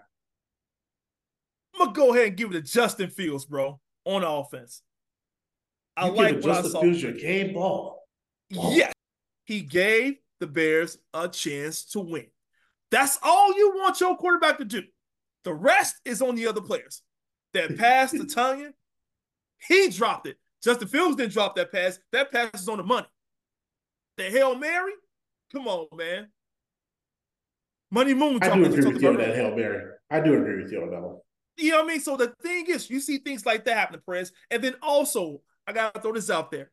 I'm 1.73 1.85
gonna 1.85 1.93
go 1.93 2.13
ahead 2.13 2.27
and 2.29 2.37
give 2.37 2.49
it 2.49 2.53
to 2.53 2.61
Justin 2.61 3.09
Fields, 3.09 3.45
bro, 3.45 3.79
on 4.05 4.23
offense. 4.23 4.81
I 5.95 6.07
you 6.07 6.13
like 6.13 6.41
Justin 6.41 6.81
Fields 6.81 7.03
your 7.03 7.13
game 7.13 7.53
ball. 7.53 8.03
Oh. 8.57 8.73
Yes, 8.73 8.93
he 9.45 9.61
gave 9.61 10.15
the 10.39 10.47
Bears 10.47 10.97
a 11.13 11.27
chance 11.27 11.85
to 11.91 11.99
win. 11.99 12.27
That's 12.89 13.19
all 13.23 13.55
you 13.55 13.73
want 13.75 14.01
your 14.01 14.17
quarterback 14.17 14.57
to 14.57 14.65
do. 14.65 14.83
The 15.43 15.53
rest 15.53 15.95
is 16.03 16.21
on 16.21 16.35
the 16.35 16.47
other 16.47 16.61
players. 16.61 17.01
That 17.53 17.77
pass 17.77 18.11
to 18.11 18.19
Tonyan, 18.19 18.71
he 19.67 19.89
dropped 19.89 20.27
it. 20.27 20.37
Justin 20.63 20.87
Fields 20.87 21.15
didn't 21.15 21.33
drop 21.33 21.55
that 21.55 21.71
pass. 21.71 21.99
That 22.11 22.31
pass 22.31 22.61
is 22.61 22.69
on 22.69 22.77
the 22.77 22.83
money. 22.83 23.07
The 24.21 24.29
Hail 24.29 24.53
Mary, 24.53 24.91
come 25.51 25.67
on, 25.67 25.87
man. 25.97 26.27
Money 27.89 28.13
Moon. 28.13 28.37
I 28.39 28.55
do 28.55 28.65
agree 28.65 28.85
with 28.85 29.01
you 29.01 29.09
on 29.09 29.17
that 29.17 29.35
Hail 29.35 29.55
Mary. 29.55 29.83
I 30.11 30.19
do 30.19 30.35
agree 30.35 30.61
with 30.61 30.71
you 30.71 30.83
on 30.83 30.91
that 30.91 31.01
one. 31.01 31.17
You 31.57 31.71
know 31.71 31.77
what 31.77 31.85
I 31.85 31.87
mean? 31.87 32.01
So 32.01 32.15
the 32.17 32.31
thing 32.43 32.67
is, 32.67 32.87
you 32.87 32.99
see 32.99 33.17
things 33.17 33.47
like 33.47 33.65
that 33.65 33.75
happen, 33.75 33.99
Press. 34.05 34.31
And 34.51 34.63
then 34.63 34.75
also, 34.83 35.41
I 35.65 35.73
gotta 35.73 35.99
throw 35.99 36.13
this 36.13 36.29
out 36.29 36.51
there. 36.51 36.69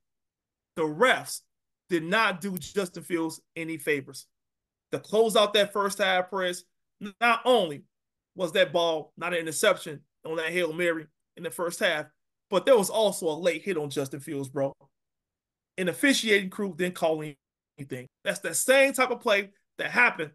The 0.77 0.83
refs 0.83 1.41
did 1.89 2.03
not 2.03 2.43
do 2.43 2.55
Justin 2.59 3.03
Fields 3.03 3.41
any 3.57 3.79
favors. 3.79 4.27
To 4.93 4.99
close 4.99 5.35
out 5.35 5.55
that 5.55 5.73
first 5.73 5.99
half 5.99 6.29
press, 6.29 6.65
not 7.19 7.41
only 7.47 7.85
was 8.37 8.53
that 8.53 8.75
ball 8.75 9.15
not 9.17 9.33
an 9.33 9.39
interception 9.39 10.01
on 10.27 10.37
that 10.37 10.53
Hail 10.53 10.75
Mary 10.75 11.07
in 11.39 11.45
the 11.45 11.51
first 11.51 11.81
half, 11.81 12.07
but 12.51 12.67
there 12.67 12.77
was 12.77 12.91
also 12.91 13.27
a 13.27 13.33
late 13.41 13.63
hit 13.63 13.79
on 13.79 13.89
Justin 13.89 14.21
Fields, 14.21 14.51
bro. 14.51 14.75
And 15.79 15.89
officiating 15.89 16.51
crew 16.51 16.75
didn't 16.77 16.97
call 16.97 17.23
anything. 17.79 18.07
That's 18.25 18.41
the 18.41 18.55
same 18.55 18.93
type 18.93 19.11
of 19.11 19.21
play 19.21 19.51
that 19.79 19.91
happened 19.91 20.33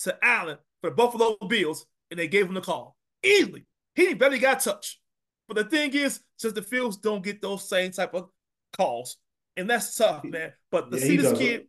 to 0.00 0.18
Allen 0.22 0.58
for 0.80 0.90
the 0.90 0.96
Buffalo 0.96 1.36
Bills, 1.46 1.86
and 2.10 2.18
they 2.18 2.26
gave 2.26 2.46
him 2.46 2.54
the 2.54 2.60
call 2.60 2.96
easily. 3.22 3.66
He 3.94 4.14
barely 4.14 4.40
got 4.40 4.60
touched. 4.60 4.98
But 5.46 5.56
the 5.56 5.64
thing 5.64 5.92
is, 5.92 6.20
since 6.38 6.54
the 6.54 6.62
Fields 6.62 6.96
don't 6.96 7.22
get 7.22 7.42
those 7.42 7.68
same 7.68 7.92
type 7.92 8.14
of 8.14 8.30
calls, 8.76 9.18
and 9.56 9.68
that's 9.68 9.94
tough, 9.96 10.24
man. 10.24 10.52
But 10.72 10.90
to 10.90 10.98
Yeah, 10.98 11.04
see 11.04 11.16
this 11.16 11.32
kid, 11.32 11.66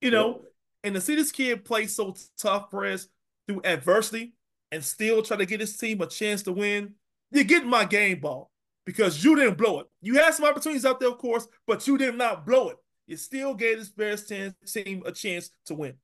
you 0.00 0.10
know, 0.10 0.42
and 0.84 0.94
to 0.94 1.00
see 1.00 1.16
this 1.16 1.32
kid 1.32 1.64
play 1.64 1.86
so 1.86 2.14
tough, 2.38 2.70
Perez, 2.70 3.08
through 3.46 3.62
adversity 3.64 4.34
and 4.72 4.84
still 4.84 5.22
try 5.22 5.36
to 5.36 5.46
get 5.46 5.60
his 5.60 5.76
team 5.76 6.00
a 6.00 6.06
chance 6.06 6.42
to 6.44 6.52
win, 6.52 6.94
you're 7.30 7.44
getting 7.44 7.68
my 7.70 7.84
game 7.84 8.20
ball 8.20 8.50
because 8.86 9.22
you 9.22 9.36
didn't 9.36 9.58
blow 9.58 9.80
it. 9.80 9.86
You 10.00 10.14
had 10.14 10.32
some 10.32 10.46
opportunities 10.46 10.86
out 10.86 11.00
there, 11.00 11.10
of 11.10 11.18
course, 11.18 11.46
but 11.66 11.86
you 11.86 11.98
did 11.98 12.14
not 12.14 12.46
blow 12.46 12.70
it. 12.70 12.76
You 13.06 13.16
still 13.16 13.54
gave 13.54 13.78
this 13.78 13.90
Bears 13.90 14.24
team 14.24 15.02
a 15.04 15.12
chance 15.12 15.50
to 15.66 15.74
win. 15.74 15.94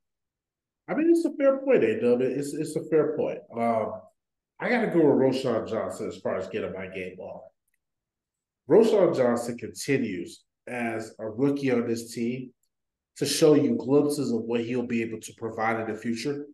I 0.88 0.94
mean, 0.94 1.10
it's 1.10 1.24
a 1.24 1.34
fair 1.36 1.58
point, 1.58 1.84
A 1.84 2.00
Dub. 2.00 2.20
It's 2.20 2.52
it's 2.52 2.76
a 2.76 2.84
fair 2.90 3.16
point. 3.16 3.38
Um, 3.56 3.92
I 4.60 4.68
got 4.68 4.82
to 4.82 4.88
go 4.88 4.98
with 4.98 5.34
Roschon 5.34 5.68
Johnson 5.68 6.08
as 6.08 6.18
far 6.18 6.36
as 6.36 6.48
getting 6.48 6.72
my 6.72 6.86
game 6.88 7.16
ball. 7.16 7.52
Roschon 8.68 9.16
Johnson 9.16 9.56
continues 9.56 10.44
as 10.66 11.14
a 11.18 11.28
rookie 11.28 11.72
on 11.72 11.86
this 11.86 12.14
team 12.14 12.50
to 13.16 13.26
show 13.26 13.54
you 13.54 13.76
glimpses 13.76 14.32
of 14.32 14.42
what 14.42 14.60
he'll 14.60 14.86
be 14.86 15.02
able 15.02 15.20
to 15.20 15.32
provide 15.36 15.80
in 15.80 15.92
the 15.92 15.98
future. 16.00 16.46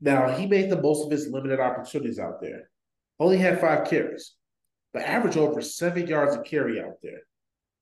Now, 0.00 0.28
he 0.28 0.46
made 0.46 0.70
the 0.70 0.80
most 0.80 1.04
of 1.04 1.10
his 1.10 1.28
limited 1.28 1.60
opportunities 1.60 2.18
out 2.18 2.40
there. 2.40 2.70
Only 3.18 3.38
had 3.38 3.60
five 3.60 3.88
carries, 3.88 4.34
but 4.92 5.02
averaged 5.02 5.36
over 5.36 5.60
seven 5.60 6.06
yards 6.06 6.34
a 6.34 6.42
carry 6.42 6.80
out 6.80 6.94
there. 7.02 7.20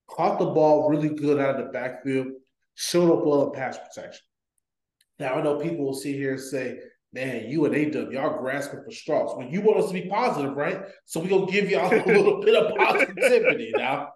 Caught 0.09 0.39
the 0.39 0.47
ball 0.47 0.89
really 0.89 1.09
good 1.09 1.41
out 1.41 1.59
of 1.59 1.67
the 1.67 1.73
backfield, 1.73 2.29
showed 2.75 3.13
up 3.13 3.25
well 3.25 3.47
in 3.47 3.53
pass 3.53 3.79
protection. 3.79 4.23
Now 5.19 5.35
I 5.35 5.43
know 5.43 5.59
people 5.59 5.85
will 5.85 5.95
sit 5.95 6.15
here 6.15 6.33
and 6.33 6.41
say, 6.41 6.81
"Man, 7.13 7.49
you 7.49 7.65
and 7.65 7.75
AW, 7.75 8.11
y'all 8.11 8.39
grasping 8.39 8.83
for 8.85 8.91
straws." 8.91 9.37
Well, 9.37 9.49
you 9.49 9.61
want 9.61 9.79
us 9.79 9.89
to 9.89 9.95
be 9.95 10.09
positive, 10.09 10.57
right? 10.57 10.83
So 11.05 11.21
we 11.21 11.29
gonna 11.29 11.51
give 11.51 11.71
y'all 11.71 11.93
a 11.93 12.05
little 12.05 12.43
bit 12.43 12.55
of 12.55 12.77
positivity 12.77 13.73
now. 13.77 14.11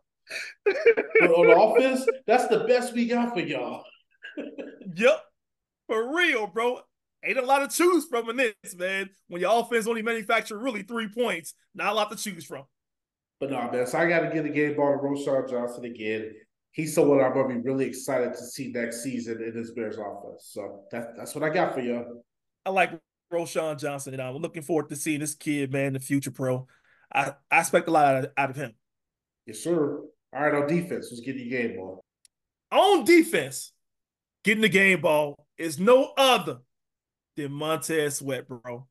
But 0.65 1.31
on 1.31 1.77
offense, 1.77 2.07
that's 2.27 2.49
the 2.49 2.65
best 2.65 2.95
we 2.95 3.07
got 3.07 3.33
for 3.33 3.41
y'all. 3.41 3.85
Yep. 4.95 5.25
For 5.87 6.15
real, 6.15 6.47
bro. 6.47 6.81
Ain't 7.25 7.39
a 7.39 7.43
lot 7.43 7.69
to 7.69 7.77
choose 7.77 8.07
from 8.07 8.31
in 8.31 8.37
this, 8.37 8.77
man. 8.77 9.11
When 9.27 9.41
your 9.41 9.61
offense 9.61 9.87
only 9.87 10.03
manufacture 10.03 10.57
really 10.57 10.83
three 10.83 11.09
points, 11.09 11.55
not 11.75 11.93
a 11.93 11.95
lot 11.95 12.11
to 12.11 12.17
choose 12.17 12.45
from. 12.45 12.65
But 13.41 13.51
no, 13.51 13.71
man. 13.71 13.87
So 13.87 13.99
I 13.99 14.09
got 14.09 14.21
to 14.21 14.31
get 14.31 14.53
game 14.53 14.77
ball 14.77 14.93
to 14.93 14.99
Roschon 14.99 15.49
Johnson 15.49 15.85
again. 15.85 16.33
He's 16.73 16.95
someone 16.95 17.21
I'm 17.21 17.33
gonna 17.33 17.49
be 17.49 17.61
really 17.61 17.87
excited 17.87 18.35
to 18.35 18.45
see 18.45 18.71
next 18.73 19.03
season 19.03 19.43
in 19.43 19.55
this 19.55 19.73
Bears 19.73 19.97
offense. 19.97 20.51
So 20.53 20.85
that, 20.93 21.17
that's 21.17 21.35
what 21.35 21.43
I 21.43 21.49
got 21.49 21.75
for 21.75 21.81
you. 21.81 22.23
I 22.65 22.71
like 22.71 22.93
Roschon 23.33 23.79
Johnson, 23.79 24.15
and 24.15 24.23
I'm 24.23 24.37
looking 24.37 24.63
forward 24.63 24.89
to 24.91 24.97
seeing 24.97 25.21
this 25.21 25.35
kid, 25.35 25.73
man, 25.73 25.95
the 25.95 26.01
future, 26.01 26.31
pro. 26.31 26.67
I, 27.13 27.33
I 27.51 27.61
expect 27.61 27.89
a 27.89 27.91
lot 27.91 28.15
out 28.15 28.25
of, 28.25 28.31
out 28.37 28.51
of 28.51 28.57
him. 28.57 28.75
Yes, 29.47 29.61
sir. 29.61 30.03
All 30.33 30.43
right, 30.43 30.55
on 30.55 30.69
defense, 30.69 31.09
let's 31.11 31.21
get 31.21 31.37
the 31.37 31.49
game 31.49 31.77
ball. 31.77 32.05
On 32.71 33.05
defense, 33.05 33.73
getting 34.45 34.61
the 34.61 34.69
game 34.69 35.01
ball 35.01 35.47
is 35.57 35.79
no 35.79 36.13
other 36.17 36.59
than 37.37 37.53
Montez 37.53 38.17
Sweat, 38.17 38.47
bro. 38.47 38.87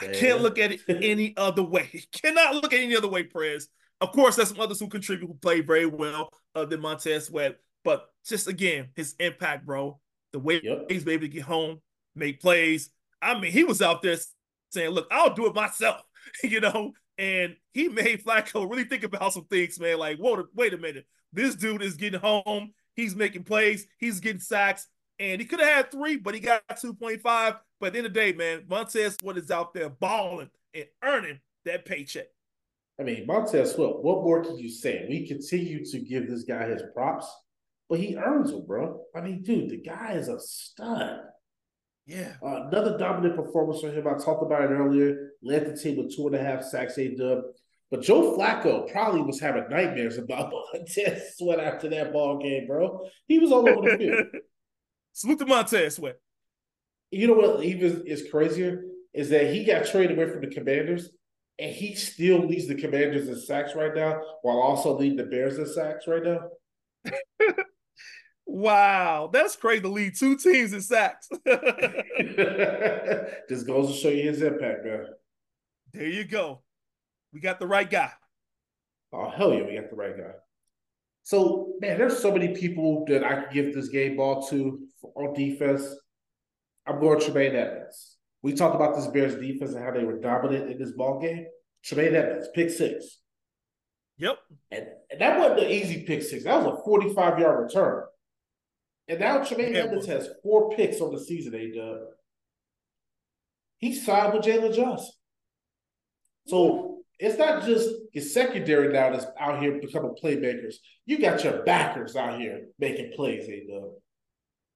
I 0.00 0.06
can't 0.08 0.40
look 0.42 0.58
at 0.58 0.72
it 0.72 0.80
any 0.88 1.34
other 1.36 1.62
way. 1.62 2.04
Cannot 2.12 2.54
look 2.54 2.72
at 2.72 2.80
any 2.80 2.96
other 2.96 3.08
way, 3.08 3.24
Prez. 3.24 3.68
Of 4.00 4.12
course, 4.12 4.36
there's 4.36 4.50
some 4.50 4.60
others 4.60 4.78
who 4.78 4.88
contribute 4.88 5.26
who 5.26 5.34
play 5.34 5.60
very 5.60 5.86
well 5.86 6.30
uh, 6.54 6.64
than 6.64 6.80
Montez 6.80 7.26
Sweat. 7.26 7.56
But 7.84 8.08
just 8.26 8.46
again, 8.46 8.88
his 8.94 9.14
impact, 9.18 9.66
bro. 9.66 9.98
The 10.32 10.38
way 10.38 10.60
Yep. 10.62 10.86
he's 10.90 11.06
able 11.08 11.22
to 11.22 11.28
get 11.28 11.42
home, 11.42 11.80
make 12.14 12.40
plays. 12.40 12.90
I 13.20 13.38
mean, 13.40 13.50
he 13.50 13.64
was 13.64 13.82
out 13.82 14.02
there 14.02 14.16
saying, 14.70 14.90
"Look, 14.90 15.08
I'll 15.10 15.34
do 15.34 15.46
it 15.46 15.54
myself," 15.54 16.02
you 16.42 16.60
know. 16.60 16.92
And 17.16 17.56
he 17.72 17.88
made 17.88 18.22
Flacco 18.24 18.68
really 18.70 18.84
think 18.84 19.02
about 19.02 19.32
some 19.32 19.46
things, 19.46 19.80
man. 19.80 19.98
Like, 19.98 20.18
whoa, 20.18 20.44
wait 20.54 20.74
a 20.74 20.78
minute, 20.78 21.06
this 21.32 21.56
dude 21.56 21.82
is 21.82 21.96
getting 21.96 22.20
home. 22.20 22.72
He's 22.94 23.16
making 23.16 23.44
plays. 23.44 23.86
He's 23.98 24.20
getting 24.20 24.40
sacks, 24.40 24.86
and 25.18 25.40
he 25.40 25.46
could 25.46 25.58
have 25.60 25.68
had 25.68 25.90
three, 25.90 26.16
but 26.16 26.34
he 26.34 26.40
got 26.40 26.62
two 26.80 26.94
point 26.94 27.20
five. 27.22 27.54
But 27.80 27.88
at 27.88 27.92
the 27.92 27.98
end 27.98 28.06
of 28.08 28.14
the 28.14 28.20
day, 28.20 28.32
man, 28.32 28.64
Montez 28.68 29.16
Sweat 29.20 29.38
is 29.38 29.50
out 29.50 29.72
there 29.72 29.88
balling 29.88 30.50
and 30.74 30.86
earning 31.02 31.40
that 31.64 31.84
paycheck. 31.84 32.26
I 33.00 33.04
mean, 33.04 33.26
Montez 33.26 33.72
Sweat, 33.72 34.02
what 34.02 34.24
more 34.24 34.42
can 34.42 34.58
you 34.58 34.68
say? 34.68 35.06
We 35.08 35.26
continue 35.28 35.84
to 35.84 35.98
give 36.00 36.28
this 36.28 36.42
guy 36.42 36.68
his 36.68 36.82
props, 36.94 37.30
but 37.88 38.00
he 38.00 38.16
earns 38.16 38.50
them, 38.50 38.66
bro. 38.66 39.00
I 39.14 39.20
mean, 39.20 39.42
dude, 39.42 39.70
the 39.70 39.76
guy 39.76 40.12
is 40.12 40.28
a 40.28 40.40
stud. 40.40 41.20
Yeah. 42.06 42.32
Uh, 42.42 42.66
another 42.66 42.98
dominant 42.98 43.36
performance 43.36 43.80
from 43.80 43.92
him. 43.92 44.08
I 44.08 44.14
talked 44.14 44.42
about 44.42 44.62
it 44.62 44.74
earlier. 44.74 45.32
Led 45.42 45.66
the 45.66 45.76
team 45.76 45.98
with 45.98 46.16
two 46.16 46.26
and 46.26 46.34
a 46.34 46.42
half 46.42 46.64
sacks, 46.64 46.98
a 46.98 47.14
dub. 47.14 47.42
But 47.90 48.02
Joe 48.02 48.36
Flacco 48.36 48.90
probably 48.90 49.22
was 49.22 49.40
having 49.40 49.68
nightmares 49.70 50.18
about 50.18 50.52
Montez 50.72 51.36
Sweat 51.36 51.60
after 51.60 51.88
that 51.90 52.12
ball 52.12 52.38
game, 52.38 52.66
bro. 52.66 53.06
He 53.26 53.38
was 53.38 53.52
all 53.52 53.68
over 53.68 53.90
the 53.90 53.98
field. 53.98 54.26
Salute 55.12 55.38
to 55.38 55.46
Montez 55.46 55.96
Sweat. 55.96 56.18
You 57.10 57.26
know 57.26 57.34
what 57.34 57.64
even 57.64 58.02
is 58.06 58.28
crazier 58.30 58.84
is 59.14 59.30
that 59.30 59.52
he 59.52 59.64
got 59.64 59.86
traded 59.86 60.16
away 60.18 60.30
from 60.30 60.42
the 60.42 60.54
Commanders, 60.54 61.10
and 61.58 61.74
he 61.74 61.94
still 61.94 62.46
leads 62.46 62.66
the 62.66 62.74
Commanders 62.74 63.28
in 63.28 63.40
sacks 63.40 63.74
right 63.74 63.94
now, 63.94 64.20
while 64.42 64.58
also 64.58 64.96
leading 64.96 65.16
the 65.16 65.24
Bears 65.24 65.58
in 65.58 65.66
sacks 65.66 66.06
right 66.06 66.22
now. 66.22 66.40
Wow, 68.50 69.28
that's 69.30 69.56
crazy 69.56 69.82
to 69.82 69.88
lead 69.88 70.16
two 70.16 70.34
teams 70.38 70.72
in 70.72 70.80
sacks. 70.80 71.28
Just 73.48 73.66
goes 73.66 73.88
to 73.88 73.92
show 73.94 74.08
you 74.08 74.22
his 74.22 74.40
impact, 74.40 74.86
man. 74.86 75.06
there 75.92 76.06
you 76.08 76.24
go. 76.24 76.62
We 77.32 77.40
got 77.40 77.58
the 77.60 77.66
right 77.66 77.88
guy. 77.88 78.10
Oh 79.12 79.28
hell 79.28 79.52
yeah, 79.52 79.64
we 79.64 79.74
got 79.74 79.90
the 79.90 79.96
right 79.96 80.16
guy. 80.16 80.32
So 81.24 81.74
man, 81.82 81.98
there's 81.98 82.18
so 82.20 82.32
many 82.32 82.54
people 82.54 83.04
that 83.08 83.22
I 83.22 83.42
could 83.42 83.52
give 83.52 83.74
this 83.74 83.90
game 83.90 84.16
ball 84.16 84.46
to 84.48 84.80
on 85.14 85.34
defense. 85.34 85.84
I'm 86.88 87.00
going 87.00 87.20
Tremaine 87.20 87.54
Edmunds. 87.54 88.16
We 88.42 88.54
talked 88.54 88.74
about 88.74 88.96
this 88.96 89.06
Bears 89.08 89.34
defense 89.34 89.74
and 89.74 89.84
how 89.84 89.90
they 89.90 90.04
were 90.04 90.18
dominant 90.18 90.70
in 90.70 90.78
this 90.78 90.92
ball 90.92 91.20
game. 91.20 91.46
Tremaine 91.84 92.14
Edmunds, 92.14 92.48
pick 92.54 92.70
six. 92.70 93.18
Yep. 94.18 94.38
And, 94.70 94.86
and 95.10 95.20
that 95.20 95.38
wasn't 95.38 95.60
an 95.60 95.70
easy 95.70 96.02
pick 96.04 96.22
six. 96.22 96.44
That 96.44 96.64
was 96.64 96.78
a 96.78 96.84
45 96.84 97.38
yard 97.38 97.64
return. 97.64 98.04
And 99.08 99.20
now 99.20 99.42
Tremaine 99.42 99.74
Yeah, 99.74 99.84
Edmunds 99.84 100.06
has 100.06 100.28
four 100.42 100.70
picks 100.70 101.00
on 101.00 101.12
the 101.12 101.20
season, 101.20 101.54
A 101.54 101.70
Dub. 101.72 101.98
He 103.78 103.94
signed 103.94 104.34
with 104.34 104.42
Jaylon 104.42 104.74
Johnson. 104.74 105.12
So 106.46 106.98
it's 107.18 107.38
not 107.38 107.64
just 107.64 107.88
your 108.12 108.24
secondary 108.24 108.92
now 108.92 109.10
that's 109.10 109.26
out 109.38 109.60
here 109.60 109.80
becoming 109.80 110.14
playmakers. 110.22 110.74
You 111.06 111.18
got 111.18 111.42
your 111.44 111.62
backers 111.64 112.16
out 112.16 112.40
here 112.40 112.66
making 112.78 113.12
plays, 113.14 113.48
A 113.48 113.66
Dub. 113.66 113.90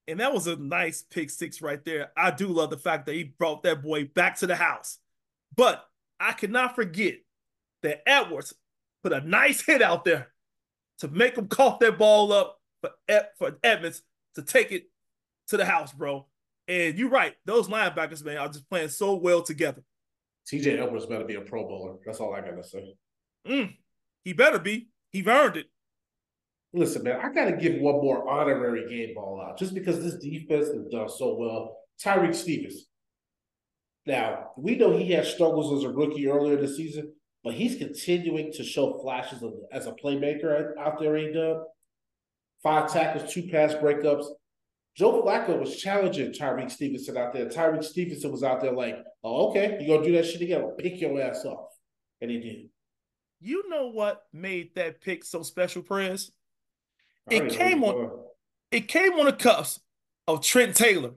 And 0.09 0.21
that 0.21 0.33
was 0.33 0.47
a 0.47 0.57
nice 0.57 1.03
pick 1.03 1.31
six 1.31 1.63
right 1.63 1.85
there. 1.85 2.11
I 2.17 2.31
do 2.31 2.49
love 2.49 2.71
the 2.71 2.79
fact 2.79 3.07
that 3.07 3.15
he 3.15 3.25
brought 3.25 3.63
that 3.63 3.83
boy 3.83 4.07
back 4.07 4.39
to 4.39 4.47
the 4.47 4.57
house. 4.57 4.99
But 5.57 5.85
I 6.19 6.33
cannot 6.33 6.75
forget 6.75 7.19
that 7.83 8.03
Edwards 8.09 8.55
put 9.03 9.13
a 9.13 9.21
nice 9.21 9.65
hit 9.65 9.83
out 9.83 10.05
there 10.05 10.29
to 10.99 11.09
make 11.09 11.37
him 11.37 11.49
cough 11.49 11.79
that 11.81 11.99
ball 11.99 12.33
up 12.33 12.61
for, 12.81 12.91
for 13.39 13.59
Evans 13.63 14.03
to 14.35 14.43
take 14.43 14.73
it 14.73 14.85
to 15.49 15.57
the 15.57 15.65
house, 15.65 15.93
bro. 15.93 16.27
And 16.69 16.99
you're 16.99 17.11
right. 17.11 17.35
Those 17.45 17.69
linebackers, 17.69 18.25
man, 18.25 18.39
are 18.39 18.49
just 18.49 18.69
playing 18.69 18.89
so 18.89 19.17
well 19.17 19.43
together. 19.43 19.83
TJ 20.51 20.81
Edwards 20.81 21.07
better 21.07 21.25
be 21.25 21.35
a 21.35 21.41
pro 21.41 21.67
bowler. 21.67 21.97
That's 22.05 22.21
all 22.21 22.35
I 22.35 22.41
gotta 22.41 22.65
say. 22.65 22.95
Mm, 23.47 23.75
he 24.25 24.33
better 24.33 24.59
be. 24.59 24.89
He 25.11 25.25
earned 25.27 25.57
it. 25.57 25.67
Listen, 26.75 27.03
man, 27.03 27.21
I 27.23 27.33
gotta 27.33 27.53
give 27.53 27.81
one 27.81 27.97
more 27.97 28.29
honorary 28.29 28.89
game 28.89 29.15
ball 29.15 29.45
out 29.47 29.59
just 29.59 29.75
because 29.75 30.03
this 30.03 30.15
defense 30.15 30.69
has 30.69 30.87
done 30.91 31.09
so 31.09 31.35
well. 31.35 31.77
Tyrique 32.03 32.35
Stevens. 32.35 32.87
Now, 34.07 34.51
we 34.57 34.77
know 34.77 34.97
he 34.97 35.13
had 35.13 35.27
struggles 35.27 35.79
as 35.79 35.85
a 35.85 35.95
rookie 35.95 36.29
earlier 36.29 36.57
this 36.57 36.77
season, 36.77 37.13
but 37.45 37.55
he's 37.55 37.77
continuing 37.77 38.53
to 38.53 38.65
show 38.65 38.99
flashes 39.01 39.43
of, 39.43 39.53
as 39.71 39.87
a 39.87 39.93
playmaker 39.93 40.77
out 40.79 40.99
there, 40.99 41.17
A 41.17 41.33
Dub. 41.33 41.59
Five 42.63 42.93
tackles, 42.93 43.33
two 43.33 43.49
pass 43.49 43.75
breakups. 43.75 44.27
Joe 44.97 45.23
Flacco 45.23 45.59
was 45.59 45.77
challenging 45.77 46.33
Tyrique 46.33 46.71
Stevenson 46.71 47.17
out 47.17 47.33
there. 47.33 47.47
Tyrique 47.47 47.85
Stevenson 47.85 48.31
was 48.31 48.43
out 48.43 48.61
there 48.61 48.73
like, 48.73 48.97
oh, 49.25 49.51
okay, 49.51 49.79
you're 49.81 49.97
gonna 49.97 50.09
do 50.09 50.17
that 50.17 50.27
shit 50.27 50.43
again? 50.43 50.61
I'll 50.61 50.73
pick 50.73 51.01
your 51.01 51.21
ass 51.21 51.45
off. 51.45 51.71
And 52.21 52.31
he 52.31 52.39
did. 52.39 52.69
You 53.41 53.69
know 53.69 53.89
what 53.89 54.23
made 54.33 54.75
that 54.77 55.01
pick 55.01 55.25
so 55.25 55.43
special, 55.43 55.83
Prez? 55.83 56.31
It 57.31 57.53
came 57.53 57.85
on-. 57.85 58.11
It 58.71 58.89
came 58.89 59.13
on 59.15 59.27
the 59.27 59.33
cuffs 59.33 59.81
of 60.27 60.43
Trent 60.43 60.75
Taylor, 60.77 61.13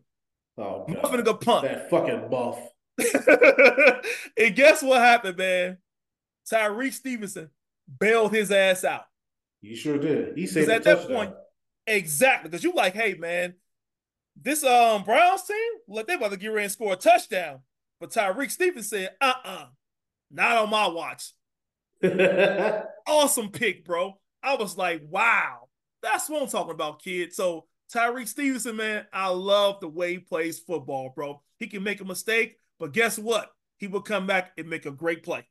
Oh, 0.58 0.86
muffing 0.88 1.20
a 1.20 1.24
God. 1.24 1.26
good 1.26 1.42
punt. 1.42 1.64
That 1.64 1.90
fucking 1.90 2.30
buff. 2.30 2.60
and 4.38 4.56
guess 4.56 4.82
what 4.82 5.02
happened, 5.02 5.38
man? 5.38 5.78
Tyrique 6.50 6.94
Stevenson 6.94 7.50
bailed 8.00 8.34
his 8.34 8.52
ass 8.52 8.84
out. 8.84 9.06
He 9.62 9.76
sure 9.76 9.98
did. 9.98 10.38
He 10.38 10.48
said 10.48 10.70
at 10.70 10.84
that 10.84 11.08
point, 11.08 11.34
exactly. 11.88 12.50
Because 12.50 12.64
you 12.64 12.74
like, 12.74 12.94
hey 12.94 13.16
man, 13.16 13.56
this 14.42 14.64
um 14.64 15.04
Browns 15.04 15.44
team, 15.44 15.58
look, 15.88 16.08
they 16.08 16.14
about 16.14 16.32
to 16.32 16.38
get 16.38 16.48
ready 16.48 16.66
and 16.66 16.72
score 16.72 16.94
a 16.94 16.96
touchdown. 16.96 17.60
But 18.00 18.12
Tyrique 18.12 18.52
Stevens 18.52 18.90
said, 18.90 19.12
uh-uh, 19.22 19.66
not 20.32 20.58
on 20.58 20.70
my 20.70 20.88
watch. 20.88 21.32
awesome 23.08 23.50
pick, 23.50 23.86
bro. 23.86 24.20
I 24.44 24.56
was 24.56 24.78
like, 24.78 25.02
wow, 25.10 25.65
that's 26.06 26.30
what 26.30 26.42
I'm 26.42 26.48
talking 26.48 26.74
about, 26.74 27.02
kid. 27.02 27.34
So 27.34 27.66
Tyrique 27.94 28.28
Stevenson, 28.28 28.76
man, 28.76 29.06
I 29.12 29.28
love 29.30 29.80
the 29.80 29.88
way 29.88 30.14
he 30.14 30.20
plays 30.20 30.60
football, 30.60 31.12
bro. 31.16 31.42
He 31.58 31.68
can 31.68 31.84
make 31.84 32.02
a 32.02 32.06
mistake, 32.06 32.58
but 32.80 32.94
guess 32.94 33.18
what? 33.18 33.52
He 33.78 33.88
will 33.88 34.02
come 34.02 34.26
back 34.28 34.54
and 34.58 34.70
make 34.70 34.86
a 34.86 34.92
great 34.92 35.24
play. 35.24 35.46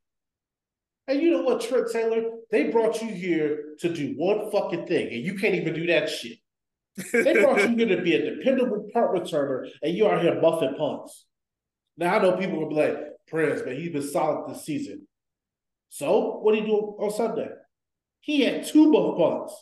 And 1.06 1.20
you 1.20 1.30
know 1.30 1.42
what, 1.42 1.60
Trent 1.60 1.90
Taylor? 1.92 2.22
They 2.50 2.70
brought 2.70 3.02
you 3.02 3.08
here 3.08 3.74
to 3.80 3.92
do 3.92 4.14
one 4.16 4.50
fucking 4.50 4.86
thing, 4.86 5.08
and 5.08 5.22
you 5.22 5.34
can't 5.34 5.54
even 5.54 5.74
do 5.74 5.86
that 5.88 6.08
shit. 6.08 6.38
They 7.12 7.34
brought 7.42 7.68
you 7.68 7.76
here 7.76 7.96
to 7.96 8.02
be 8.02 8.14
a 8.14 8.36
dependable 8.36 8.88
punt 8.92 9.10
returner, 9.10 9.68
and 9.82 9.94
you 9.94 10.06
are 10.06 10.18
here 10.18 10.40
buffing 10.40 10.78
punts. 10.78 11.26
Now 11.98 12.16
I 12.16 12.22
know 12.22 12.36
people 12.36 12.58
will 12.58 12.70
be 12.70 12.76
like, 12.76 12.96
Prince, 13.26 13.62
but 13.62 13.76
he's 13.76 13.92
been 13.92 14.02
solid 14.02 14.50
this 14.50 14.64
season. 14.64 15.06
So 15.90 16.38
what 16.38 16.54
did 16.54 16.64
he 16.64 16.70
do 16.70 16.96
on 16.98 17.10
Sunday? 17.10 17.48
He 18.20 18.42
had 18.42 18.66
two 18.66 18.92
buff 18.92 19.16
punts. 19.16 19.54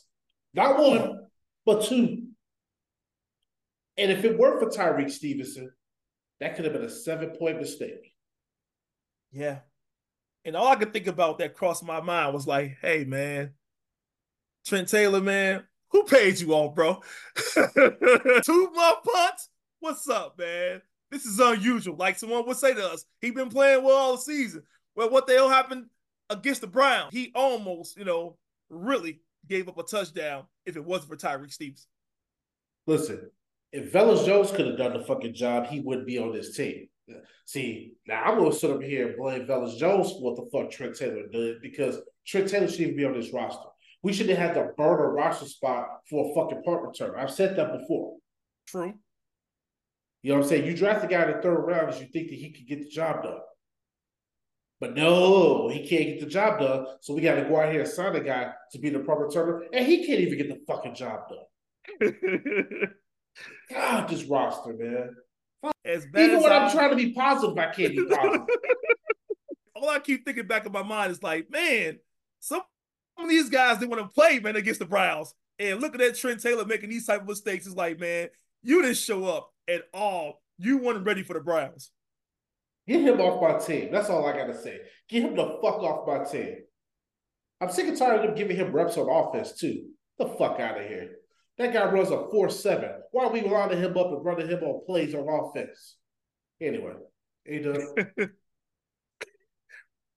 Not 0.54 0.78
one, 0.78 1.20
but 1.64 1.84
two. 1.84 2.28
And 3.96 4.10
if 4.10 4.24
it 4.24 4.38
weren't 4.38 4.60
for 4.60 4.68
Tyrique 4.68 5.10
Stevenson, 5.10 5.72
that 6.40 6.56
could 6.56 6.64
have 6.64 6.74
been 6.74 6.84
a 6.84 6.90
seven-point 6.90 7.60
mistake. 7.60 8.12
Yeah. 9.30 9.60
And 10.44 10.56
all 10.56 10.66
I 10.66 10.76
could 10.76 10.92
think 10.92 11.06
about 11.06 11.38
that 11.38 11.54
crossed 11.54 11.84
my 11.84 12.00
mind 12.00 12.34
was 12.34 12.46
like, 12.46 12.78
hey, 12.82 13.04
man, 13.04 13.52
Trent 14.66 14.88
Taylor, 14.88 15.20
man, 15.20 15.64
who 15.90 16.04
paid 16.04 16.40
you 16.40 16.52
off, 16.52 16.74
bro? 16.74 17.02
Two 17.54 18.70
more 18.74 18.96
punts? 19.04 19.48
What's 19.80 20.08
up, 20.08 20.38
man? 20.38 20.82
This 21.10 21.26
is 21.26 21.38
unusual. 21.38 21.96
Like 21.96 22.18
someone 22.18 22.46
would 22.46 22.56
say 22.56 22.74
to 22.74 22.88
us, 22.88 23.04
he 23.20 23.30
been 23.30 23.50
playing 23.50 23.84
well 23.84 23.96
all 23.96 24.16
season. 24.16 24.62
Well, 24.96 25.10
what 25.10 25.26
the 25.26 25.34
hell 25.34 25.48
happened 25.48 25.86
against 26.30 26.62
the 26.62 26.66
Browns? 26.66 27.12
He 27.12 27.32
almost, 27.34 27.98
you 27.98 28.04
know, 28.04 28.36
really 28.70 29.20
gave 29.48 29.68
up 29.68 29.78
a 29.78 29.82
touchdown 29.82 30.44
if 30.66 30.76
it 30.76 30.84
wasn't 30.84 31.10
for 31.10 31.16
Tyrique 31.16 31.52
Stevens. 31.52 31.86
Listen, 32.86 33.30
if 33.72 33.92
Velus 33.92 34.26
Jones 34.26 34.50
could 34.50 34.66
have 34.66 34.78
done 34.78 34.92
the 34.92 35.04
fucking 35.04 35.34
job, 35.34 35.66
he 35.66 35.80
wouldn't 35.80 36.06
be 36.06 36.18
on 36.18 36.32
this 36.32 36.56
team. 36.56 36.88
See, 37.46 37.94
now 38.06 38.22
I'm 38.22 38.38
gonna 38.38 38.52
sit 38.52 38.70
up 38.70 38.82
here 38.82 39.08
and 39.08 39.16
blame 39.16 39.46
Velus 39.46 39.76
Jones 39.76 40.12
for 40.12 40.20
what 40.20 40.36
the 40.36 40.48
fuck 40.52 40.70
Trent 40.70 40.96
Taylor 40.96 41.26
did 41.30 41.60
because 41.60 41.98
Trent 42.26 42.48
Taylor 42.48 42.68
shouldn't 42.68 42.88
even 42.88 42.96
be 42.96 43.04
on 43.04 43.18
this 43.18 43.32
roster. 43.32 43.68
We 44.02 44.12
should 44.12 44.28
have 44.28 44.38
had 44.38 44.54
to 44.54 44.70
burn 44.76 45.00
a 45.00 45.08
roster 45.08 45.46
spot 45.46 45.86
for 46.08 46.30
a 46.30 46.34
fucking 46.34 46.62
punt 46.62 46.82
return. 46.82 47.14
I've 47.18 47.30
said 47.30 47.56
that 47.56 47.78
before. 47.78 48.16
True. 48.66 48.94
You 50.22 50.32
know 50.32 50.38
what 50.38 50.44
I'm 50.44 50.48
saying? 50.48 50.66
You 50.66 50.76
draft 50.76 51.02
the 51.02 51.08
guy 51.08 51.24
in 51.24 51.36
the 51.36 51.42
third 51.42 51.60
round 51.60 51.88
because 51.88 52.00
you 52.00 52.08
think 52.08 52.28
that 52.28 52.38
he 52.38 52.52
could 52.52 52.66
get 52.66 52.80
the 52.80 52.88
job 52.88 53.24
done. 53.24 53.38
But 54.82 54.96
no, 54.96 55.68
he 55.68 55.86
can't 55.86 56.06
get 56.06 56.18
the 56.18 56.26
job 56.26 56.58
done. 56.58 56.86
So 57.02 57.14
we 57.14 57.20
got 57.20 57.36
to 57.36 57.44
go 57.44 57.60
out 57.60 57.70
here 57.70 57.82
and 57.82 57.88
sign 57.88 58.16
a 58.16 58.20
guy 58.20 58.52
to 58.72 58.78
be 58.80 58.90
the 58.90 58.98
proper 58.98 59.28
returner, 59.28 59.60
and 59.72 59.86
he 59.86 60.04
can't 60.04 60.18
even 60.18 60.36
get 60.36 60.48
the 60.48 60.58
fucking 60.66 60.96
job 60.96 61.20
done. 61.28 62.16
God, 63.70 64.08
this 64.08 64.24
roster, 64.24 64.72
man. 64.72 65.14
As 65.84 66.04
bad 66.06 66.24
Even 66.24 66.36
as 66.38 66.42
when 66.42 66.52
I, 66.52 66.66
am 66.66 66.72
trying 66.72 66.90
to 66.90 66.96
be 66.96 67.12
positive, 67.12 67.56
I 67.56 67.66
can't 67.66 67.92
be 67.92 68.04
positive. 68.10 68.44
All 69.76 69.88
I 69.88 70.00
keep 70.00 70.24
thinking 70.24 70.48
back 70.48 70.66
in 70.66 70.72
my 70.72 70.82
mind 70.82 71.12
is 71.12 71.22
like, 71.22 71.48
man, 71.48 72.00
some 72.40 72.62
of 73.18 73.28
these 73.28 73.50
guys 73.50 73.78
they 73.78 73.86
want 73.86 74.02
to 74.02 74.12
play, 74.12 74.40
man, 74.40 74.56
against 74.56 74.80
the 74.80 74.86
Browns. 74.86 75.32
And 75.60 75.80
look 75.80 75.94
at 75.94 76.00
that 76.00 76.16
Trent 76.16 76.42
Taylor 76.42 76.64
making 76.64 76.90
these 76.90 77.06
type 77.06 77.20
of 77.20 77.28
mistakes. 77.28 77.68
It's 77.68 77.76
like, 77.76 78.00
man, 78.00 78.30
you 78.64 78.82
didn't 78.82 78.96
show 78.96 79.26
up 79.26 79.52
at 79.68 79.82
all. 79.94 80.42
You 80.58 80.78
weren't 80.78 81.06
ready 81.06 81.22
for 81.22 81.34
the 81.34 81.40
Browns. 81.40 81.92
Get 82.86 83.00
him 83.00 83.20
off 83.20 83.40
my 83.40 83.64
team. 83.64 83.90
That's 83.92 84.10
all 84.10 84.26
I 84.26 84.36
gotta 84.36 84.60
say. 84.60 84.78
Get 85.08 85.22
him 85.22 85.36
the 85.36 85.58
fuck 85.62 85.82
off 85.82 86.06
my 86.06 86.24
team. 86.24 86.56
I'm 87.60 87.70
sick 87.70 87.86
and 87.86 87.96
tired 87.96 88.20
of 88.20 88.26
them 88.26 88.34
giving 88.34 88.56
him 88.56 88.72
reps 88.72 88.96
on 88.96 89.08
offense 89.08 89.58
too. 89.58 89.84
The 90.18 90.26
fuck 90.26 90.58
out 90.58 90.80
of 90.80 90.86
here. 90.86 91.10
That 91.58 91.72
guy 91.72 91.84
runs 91.84 92.10
a 92.10 92.16
4-7. 92.16 92.92
Why 93.12 93.26
are 93.26 93.30
we 93.30 93.42
lining 93.42 93.78
him 93.78 93.96
up 93.96 94.08
and 94.08 94.24
running 94.24 94.48
him 94.48 94.62
on 94.62 94.84
plays 94.86 95.14
on 95.14 95.28
offense? 95.28 95.96
Anyway, 96.60 96.94
A 97.46 98.26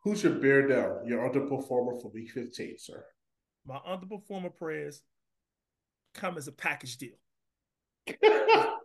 Who's 0.04 0.24
your 0.24 0.34
bear 0.34 0.68
down? 0.68 1.06
Your 1.06 1.28
underperformer 1.30 2.02
for 2.02 2.12
week 2.14 2.32
15, 2.32 2.76
sir. 2.78 3.04
My 3.66 3.78
underperformer 3.78 4.56
prayers 4.56 5.02
come 6.14 6.38
as 6.38 6.48
a 6.48 6.52
package 6.52 6.98
deal. 6.98 7.18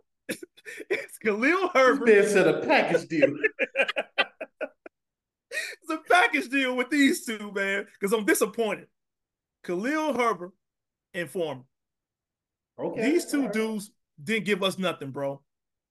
it's 0.89 1.17
Khalil 1.17 1.69
Herbert. 1.73 2.05
This 2.05 2.33
man 2.33 2.45
said 2.45 2.55
a 2.55 2.65
package 2.65 3.07
deal. 3.07 3.33
it's 5.51 5.89
a 5.89 5.97
package 6.09 6.49
deal 6.49 6.75
with 6.75 6.89
these 6.89 7.25
two, 7.25 7.51
man, 7.53 7.87
because 7.99 8.13
I'm 8.13 8.25
disappointed. 8.25 8.87
Khalil 9.63 10.13
Herbert 10.13 10.51
and 11.13 11.29
Foreman. 11.29 11.65
Okay. 12.79 13.11
These 13.11 13.25
two 13.25 13.43
right. 13.43 13.53
dudes 13.53 13.91
didn't 14.21 14.45
give 14.45 14.63
us 14.63 14.77
nothing, 14.77 15.11
bro. 15.11 15.41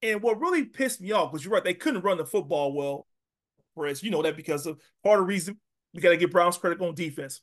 And 0.02 0.22
what 0.22 0.40
really 0.40 0.64
pissed 0.64 1.00
me 1.00 1.12
off 1.12 1.32
was 1.32 1.44
you're 1.44 1.52
right, 1.52 1.64
they 1.64 1.74
couldn't 1.74 2.02
run 2.02 2.18
the 2.18 2.26
football 2.26 2.72
well. 2.72 3.06
Whereas 3.74 4.02
you 4.02 4.10
know 4.10 4.22
that 4.22 4.36
because 4.36 4.66
of 4.66 4.80
part 5.04 5.20
of 5.20 5.26
the 5.26 5.28
reason 5.28 5.58
we 5.94 6.00
got 6.00 6.10
to 6.10 6.16
give 6.16 6.30
Browns 6.30 6.58
credit 6.58 6.80
on 6.80 6.94
defense. 6.94 7.40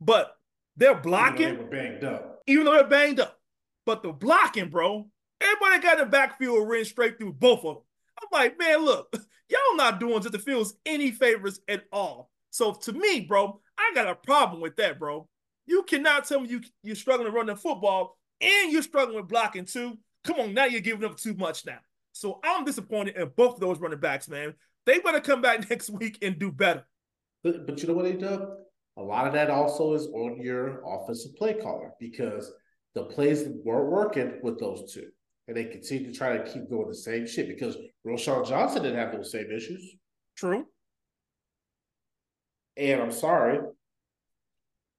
But 0.00 0.32
they're 0.76 0.94
blocking. 0.94 1.48
Even 1.48 1.56
though 1.56 1.62
they 1.62 1.76
were 1.76 1.82
banged 1.82 2.04
up. 2.04 2.42
Even 2.46 2.64
though 2.64 2.72
they're 2.72 2.88
banged 2.88 3.20
up. 3.20 3.38
But 3.84 4.02
the 4.02 4.12
blocking, 4.12 4.68
bro, 4.68 5.08
everybody 5.40 5.82
got 5.82 5.98
the 5.98 6.06
backfield 6.06 6.68
ran 6.68 6.84
straight 6.84 7.18
through 7.18 7.32
both 7.34 7.64
of 7.64 7.76
them. 7.76 7.82
I'm 8.20 8.28
like, 8.32 8.58
man, 8.58 8.84
look, 8.84 9.12
y'all 9.48 9.76
not 9.76 10.00
doing 10.00 10.20
Justin 10.22 10.40
Fields 10.40 10.74
any 10.84 11.10
favors 11.10 11.60
at 11.68 11.84
all. 11.92 12.30
So 12.50 12.72
to 12.72 12.92
me, 12.92 13.20
bro, 13.20 13.60
I 13.78 13.92
got 13.94 14.08
a 14.08 14.14
problem 14.14 14.60
with 14.60 14.76
that, 14.76 14.98
bro. 14.98 15.28
You 15.66 15.82
cannot 15.82 16.26
tell 16.26 16.40
me 16.40 16.48
you 16.48 16.60
you're 16.82 16.96
struggling 16.96 17.30
to 17.30 17.36
run 17.36 17.46
the 17.46 17.56
football 17.56 18.16
and 18.40 18.72
you're 18.72 18.82
struggling 18.82 19.16
with 19.16 19.28
blocking 19.28 19.64
too. 19.64 19.98
Come 20.24 20.40
on, 20.40 20.54
now 20.54 20.64
you're 20.64 20.80
giving 20.80 21.04
up 21.04 21.16
too 21.16 21.34
much 21.34 21.66
now. 21.66 21.78
So 22.12 22.40
I'm 22.42 22.64
disappointed 22.64 23.16
in 23.16 23.30
both 23.36 23.54
of 23.54 23.60
those 23.60 23.78
running 23.78 24.00
backs, 24.00 24.28
man. 24.28 24.54
They 24.86 25.00
better 25.00 25.20
come 25.20 25.42
back 25.42 25.68
next 25.70 25.90
week 25.90 26.18
and 26.22 26.38
do 26.38 26.50
better. 26.50 26.86
But, 27.44 27.66
but 27.66 27.82
you 27.82 27.88
know 27.88 27.94
what 27.94 28.04
they 28.04 28.14
do? 28.14 28.48
A 28.96 29.02
lot 29.02 29.26
of 29.26 29.34
that 29.34 29.50
also 29.50 29.92
is 29.92 30.06
on 30.06 30.40
your 30.40 30.82
offensive 30.86 31.36
play 31.36 31.54
caller 31.54 31.92
because 32.00 32.50
the 32.94 33.04
plays 33.04 33.46
weren't 33.62 33.90
working 33.90 34.38
with 34.42 34.58
those 34.58 34.92
two. 34.92 35.10
And 35.48 35.56
they 35.56 35.64
continue 35.64 36.10
to 36.10 36.16
try 36.16 36.36
to 36.36 36.44
keep 36.44 36.68
doing 36.68 36.88
the 36.88 36.94
same 36.94 37.26
shit 37.26 37.48
because 37.48 37.76
Roschon 38.04 38.48
Johnson 38.48 38.82
didn't 38.82 38.98
have 38.98 39.12
those 39.12 39.30
same 39.30 39.50
issues. 39.50 39.94
True. 40.36 40.66
And 42.76 43.00
I'm 43.00 43.12
sorry. 43.12 43.60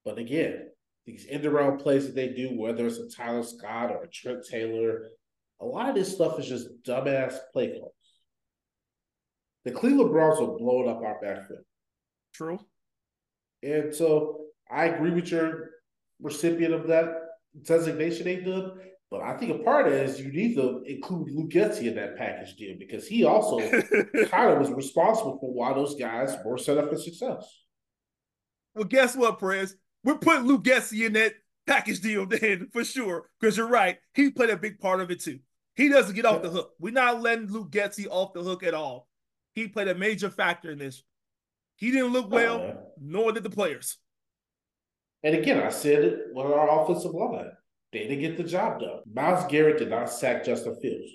But 0.06 0.18
again, 0.18 0.70
these 1.06 1.26
end 1.30 1.46
around 1.46 1.80
plays 1.80 2.06
that 2.06 2.16
they 2.16 2.30
do, 2.30 2.58
whether 2.58 2.86
it's 2.88 2.98
a 2.98 3.10
Tyler 3.10 3.44
Scott 3.44 3.92
or 3.92 4.04
a 4.04 4.08
Trent 4.08 4.46
Taylor, 4.50 5.10
a 5.60 5.66
lot 5.66 5.90
of 5.90 5.96
this 5.96 6.14
stuff 6.14 6.40
is 6.40 6.48
just 6.48 6.70
dumbass 6.84 7.36
play 7.52 7.78
calls. 7.78 7.94
The 9.66 9.72
Cleveland 9.72 10.12
Browns 10.12 10.40
are 10.40 10.58
blowing 10.58 10.90
up 10.90 11.02
our 11.02 11.20
backfield. 11.22 11.66
True. 12.34 12.60
And 13.64 13.94
so 13.94 14.46
I 14.72 14.86
agree 14.86 15.12
with 15.12 15.30
your 15.32 15.72
recipient 16.22 16.74
of 16.74 16.88
that 16.88 17.08
designation 17.64 18.26
they 18.26 18.38
did. 18.38 18.64
But 19.10 19.22
I 19.22 19.38
think 19.38 19.52
a 19.52 19.64
part 19.64 19.88
is 19.88 20.20
you 20.20 20.32
need 20.32 20.56
to 20.56 20.84
include 20.86 21.32
Luke 21.32 21.56
in 21.56 21.96
that 21.96 22.18
package 22.18 22.56
deal 22.56 22.76
because 22.78 23.08
he 23.08 23.24
also 23.24 23.60
kind 24.30 24.52
of 24.52 24.60
was 24.60 24.72
responsible 24.72 25.38
for 25.40 25.54
why 25.54 25.74
those 25.74 25.96
guys 25.96 26.36
were 26.44 26.58
set 26.58 26.78
up 26.78 26.90
for 26.90 26.98
success. 26.98 27.46
Well, 28.76 28.84
guess 28.84 29.16
what, 29.16 29.40
Perez? 29.40 29.76
We're 30.04 30.18
putting 30.18 30.46
Luke 30.46 30.68
in 30.68 31.14
that 31.14 31.34
package 31.66 32.02
deal 32.02 32.26
then 32.26 32.68
for 32.74 32.84
sure. 32.84 33.30
Because 33.40 33.58
you're 33.58 33.68
right, 33.68 33.98
he 34.14 34.30
played 34.30 34.50
a 34.50 34.58
big 34.58 34.80
part 34.80 35.00
of 35.00 35.10
it 35.10 35.22
too. 35.22 35.40
He 35.76 35.90
doesn't 35.90 36.16
get 36.16 36.26
off 36.26 36.42
the 36.42 36.50
hook. 36.50 36.72
We're 36.80 36.92
not 36.92 37.22
letting 37.22 37.52
Luke 37.52 37.74
off 38.10 38.34
the 38.34 38.44
hook 38.44 38.64
at 38.64 38.74
all. 38.74 39.08
He 39.54 39.68
played 39.68 39.88
a 39.88 39.96
major 39.96 40.30
factor 40.30 40.72
in 40.72 40.80
this. 40.80 41.04
He 41.78 41.92
didn't 41.92 42.14
look 42.14 42.26
oh, 42.26 42.36
well, 42.36 42.60
oh, 42.60 42.78
nor 43.00 43.32
did 43.32 43.44
the 43.44 43.50
players. 43.50 43.98
And 45.24 45.36
again, 45.36 45.62
I 45.64 45.70
said 45.70 46.04
it 46.04 46.20
with 46.34 46.46
our 46.46 46.84
offensive 46.84 47.14
line. 47.14 47.52
They 47.94 48.00
didn't 48.00 48.20
get 48.20 48.38
the 48.38 48.44
job 48.44 48.82
done. 48.82 49.00
Myles 49.12 49.46
Garrett 49.50 49.78
did 49.78 49.90
not 49.90 50.10
sack 50.10 50.44
Justin 50.44 50.78
Fields, 50.82 51.12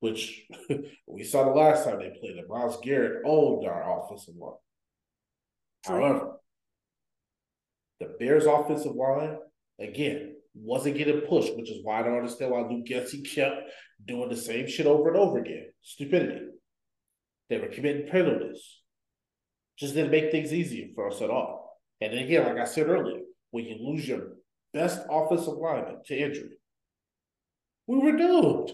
which 0.00 0.46
we 1.06 1.24
saw 1.24 1.44
the 1.44 1.50
last 1.50 1.84
time 1.84 1.98
they 1.98 2.10
played 2.18 2.36
it. 2.36 2.48
Myles 2.48 2.78
Garrett 2.82 3.22
owned 3.24 3.66
our 3.66 4.00
offensive 4.00 4.34
line. 4.36 4.54
However, 5.84 6.32
the 8.00 8.16
Bears' 8.18 8.46
offensive 8.46 8.94
line, 8.94 9.38
again, 9.80 10.34
wasn't 10.54 10.96
getting 10.96 11.20
pushed, 11.22 11.56
which 11.56 11.70
is 11.70 11.84
why 11.84 12.00
I 12.00 12.02
don't 12.02 12.16
understand 12.16 12.50
why 12.50 12.62
Luke 12.62 12.86
Getsy 12.86 13.22
kept 13.34 13.70
doing 14.04 14.28
the 14.28 14.36
same 14.36 14.66
shit 14.66 14.86
over 14.86 15.08
and 15.08 15.16
over 15.16 15.38
again. 15.38 15.66
Stupidity. 15.82 16.46
They 17.48 17.58
were 17.58 17.68
committing 17.68 18.08
penalties. 18.10 18.80
Just 19.78 19.94
didn't 19.94 20.10
make 20.10 20.30
things 20.30 20.52
easier 20.52 20.88
for 20.94 21.08
us 21.08 21.20
at 21.20 21.30
all. 21.30 21.78
And 22.00 22.12
then 22.12 22.24
again, 22.24 22.44
like 22.44 22.58
I 22.58 22.64
said 22.64 22.88
earlier, 22.88 23.20
when 23.50 23.64
you 23.64 23.76
lose 23.78 24.08
your 24.08 24.35
best 24.76 25.00
offensive 25.10 25.54
lineman 25.54 26.02
to 26.04 26.14
injury. 26.14 26.58
We 27.86 27.98
were 27.98 28.12
doomed. 28.12 28.72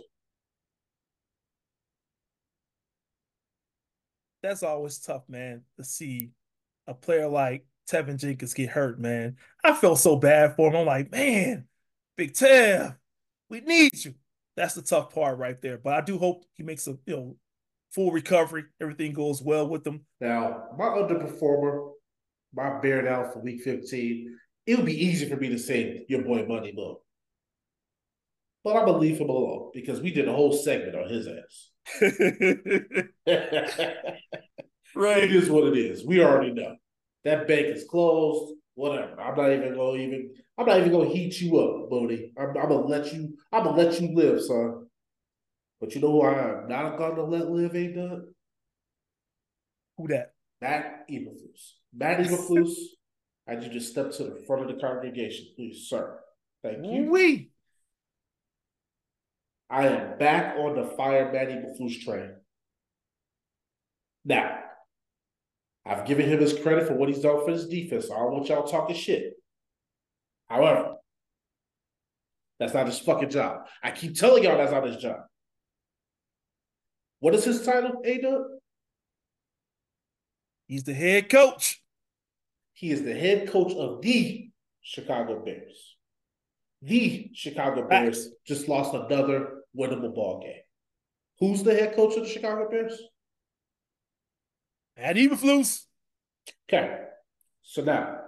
That's 4.42 4.64
always 4.64 4.98
tough, 4.98 5.22
man, 5.28 5.62
to 5.76 5.84
see 5.84 6.30
a 6.88 6.94
player 6.94 7.28
like 7.28 7.64
Teven 7.88 8.18
Jenkins 8.18 8.52
get 8.52 8.70
hurt, 8.70 8.98
man. 8.98 9.36
I 9.62 9.74
felt 9.74 10.00
so 10.00 10.16
bad 10.16 10.56
for 10.56 10.70
him. 10.70 10.76
I'm 10.76 10.86
like, 10.86 11.12
man, 11.12 11.68
Big 12.16 12.32
Tev, 12.32 12.96
we 13.48 13.60
need 13.60 14.04
you. 14.04 14.14
That's 14.56 14.74
the 14.74 14.82
tough 14.82 15.14
part 15.14 15.38
right 15.38 15.60
there. 15.62 15.78
But 15.78 15.94
I 15.94 16.00
do 16.00 16.18
hope 16.18 16.44
he 16.54 16.64
makes 16.64 16.88
a 16.88 16.98
you 17.06 17.16
know 17.16 17.36
full 17.92 18.10
recovery. 18.10 18.64
Everything 18.80 19.12
goes 19.12 19.40
well 19.40 19.68
with 19.68 19.86
him. 19.86 20.00
Now, 20.20 20.64
my 20.76 20.86
underperformer, 20.86 21.92
my 22.52 22.80
bear 22.80 23.02
down 23.02 23.30
for 23.30 23.38
week 23.38 23.62
15, 23.62 24.36
it 24.72 24.76
would 24.76 24.86
be 24.86 25.04
easy 25.04 25.28
for 25.28 25.36
me 25.36 25.50
to 25.50 25.58
say 25.58 26.04
your 26.08 26.22
boy 26.22 26.46
Money 26.46 26.72
Mo. 26.74 27.00
But 28.64 28.76
I'm 28.76 28.86
gonna 28.86 28.98
leave 28.98 29.18
him 29.18 29.28
alone 29.28 29.70
because 29.74 30.00
we 30.00 30.12
did 30.12 30.28
a 30.28 30.32
whole 30.32 30.52
segment 30.52 30.96
on 30.96 31.08
his 31.08 31.26
ass. 31.26 31.70
right. 34.94 35.24
It 35.24 35.34
is 35.34 35.50
what 35.50 35.64
it 35.64 35.76
is. 35.76 36.06
We 36.06 36.22
already 36.22 36.52
know. 36.52 36.76
That 37.24 37.48
bank 37.48 37.66
is 37.66 37.84
closed. 37.84 38.54
Whatever. 38.74 39.20
I'm 39.20 39.36
not 39.36 39.52
even 39.52 39.74
gonna 39.74 39.98
even 39.98 40.30
I'm 40.56 40.66
not 40.66 40.78
even 40.78 40.92
gonna 40.92 41.10
heat 41.10 41.40
you 41.40 41.58
up, 41.58 41.90
Bodie. 41.90 42.32
I'm, 42.38 42.48
I'm 42.50 42.68
gonna 42.68 42.86
let 42.86 43.12
you 43.12 43.36
I'm 43.52 43.64
gonna 43.64 43.76
let 43.76 44.00
you 44.00 44.14
live, 44.14 44.40
son. 44.42 44.86
But 45.80 45.94
you 45.94 46.00
know 46.00 46.12
who 46.12 46.22
I 46.22 46.62
am 46.62 46.68
not 46.68 46.96
gonna 46.96 47.24
let 47.24 47.50
live, 47.50 47.74
ain't 47.76 47.96
done? 47.96 48.28
Who 49.98 50.08
that? 50.08 50.32
Matt 50.60 51.08
Eberflus. 51.10 51.72
Matt 51.92 52.20
Eberflus, 52.20 52.72
I 53.48 53.56
need 53.56 53.72
you 53.72 53.80
to 53.80 53.84
step 53.84 54.12
to 54.12 54.24
the 54.24 54.44
front 54.46 54.62
of 54.62 54.68
the 54.68 54.80
congregation, 54.80 55.46
please, 55.56 55.86
sir. 55.88 56.18
Thank 56.62 56.86
you. 56.86 57.10
We. 57.10 57.50
I 59.68 59.88
am 59.88 60.18
back 60.18 60.56
on 60.58 60.76
the 60.76 60.84
fire 60.84 61.32
Matt 61.32 61.48
Eberflus 61.48 62.00
train. 62.02 62.34
Now, 64.24 64.58
I've 65.84 66.06
given 66.06 66.28
him 66.28 66.40
his 66.40 66.56
credit 66.56 66.86
for 66.86 66.94
what 66.94 67.08
he's 67.08 67.20
done 67.20 67.44
for 67.44 67.50
his 67.50 67.66
defense. 67.66 68.10
I 68.10 68.18
don't 68.18 68.32
want 68.32 68.48
y'all 68.48 68.66
talking 68.66 68.94
shit. 68.94 69.34
However, 70.48 70.94
that's 72.60 72.74
not 72.74 72.86
his 72.86 73.00
fucking 73.00 73.30
job. 73.30 73.66
I 73.82 73.90
keep 73.90 74.14
telling 74.14 74.44
y'all 74.44 74.58
that's 74.58 74.70
not 74.70 74.86
his 74.86 74.98
job. 74.98 75.20
What 77.18 77.34
is 77.34 77.44
his 77.44 77.64
title, 77.64 78.02
A 78.04 78.20
He's 80.68 80.84
the 80.84 80.94
head 80.94 81.28
coach. 81.28 81.81
He 82.82 82.90
is 82.90 83.04
the 83.04 83.14
head 83.14 83.48
coach 83.48 83.72
of 83.74 84.02
the 84.02 84.50
Chicago 84.80 85.40
Bears. 85.44 85.94
The 86.82 87.30
Chicago 87.32 87.86
Bears 87.86 88.30
just 88.44 88.66
lost 88.66 88.92
another 88.92 89.62
winnable 89.78 90.12
ball 90.12 90.40
game. 90.42 90.62
Who's 91.38 91.62
the 91.62 91.74
head 91.74 91.94
coach 91.94 92.16
of 92.16 92.24
the 92.24 92.28
Chicago 92.28 92.68
Bears? 92.68 93.00
Matt 94.96 95.14
Eberflus. 95.14 95.82
Okay. 96.68 97.04
So 97.62 97.84
now 97.84 98.18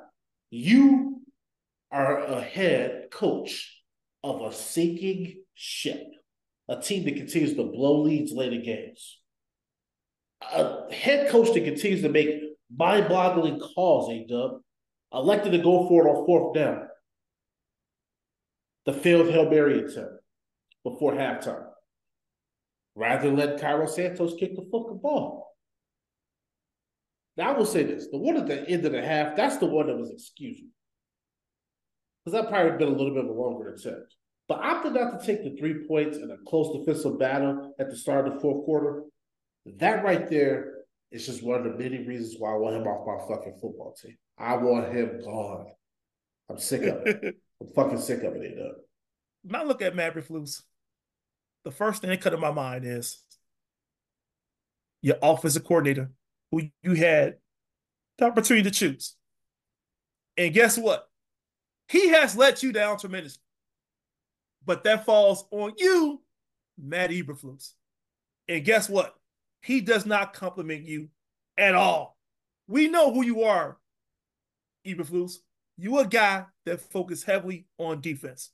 you 0.50 1.22
are 1.90 2.18
a 2.18 2.40
head 2.40 3.09
coach 3.11 3.82
of 4.22 4.40
a 4.40 4.52
sinking 4.52 5.42
ship, 5.55 6.07
a 6.68 6.80
team 6.80 7.05
that 7.07 7.16
continues 7.16 7.57
to 7.57 7.64
blow 7.64 8.02
leads 8.02 8.30
late 8.30 8.52
in 8.52 8.62
games. 8.62 9.18
A 10.52 10.92
head 10.92 11.28
coach 11.30 11.52
that 11.55 11.64
continues 11.64 12.02
to 12.02 12.09
make 12.09 12.43
mind-boggling 12.77 13.61
calls, 13.61 14.11
A 14.11 14.27
Dub, 14.27 14.61
elected 15.12 15.53
to 15.53 15.59
go 15.59 15.89
for 15.89 16.07
it 16.07 16.11
on 16.11 16.27
fourth 16.27 16.55
down. 16.55 16.89
The 18.87 18.93
failed 18.93 19.31
Hail 19.31 19.49
Mary 19.49 19.81
attempt 19.81 20.22
before 20.83 21.12
halftime. 21.12 21.66
Rather 22.95 23.31
let 23.31 23.61
Cairo 23.61 23.87
Santos 23.87 24.35
kick 24.39 24.55
the 24.55 24.62
fucking 24.70 25.01
ball. 25.03 25.53
Now 27.37 27.55
I 27.55 27.59
will 27.59 27.66
say 27.66 27.83
this: 27.83 28.09
the 28.11 28.18
one 28.18 28.37
at 28.37 28.47
the 28.47 28.68
end 28.68 28.85
of 28.85 28.93
the 28.93 29.03
half, 29.03 29.37
that's 29.37 29.57
the 29.57 29.66
one 29.66 29.87
that 29.87 29.97
was 29.97 30.11
excusable. 30.11 30.70
Because 32.25 32.41
that 32.41 32.51
probably 32.51 32.79
been 32.79 32.95
a 32.95 32.97
little 32.97 33.14
bit 33.14 33.25
of 33.25 33.31
a 33.31 33.33
longer 33.33 33.75
attempt. 33.75 34.14
But 34.47 34.61
opted 34.61 34.93
not 34.93 35.18
to 35.18 35.27
take 35.27 35.43
the 35.43 35.57
three 35.59 35.87
points 35.89 36.18
in 36.18 36.31
a 36.31 36.37
close 36.47 36.77
defensive 36.79 37.18
battle 37.18 37.75
at 37.79 37.91
the 37.91 37.97
start 37.97 38.29
of 38.29 38.35
the 38.35 38.41
fourth 38.41 38.64
quarter. 38.64 39.05
That 39.79 40.05
right 40.05 40.29
there 40.29 40.74
is 41.15 41.27
just 41.27 41.45
one 41.45 41.59
of 41.59 41.65
the 41.65 41.79
many 41.79 42.05
reasons 42.05 42.35
why 42.39 42.53
I 42.53 42.57
want 42.57 42.75
him 42.75 42.89
off 42.89 43.07
my 43.07 43.37
fucking 43.37 43.55
football 43.61 43.95
team. 43.95 44.17
I 44.37 44.57
want 44.57 44.93
him 44.93 45.21
gone. 45.23 45.67
I'm 46.51 46.59
sick 46.59 46.83
of 46.83 47.07
it. 47.07 47.37
I'm 47.61 47.69
fucking 47.69 48.01
sick 48.01 48.25
of 48.25 48.35
it, 48.35 48.43
it 48.43 48.75
When 49.45 49.61
I 49.61 49.62
look 49.62 49.81
at 49.81 49.95
Matt 49.95 50.15
Eberflus, 50.15 50.62
the 51.65 51.71
first 51.71 52.01
thing 52.01 52.11
that 52.11 52.21
cut 52.21 52.35
in 52.35 52.41
my 52.41 52.51
mind 52.51 52.85
is 52.85 53.23
your 55.03 55.17
offensive 55.23 55.65
coordinator 55.65 56.11
who 56.51 56.62
you 56.83 56.95
had 56.95 57.37
the 58.19 58.25
opportunity 58.25 58.69
to 58.69 58.75
choose. 58.75 59.15
And 60.37 60.53
guess 60.53 60.77
what? 60.77 61.09
He 61.89 62.09
has 62.09 62.37
let 62.37 62.62
you 62.62 62.73
down 62.73 62.99
tremendously. 62.99 63.41
But 64.67 64.83
that 64.83 65.05
falls 65.05 65.45
on 65.53 65.75
you, 65.79 66.23
Matt 66.77 67.11
Eberflus. 67.11 67.73
And 68.49 68.65
guess 68.65 68.89
what? 68.89 69.15
He 69.65 69.81
does 69.81 70.05
not 70.05 70.35
compliment 70.35 70.85
you 70.85 71.09
at 71.57 71.75
all. 71.75 72.19
We 72.69 72.87
know 72.89 73.15
who 73.15 73.25
you 73.25 73.45
are, 73.45 73.79
Eberflus. 74.87 75.37
You 75.79 75.99
a 75.99 76.07
guy 76.07 76.45
that 76.67 76.83
focuses 76.83 77.25
heavily 77.25 77.67
on 77.79 78.03
defense. 78.03 78.51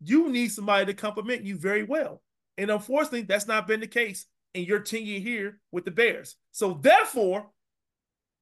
You 0.00 0.30
need 0.30 0.52
somebody 0.52 0.86
to 0.86 0.94
compliment 0.94 1.42
you 1.42 1.56
very 1.56 1.82
well. 1.82 2.22
And 2.56 2.70
unfortunately, 2.70 3.22
that's 3.22 3.48
not 3.48 3.66
been 3.66 3.80
the 3.80 3.88
case 3.88 4.26
in 4.54 4.62
your 4.62 4.78
tenure 4.78 5.18
here 5.18 5.58
with 5.72 5.84
the 5.84 5.90
Bears. 5.90 6.36
So 6.52 6.74
therefore, 6.74 7.50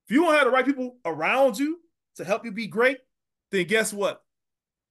if 0.07 0.15
you 0.15 0.23
don't 0.23 0.35
have 0.35 0.45
the 0.45 0.51
right 0.51 0.67
people 0.67 0.99
around 1.07 1.59
you 1.59 1.81
to 2.17 2.25
help 2.25 2.45
you 2.45 2.53
be 2.53 2.67
great, 2.67 2.99
then 3.51 3.67
guess 3.67 3.91
what? 3.91 4.23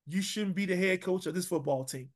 You 0.07 0.23
shouldn't 0.23 0.55
be 0.55 0.65
the 0.65 0.75
head 0.75 1.01
coach 1.01 1.27
of 1.27 1.35
this 1.35 1.45
football 1.45 1.85
team. 1.85 2.09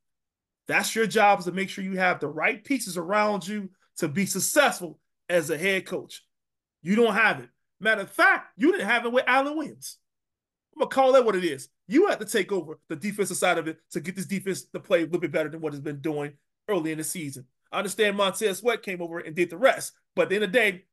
That's 0.68 0.95
your 0.95 1.05
job 1.05 1.39
is 1.39 1.45
to 1.45 1.51
make 1.51 1.70
sure 1.70 1.84
you 1.84 1.97
have 1.97 2.20
the 2.20 2.28
right 2.28 2.64
pieces 2.64 2.97
around 2.97 3.47
you 3.47 3.70
to 3.97 4.07
be 4.07 4.25
successful 4.25 4.99
as 5.29 5.49
a 5.49 5.57
head 5.57 5.85
coach. 5.85 6.23
You 6.81 6.95
don't 6.95 7.13
have 7.13 7.39
it. 7.39 7.49
Matter 7.79 8.01
of 8.01 8.11
fact, 8.11 8.53
you 8.57 8.71
didn't 8.71 8.87
have 8.87 9.05
it 9.05 9.11
with 9.11 9.25
Alan 9.27 9.55
Williams. 9.57 9.97
I'm 10.75 10.81
gonna 10.81 10.89
call 10.89 11.13
that 11.13 11.25
what 11.25 11.35
it 11.35 11.43
is. 11.43 11.69
You 11.87 12.07
had 12.07 12.19
to 12.19 12.25
take 12.25 12.51
over 12.51 12.79
the 12.89 12.95
defensive 12.95 13.37
side 13.37 13.57
of 13.57 13.67
it 13.67 13.79
to 13.91 13.99
get 13.99 14.15
this 14.15 14.25
defense 14.25 14.63
to 14.65 14.79
play 14.79 14.99
a 14.99 15.05
little 15.05 15.19
bit 15.19 15.31
better 15.31 15.49
than 15.49 15.61
what 15.61 15.73
it's 15.73 15.81
been 15.81 16.01
doing 16.01 16.33
early 16.67 16.91
in 16.91 16.97
the 16.97 17.03
season. 17.03 17.45
I 17.71 17.79
understand 17.79 18.17
Montez 18.17 18.59
Sweat 18.59 18.83
came 18.83 19.01
over 19.01 19.19
and 19.19 19.35
did 19.35 19.49
the 19.49 19.57
rest, 19.57 19.93
but 20.15 20.23
at 20.23 20.29
the 20.29 20.35
end 20.35 20.43
of 20.45 20.51
the 20.51 20.57
day, 20.57 20.83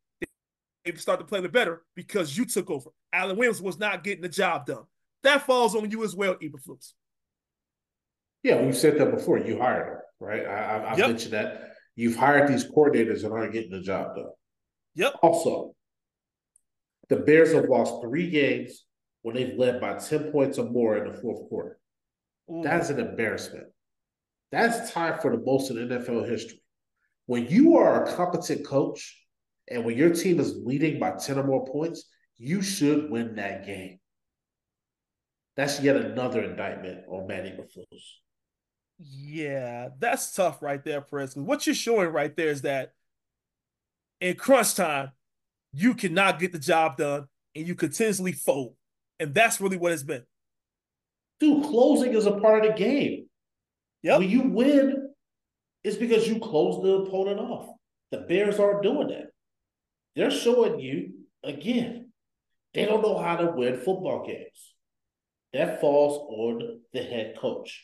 they 0.84 0.94
started 0.94 1.24
to 1.24 1.28
play 1.28 1.40
the 1.40 1.48
better 1.48 1.82
because 1.94 2.36
you 2.36 2.44
took 2.44 2.70
over. 2.70 2.90
Alan 3.12 3.36
Williams 3.36 3.62
was 3.62 3.78
not 3.78 4.04
getting 4.04 4.22
the 4.22 4.28
job 4.28 4.66
done. 4.66 4.84
That 5.22 5.46
falls 5.46 5.74
on 5.74 5.90
you 5.90 6.04
as 6.04 6.14
well, 6.14 6.34
Eberflus. 6.36 6.92
Yeah, 8.42 8.60
we've 8.60 8.76
said 8.76 8.98
that 8.98 9.10
before. 9.10 9.38
You 9.38 9.58
hired 9.58 9.88
him, 9.88 9.98
right? 10.20 10.44
I, 10.44 10.76
I, 10.76 10.96
yep. 10.96 11.08
mentioned 11.08 11.32
that. 11.32 11.73
You've 11.96 12.16
hired 12.16 12.48
these 12.48 12.64
coordinators 12.64 13.22
that 13.22 13.32
aren't 13.32 13.52
getting 13.52 13.70
the 13.70 13.80
job 13.80 14.16
done. 14.16 14.30
Yep. 14.96 15.14
Also, 15.22 15.74
the 17.08 17.16
Bears 17.16 17.52
have 17.52 17.68
lost 17.68 18.02
three 18.02 18.30
games 18.30 18.84
when 19.22 19.34
they've 19.36 19.56
led 19.56 19.80
by 19.80 19.94
10 19.94 20.32
points 20.32 20.58
or 20.58 20.70
more 20.70 20.96
in 20.96 21.10
the 21.10 21.18
fourth 21.18 21.48
quarter. 21.48 21.78
Ooh. 22.50 22.62
That's 22.62 22.90
an 22.90 22.98
embarrassment. 22.98 23.66
That's 24.52 24.92
tied 24.92 25.20
for 25.20 25.36
the 25.36 25.42
most 25.42 25.70
in 25.70 25.76
NFL 25.76 26.28
history. 26.28 26.62
When 27.26 27.46
you 27.48 27.76
are 27.76 28.04
a 28.04 28.14
competent 28.14 28.66
coach 28.66 29.18
and 29.68 29.84
when 29.84 29.96
your 29.96 30.10
team 30.10 30.40
is 30.40 30.56
leading 30.56 30.98
by 30.98 31.12
10 31.12 31.38
or 31.38 31.44
more 31.44 31.66
points, 31.66 32.04
you 32.36 32.62
should 32.62 33.10
win 33.10 33.36
that 33.36 33.66
game. 33.66 33.98
That's 35.56 35.80
yet 35.80 35.96
another 35.96 36.42
indictment 36.42 37.04
on 37.08 37.26
Matt 37.26 37.44
Eberflus. 37.44 38.02
Yeah, 38.98 39.88
that's 39.98 40.34
tough 40.34 40.62
right 40.62 40.82
there, 40.84 41.00
Perez. 41.00 41.36
What 41.36 41.66
you're 41.66 41.74
showing 41.74 42.10
right 42.10 42.34
there 42.36 42.48
is 42.48 42.62
that 42.62 42.92
in 44.20 44.36
crunch 44.36 44.74
time, 44.74 45.10
you 45.72 45.94
cannot 45.94 46.38
get 46.38 46.52
the 46.52 46.58
job 46.58 46.96
done 46.96 47.26
and 47.54 47.66
you 47.66 47.74
continuously 47.74 48.32
fold. 48.32 48.74
And 49.18 49.34
that's 49.34 49.60
really 49.60 49.76
what 49.76 49.92
it's 49.92 50.02
been. 50.02 50.24
Dude, 51.40 51.64
closing 51.64 52.14
is 52.14 52.26
a 52.26 52.32
part 52.32 52.64
of 52.64 52.72
the 52.72 52.78
game. 52.78 53.26
Yep. 54.02 54.18
When 54.20 54.30
you 54.30 54.42
win, 54.42 55.10
it's 55.82 55.96
because 55.96 56.28
you 56.28 56.38
close 56.38 56.82
the 56.82 56.92
opponent 56.92 57.40
off. 57.40 57.68
The 58.10 58.18
Bears 58.18 58.58
aren't 58.58 58.82
doing 58.82 59.08
that. 59.08 59.30
They're 60.14 60.30
showing 60.30 60.78
you 60.78 61.10
again, 61.42 62.12
they 62.72 62.84
don't 62.84 63.02
know 63.02 63.18
how 63.18 63.36
to 63.36 63.50
win 63.50 63.76
football 63.76 64.26
games. 64.26 64.74
That 65.52 65.80
falls 65.80 66.18
on 66.28 66.80
the 66.92 67.02
head 67.02 67.36
coach. 67.38 67.82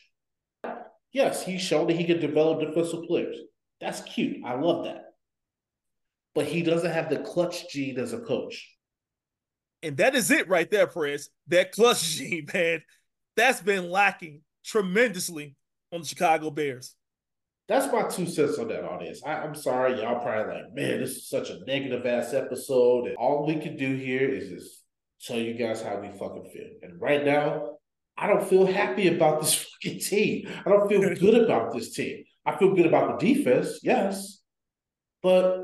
Yes, 1.13 1.45
he's 1.45 1.61
shown 1.61 1.87
that 1.87 1.97
he 1.97 2.05
can 2.05 2.19
develop 2.19 2.59
defensive 2.59 3.03
players. 3.03 3.37
That's 3.79 4.01
cute. 4.01 4.37
I 4.45 4.53
love 4.53 4.85
that. 4.85 5.05
But 6.33 6.45
he 6.45 6.61
doesn't 6.61 6.91
have 6.91 7.09
the 7.09 7.19
clutch 7.19 7.69
gene 7.69 7.99
as 7.99 8.13
a 8.13 8.19
coach. 8.19 8.69
And 9.83 9.97
that 9.97 10.15
is 10.15 10.31
it 10.31 10.47
right 10.47 10.69
there, 10.69 10.87
Perez. 10.87 11.29
That 11.47 11.71
clutch 11.71 12.01
gene, 12.15 12.47
man. 12.53 12.81
That's 13.35 13.61
been 13.61 13.89
lacking 13.89 14.41
tremendously 14.63 15.55
on 15.91 16.01
the 16.01 16.07
Chicago 16.07 16.51
Bears. 16.51 16.95
That's 17.67 17.91
my 17.91 18.03
two 18.03 18.25
cents 18.25 18.59
on 18.59 18.67
that 18.67 18.83
audience. 18.83 19.21
I, 19.25 19.45
am 19.45 19.55
sorry, 19.55 20.01
y'all 20.01 20.21
probably 20.21 20.55
like, 20.55 20.73
man, 20.73 20.99
this 20.99 21.11
is 21.11 21.29
such 21.29 21.49
a 21.49 21.63
negative 21.65 22.05
ass 22.05 22.33
episode. 22.33 23.07
And 23.07 23.15
all 23.15 23.45
we 23.45 23.55
can 23.55 23.77
do 23.77 23.95
here 23.95 24.29
is 24.29 24.49
just 24.49 24.83
tell 25.21 25.37
you 25.37 25.53
guys 25.53 25.81
how 25.81 25.97
we 25.97 26.09
fucking 26.09 26.49
feel. 26.51 26.69
And 26.81 26.99
right 26.99 27.23
now, 27.23 27.77
I 28.21 28.27
don't 28.27 28.47
feel 28.47 28.67
happy 28.67 29.07
about 29.07 29.41
this 29.41 29.55
fucking 29.83 29.99
team. 29.99 30.47
I 30.63 30.69
don't 30.69 30.87
feel 30.87 31.01
good 31.15 31.43
about 31.43 31.73
this 31.73 31.91
team. 31.93 32.23
I 32.45 32.55
feel 32.55 32.75
good 32.75 32.85
about 32.85 33.19
the 33.19 33.33
defense, 33.33 33.79
yes. 33.81 34.43
But 35.23 35.59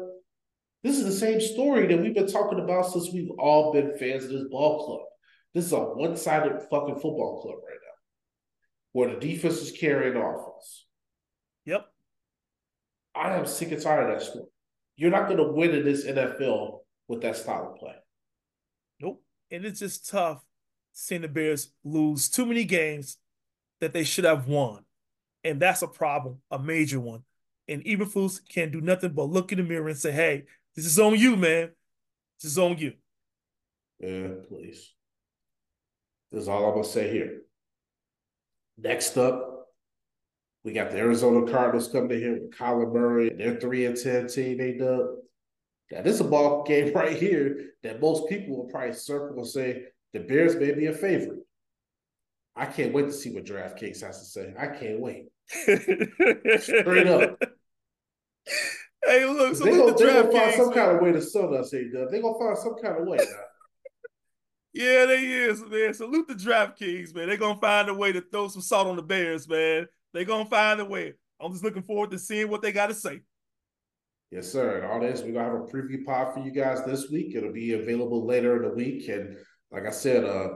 this 0.83 0.97
is 0.97 1.05
the 1.05 1.11
same 1.11 1.39
story 1.39 1.85
that 1.87 2.01
we've 2.01 2.15
been 2.15 2.31
talking 2.31 2.59
about 2.59 2.91
since 2.91 3.13
we've 3.13 3.29
all 3.37 3.71
been 3.73 3.95
fans 3.97 4.23
of 4.25 4.31
this 4.31 4.47
ball 4.49 4.85
club. 4.85 5.01
This 5.53 5.65
is 5.65 5.71
a 5.71 5.79
one-sided 5.79 6.63
fucking 6.69 6.95
football 6.95 7.41
club 7.43 7.57
right 7.67 7.77
now, 7.83 7.93
where 8.91 9.13
the 9.13 9.19
defense 9.19 9.57
is 9.57 9.71
carrying 9.71 10.17
offense. 10.17 10.87
Yep. 11.65 11.85
I 13.15 13.35
am 13.35 13.45
sick 13.45 13.71
and 13.71 13.81
tired 13.81 14.09
of 14.09 14.19
that 14.19 14.25
story. 14.25 14.45
You're 14.95 15.11
not 15.11 15.27
going 15.27 15.37
to 15.37 15.51
win 15.51 15.75
in 15.75 15.85
this 15.85 16.05
NFL 16.05 16.79
with 17.07 17.21
that 17.21 17.37
style 17.37 17.71
of 17.73 17.79
play. 17.79 17.95
Nope. 18.99 19.23
And 19.51 19.63
it's 19.63 19.79
just 19.79 20.09
tough 20.09 20.43
seeing 20.99 21.21
the 21.21 21.27
Bears 21.27 21.69
lose 21.83 22.27
too 22.27 22.43
many 22.43 22.63
games 22.63 23.17
that 23.81 23.93
they 23.93 24.03
should 24.03 24.25
have 24.25 24.47
won. 24.47 24.83
And 25.43 25.59
that's 25.59 25.83
a 25.83 25.87
problem, 25.87 26.39
a 26.49 26.57
major 26.57 26.99
one. 26.99 27.23
And 27.67 27.83
Eberflus 27.83 28.39
can't 28.49 28.71
do 28.71 28.81
nothing 28.81 29.11
but 29.11 29.29
look 29.29 29.51
in 29.51 29.59
the 29.59 29.63
mirror 29.63 29.89
and 29.89 29.97
say, 29.97 30.11
hey, 30.11 30.45
this 30.75 30.85
is 30.87 30.97
on 30.97 31.15
you, 31.15 31.35
man. 31.35 31.69
This 32.41 32.51
is 32.51 32.57
on 32.57 32.79
you. 32.79 32.93
Yeah, 33.99 34.29
please. 34.49 34.91
This 36.31 36.43
is 36.43 36.49
all 36.49 36.65
I'm 36.65 36.73
going 36.73 36.83
to 36.83 36.89
say 36.89 37.11
here. 37.11 37.41
Next 38.79 39.17
up, 39.17 39.67
we 40.63 40.73
got 40.73 40.89
the 40.89 40.97
Arizona 40.97 41.49
Cardinals 41.51 41.89
coming 41.89 42.11
in 42.11 42.17
here 42.17 42.33
with 42.33 42.57
Kyler 42.57 42.91
Murray 42.91 43.29
their 43.29 43.59
3 43.59 43.85
and 43.85 43.97
10 43.97 44.27
team, 44.27 44.57
they 44.57 44.73
dub. 44.73 45.09
Now, 45.91 46.01
this 46.01 46.15
is 46.15 46.21
a 46.21 46.23
ball 46.23 46.63
game 46.63 46.91
right 46.95 47.15
here 47.15 47.73
that 47.83 48.01
most 48.01 48.27
people 48.27 48.57
will 48.57 48.71
probably 48.71 48.93
circle 48.93 49.37
and 49.37 49.47
say 49.47 49.83
the 50.13 50.19
Bears 50.19 50.55
may 50.55 50.73
be 50.73 50.87
a 50.87 50.93
favorite. 50.93 51.39
I 52.55 52.65
can't 52.65 52.93
wait 52.93 53.05
to 53.05 53.11
see 53.11 53.31
what 53.31 53.45
DraftKings 53.45 54.01
has 54.01 54.19
to 54.19 54.25
say. 54.25 54.53
I 54.57 54.67
can't 54.67 54.99
wait. 54.99 55.27
Straight 55.47 57.07
up. 57.07 57.41
Hey, 59.05 59.25
look, 59.25 59.55
so 59.55 59.63
they 59.63 59.71
gonna, 59.71 59.93
the 59.93 60.05
they 60.05 60.13
gonna 60.13 60.31
find 60.31 60.55
some 60.55 60.73
kind 60.73 60.91
of 60.91 61.01
way 61.01 61.13
to 61.13 61.21
sell 61.21 61.53
us, 61.55 61.71
A 61.71 61.89
Dub. 61.89 62.09
They're 62.11 62.21
gonna 62.21 62.37
find 62.37 62.57
some 62.57 62.75
kind 62.81 62.97
of 62.99 63.07
way. 63.07 63.17
Now. 63.17 63.25
yeah, 64.73 65.05
they 65.05 65.23
is, 65.23 65.63
man. 65.63 65.93
Salute 65.93 66.27
the 66.27 66.33
DraftKings, 66.33 67.15
man. 67.15 67.27
They're 67.27 67.37
gonna 67.37 67.59
find 67.59 67.87
a 67.87 67.93
way 67.93 68.11
to 68.11 68.19
throw 68.19 68.49
some 68.49 68.61
salt 68.61 68.87
on 68.87 68.97
the 68.97 69.01
Bears, 69.01 69.47
man. 69.47 69.87
They're 70.13 70.25
gonna 70.25 70.49
find 70.49 70.81
a 70.81 70.85
way. 70.85 71.13
I'm 71.39 71.51
just 71.51 71.63
looking 71.63 71.83
forward 71.83 72.11
to 72.11 72.19
seeing 72.19 72.49
what 72.49 72.61
they 72.61 72.73
got 72.73 72.87
to 72.87 72.95
say. 72.95 73.21
Yes, 74.31 74.51
sir. 74.51 74.79
And 74.79 74.91
all 74.91 74.99
this, 74.99 75.21
we're 75.21 75.31
gonna 75.31 75.45
have 75.45 75.53
a 75.53 75.71
preview 75.71 76.03
pod 76.03 76.33
for 76.33 76.41
you 76.41 76.51
guys 76.51 76.83
this 76.83 77.09
week. 77.09 77.33
It'll 77.33 77.53
be 77.53 77.73
available 77.73 78.25
later 78.25 78.57
in 78.57 78.63
the 78.63 78.75
week. 78.75 79.07
And 79.07 79.37
like 79.71 79.85
I 79.85 79.91
said, 79.91 80.23
uh, 80.23 80.49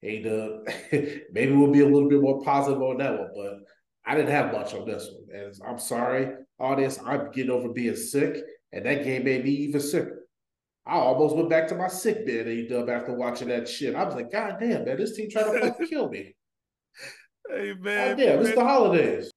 hey, 0.00 0.22
Dub, 0.22 0.66
maybe 1.32 1.52
we'll 1.52 1.72
be 1.72 1.80
a 1.80 1.88
little 1.88 2.08
bit 2.08 2.20
more 2.20 2.42
positive 2.42 2.82
on 2.82 2.98
that 2.98 3.18
one, 3.18 3.30
but 3.34 3.58
I 4.06 4.14
didn't 4.14 4.32
have 4.32 4.52
much 4.52 4.74
on 4.74 4.86
this 4.86 5.08
one. 5.10 5.40
And 5.40 5.54
I'm 5.66 5.78
sorry, 5.78 6.34
audience. 6.58 6.98
I'm 7.04 7.30
getting 7.30 7.50
over 7.50 7.68
being 7.68 7.96
sick, 7.96 8.36
and 8.72 8.84
that 8.84 9.04
game 9.04 9.24
made 9.24 9.44
me 9.44 9.50
even 9.50 9.80
sicker. 9.80 10.26
I 10.86 10.96
almost 10.96 11.34
went 11.34 11.48
back 11.48 11.66
to 11.68 11.74
my 11.74 11.88
sick 11.88 12.26
bed, 12.26 12.46
A 12.46 12.68
Dub, 12.68 12.90
after 12.90 13.14
watching 13.14 13.48
that 13.48 13.66
shit. 13.66 13.94
I 13.94 14.04
was 14.04 14.14
like, 14.14 14.30
God 14.30 14.56
damn, 14.60 14.84
man, 14.84 14.98
this 14.98 15.16
team 15.16 15.30
trying 15.30 15.52
to 15.52 15.60
fucking 15.60 15.86
kill 15.88 16.10
me. 16.10 16.34
Hey 17.48 17.74
man, 17.74 18.16
God 18.16 18.22
damn, 18.22 18.40
it's 18.40 18.54
the 18.54 18.64
holidays. 18.64 19.30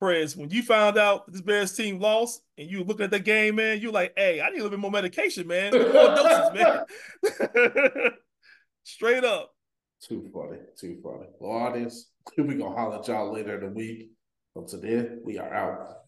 Prez, 0.00 0.36
when 0.36 0.50
you 0.50 0.62
found 0.62 0.98
out 0.98 1.30
this 1.30 1.40
Bears 1.40 1.74
team 1.74 1.98
lost 1.98 2.42
and 2.58 2.68
you 2.68 2.84
looking 2.84 3.04
at 3.04 3.10
the 3.10 3.20
game, 3.20 3.56
man, 3.56 3.80
you're 3.80 3.92
like, 3.92 4.12
hey, 4.16 4.40
I 4.40 4.48
need 4.48 4.58
a 4.58 4.62
little 4.62 4.70
bit 4.70 4.80
more 4.80 4.90
medication, 4.90 5.46
man. 5.46 5.72
More 5.72 5.82
doses, 5.82 6.50
man. 6.54 8.10
Straight 8.84 9.24
up. 9.24 9.50
Too 10.00 10.30
funny. 10.32 10.58
Too 10.78 11.00
funny. 11.02 11.26
Well, 11.38 11.52
audience, 11.62 12.10
we 12.36 12.54
gonna 12.54 12.74
holler 12.74 12.98
at 12.98 13.08
y'all 13.08 13.32
later 13.32 13.54
in 13.56 13.60
the 13.60 13.70
week. 13.70 14.10
Until 14.54 14.80
then, 14.80 15.20
we 15.24 15.38
are 15.38 15.52
out. 15.52 16.03